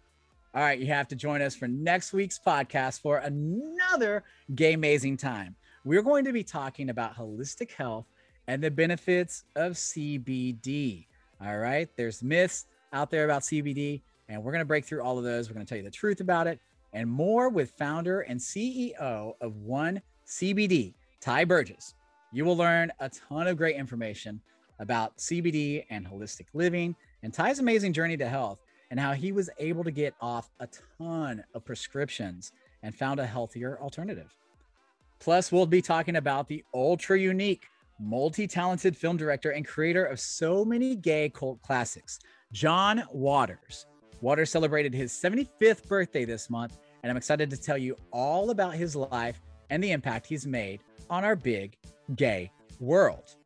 All 0.55 0.61
right, 0.61 0.77
you 0.77 0.87
have 0.87 1.07
to 1.07 1.15
join 1.15 1.41
us 1.41 1.55
for 1.55 1.67
next 1.67 2.13
week's 2.13 2.39
podcast 2.39 3.01
for 3.01 3.17
another 3.17 4.23
gay 4.53 4.73
amazing 4.73 5.17
time. 5.17 5.55
We're 5.83 6.03
going 6.03 6.25
to 6.25 6.33
be 6.33 6.43
talking 6.43 6.89
about 6.89 7.15
holistic 7.15 7.71
health 7.71 8.05
and 8.47 8.63
the 8.63 8.69
benefits 8.69 9.43
of 9.55 9.73
CBD. 9.73 11.07
All 11.43 11.57
right, 11.57 11.89
there's 11.97 12.21
myths 12.21 12.65
out 12.93 13.09
there 13.09 13.25
about 13.25 13.41
CBD, 13.41 14.01
and 14.29 14.43
we're 14.43 14.51
going 14.51 14.61
to 14.61 14.65
break 14.65 14.85
through 14.85 15.01
all 15.01 15.17
of 15.17 15.23
those. 15.23 15.49
We're 15.49 15.55
going 15.55 15.65
to 15.65 15.69
tell 15.69 15.77
you 15.77 15.83
the 15.83 15.91
truth 15.91 16.21
about 16.21 16.47
it 16.47 16.59
and 16.93 17.09
more 17.09 17.49
with 17.49 17.71
founder 17.71 18.21
and 18.21 18.39
CEO 18.39 19.33
of 19.41 19.57
One 19.57 20.01
CBD, 20.27 20.93
Ty 21.19 21.45
Burgess. 21.45 21.95
You 22.31 22.45
will 22.45 22.57
learn 22.57 22.91
a 22.99 23.09
ton 23.09 23.47
of 23.47 23.57
great 23.57 23.75
information 23.75 24.39
about 24.83 25.17
CBD 25.17 25.85
and 25.89 26.05
holistic 26.05 26.47
living 26.53 26.93
and 27.23 27.33
Ty's 27.33 27.59
amazing 27.59 27.93
journey 27.93 28.17
to 28.17 28.27
health 28.27 28.59
and 28.91 28.99
how 28.99 29.13
he 29.13 29.31
was 29.31 29.49
able 29.57 29.83
to 29.83 29.91
get 29.91 30.13
off 30.21 30.51
a 30.59 30.67
ton 30.99 31.43
of 31.55 31.65
prescriptions 31.65 32.51
and 32.83 32.93
found 32.93 33.19
a 33.19 33.25
healthier 33.25 33.79
alternative. 33.81 34.35
Plus, 35.19 35.51
we'll 35.51 35.65
be 35.65 35.81
talking 35.81 36.17
about 36.17 36.49
the 36.49 36.63
ultra 36.73 37.17
unique, 37.17 37.67
multi 37.97 38.45
talented 38.45 38.95
film 38.95 39.15
director 39.15 39.51
and 39.51 39.65
creator 39.65 40.03
of 40.03 40.19
so 40.19 40.65
many 40.65 40.95
gay 40.95 41.29
cult 41.29 41.61
classics, 41.61 42.19
John 42.51 43.03
Waters. 43.13 43.85
Waters 44.19 44.51
celebrated 44.51 44.93
his 44.93 45.13
75th 45.13 45.87
birthday 45.87 46.25
this 46.25 46.49
month, 46.49 46.77
and 47.01 47.09
I'm 47.09 47.17
excited 47.17 47.49
to 47.51 47.57
tell 47.57 47.77
you 47.77 47.95
all 48.11 48.49
about 48.49 48.73
his 48.73 48.97
life 48.97 49.39
and 49.69 49.81
the 49.81 49.91
impact 49.91 50.27
he's 50.27 50.45
made 50.45 50.81
on 51.09 51.23
our 51.23 51.37
big 51.37 51.77
gay 52.15 52.51
world 52.81 53.37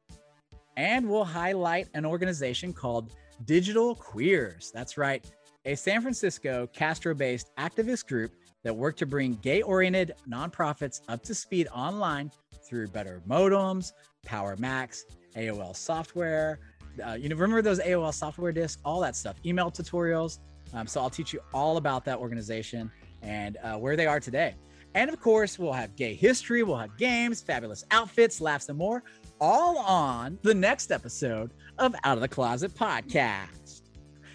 and 0.77 1.09
we'll 1.09 1.25
highlight 1.25 1.89
an 1.95 2.05
organization 2.05 2.71
called 2.71 3.11
Digital 3.45 3.95
Queers. 3.95 4.71
That's 4.73 4.97
right, 4.97 5.25
a 5.65 5.75
San 5.75 6.01
Francisco 6.01 6.69
Castro 6.71 7.13
based 7.13 7.51
activist 7.57 8.07
group 8.07 8.31
that 8.63 8.73
work 8.73 8.95
to 8.97 9.05
bring 9.05 9.33
gay 9.41 9.61
oriented 9.63 10.13
nonprofits 10.29 11.01
up 11.09 11.23
to 11.23 11.35
speed 11.35 11.67
online 11.73 12.31
through 12.67 12.87
better 12.87 13.21
modems, 13.27 13.91
Power 14.23 14.55
Macs, 14.57 15.05
AOL 15.35 15.75
software. 15.75 16.59
Uh, 17.05 17.13
you 17.13 17.29
know, 17.29 17.35
remember 17.35 17.61
those 17.61 17.79
AOL 17.79 18.13
software 18.13 18.51
disks, 18.51 18.81
all 18.85 18.99
that 19.01 19.15
stuff, 19.15 19.35
email 19.45 19.71
tutorials. 19.71 20.39
Um, 20.73 20.87
so 20.87 21.01
I'll 21.01 21.09
teach 21.09 21.33
you 21.33 21.39
all 21.53 21.77
about 21.77 22.05
that 22.05 22.17
organization 22.17 22.91
and 23.21 23.57
uh, 23.63 23.77
where 23.77 23.95
they 23.95 24.05
are 24.05 24.19
today. 24.19 24.55
And 24.95 25.09
of 25.09 25.19
course, 25.19 25.59
we'll 25.59 25.73
have 25.73 25.95
gay 25.95 26.13
history, 26.13 26.63
we'll 26.63 26.77
have 26.77 26.97
games, 26.97 27.41
fabulous 27.41 27.85
outfits, 27.91 28.41
laughs, 28.41 28.67
and 28.69 28.77
more, 28.77 29.03
all 29.39 29.77
on 29.79 30.39
the 30.41 30.53
next 30.53 30.91
episode 30.91 31.53
of 31.77 31.95
Out 32.03 32.17
of 32.17 32.21
the 32.21 32.27
Closet 32.27 32.73
podcast. 32.73 33.81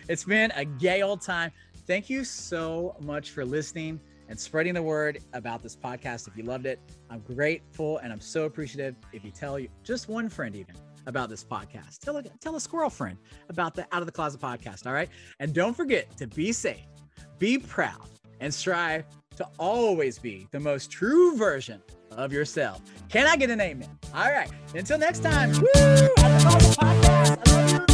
It's 0.09 0.25
been 0.25 0.51
a 0.53 0.65
gay 0.65 1.03
old 1.03 1.21
time. 1.21 1.51
Thank 1.87 2.09
you 2.09 2.25
so 2.25 2.97
much 3.01 3.31
for 3.31 3.45
listening 3.45 4.01
and 4.29 4.39
spreading 4.39 4.75
the 4.75 4.83
word 4.83 5.19
about 5.33 5.63
this 5.63 5.77
podcast. 5.77 6.29
If 6.29 6.37
you 6.37 6.45
loved 6.45 6.67
it, 6.67 6.79
I'm 7.11 7.21
grateful 7.21 7.99
and 7.99 8.13
I'm 8.13 8.21
so 8.21 8.45
appreciative 8.45 8.95
if 9.13 9.25
you 9.25 9.31
tell 9.31 9.59
just 9.83 10.09
one 10.09 10.29
friend 10.29 10.55
even 10.55 10.75
about 11.07 11.29
this 11.29 11.43
podcast. 11.45 11.99
Tell 11.99 12.17
a, 12.17 12.23
tell 12.41 12.57
a 12.57 12.61
squirrel 12.61 12.91
friend 12.91 13.19
about 13.49 13.75
the 13.75 13.87
Out 13.93 14.03
of 14.03 14.07
the 14.07 14.13
Closet 14.13 14.41
podcast. 14.41 14.87
All 14.87 14.93
right. 14.93 15.09
And 15.41 15.53
don't 15.53 15.77
forget 15.77 16.17
to 16.19 16.27
be 16.29 16.53
safe, 16.53 16.87
be 17.39 17.59
proud, 17.59 18.09
and 18.41 18.53
strive 18.53 19.05
to 19.37 19.49
always 19.59 20.19
be 20.19 20.47
the 20.53 20.61
most 20.61 20.91
true 20.91 21.37
version 21.37 21.83
of 22.17 22.33
yourself. 22.33 22.81
Can 23.09 23.27
I 23.27 23.37
get 23.37 23.51
an 23.51 23.61
amen? 23.61 23.89
All 24.15 24.31
right. 24.31 24.51
Until 24.75 24.99
next 24.99 25.21
time. 25.21 25.53
Woo! 25.53 25.69
Out 26.19 26.55
of 26.55 26.63
the 26.63 26.77
podcast. 26.79 27.89
I 27.89 27.92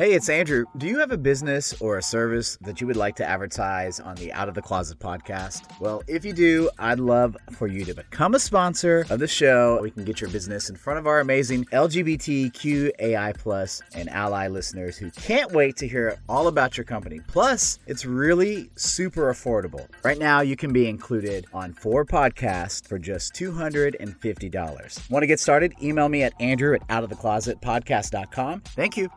Hey, 0.00 0.14
it's 0.14 0.30
Andrew. 0.30 0.64
Do 0.78 0.86
you 0.86 0.98
have 0.98 1.12
a 1.12 1.18
business 1.18 1.78
or 1.78 1.98
a 1.98 2.02
service 2.02 2.56
that 2.62 2.80
you 2.80 2.86
would 2.86 2.96
like 2.96 3.16
to 3.16 3.26
advertise 3.26 4.00
on 4.00 4.16
the 4.16 4.32
Out 4.32 4.48
of 4.48 4.54
the 4.54 4.62
Closet 4.62 4.98
podcast? 4.98 5.78
Well, 5.78 6.02
if 6.08 6.24
you 6.24 6.32
do, 6.32 6.70
I'd 6.78 6.98
love 6.98 7.36
for 7.50 7.66
you 7.66 7.84
to 7.84 7.92
become 7.92 8.34
a 8.34 8.38
sponsor 8.38 9.04
of 9.10 9.18
the 9.18 9.28
show. 9.28 9.78
We 9.82 9.90
can 9.90 10.04
get 10.04 10.22
your 10.22 10.30
business 10.30 10.70
in 10.70 10.76
front 10.76 10.98
of 10.98 11.06
our 11.06 11.20
amazing 11.20 11.66
LGBTQAI 11.66 13.36
plus 13.36 13.82
and 13.94 14.08
ally 14.08 14.48
listeners 14.48 14.96
who 14.96 15.10
can't 15.10 15.52
wait 15.52 15.76
to 15.76 15.86
hear 15.86 16.18
all 16.30 16.48
about 16.48 16.78
your 16.78 16.84
company. 16.84 17.20
Plus, 17.28 17.78
it's 17.86 18.06
really 18.06 18.70
super 18.76 19.30
affordable. 19.30 19.86
Right 20.02 20.16
now, 20.16 20.40
you 20.40 20.56
can 20.56 20.72
be 20.72 20.88
included 20.88 21.44
on 21.52 21.74
four 21.74 22.06
podcasts 22.06 22.88
for 22.88 22.98
just 22.98 23.34
$250. 23.34 25.10
Want 25.10 25.22
to 25.22 25.26
get 25.26 25.40
started? 25.40 25.74
Email 25.82 26.08
me 26.08 26.22
at 26.22 26.32
andrew 26.40 26.74
at 26.74 26.88
outoftheclosetpodcast.com. 26.88 28.62
Thank 28.62 28.96
you. 28.96 29.10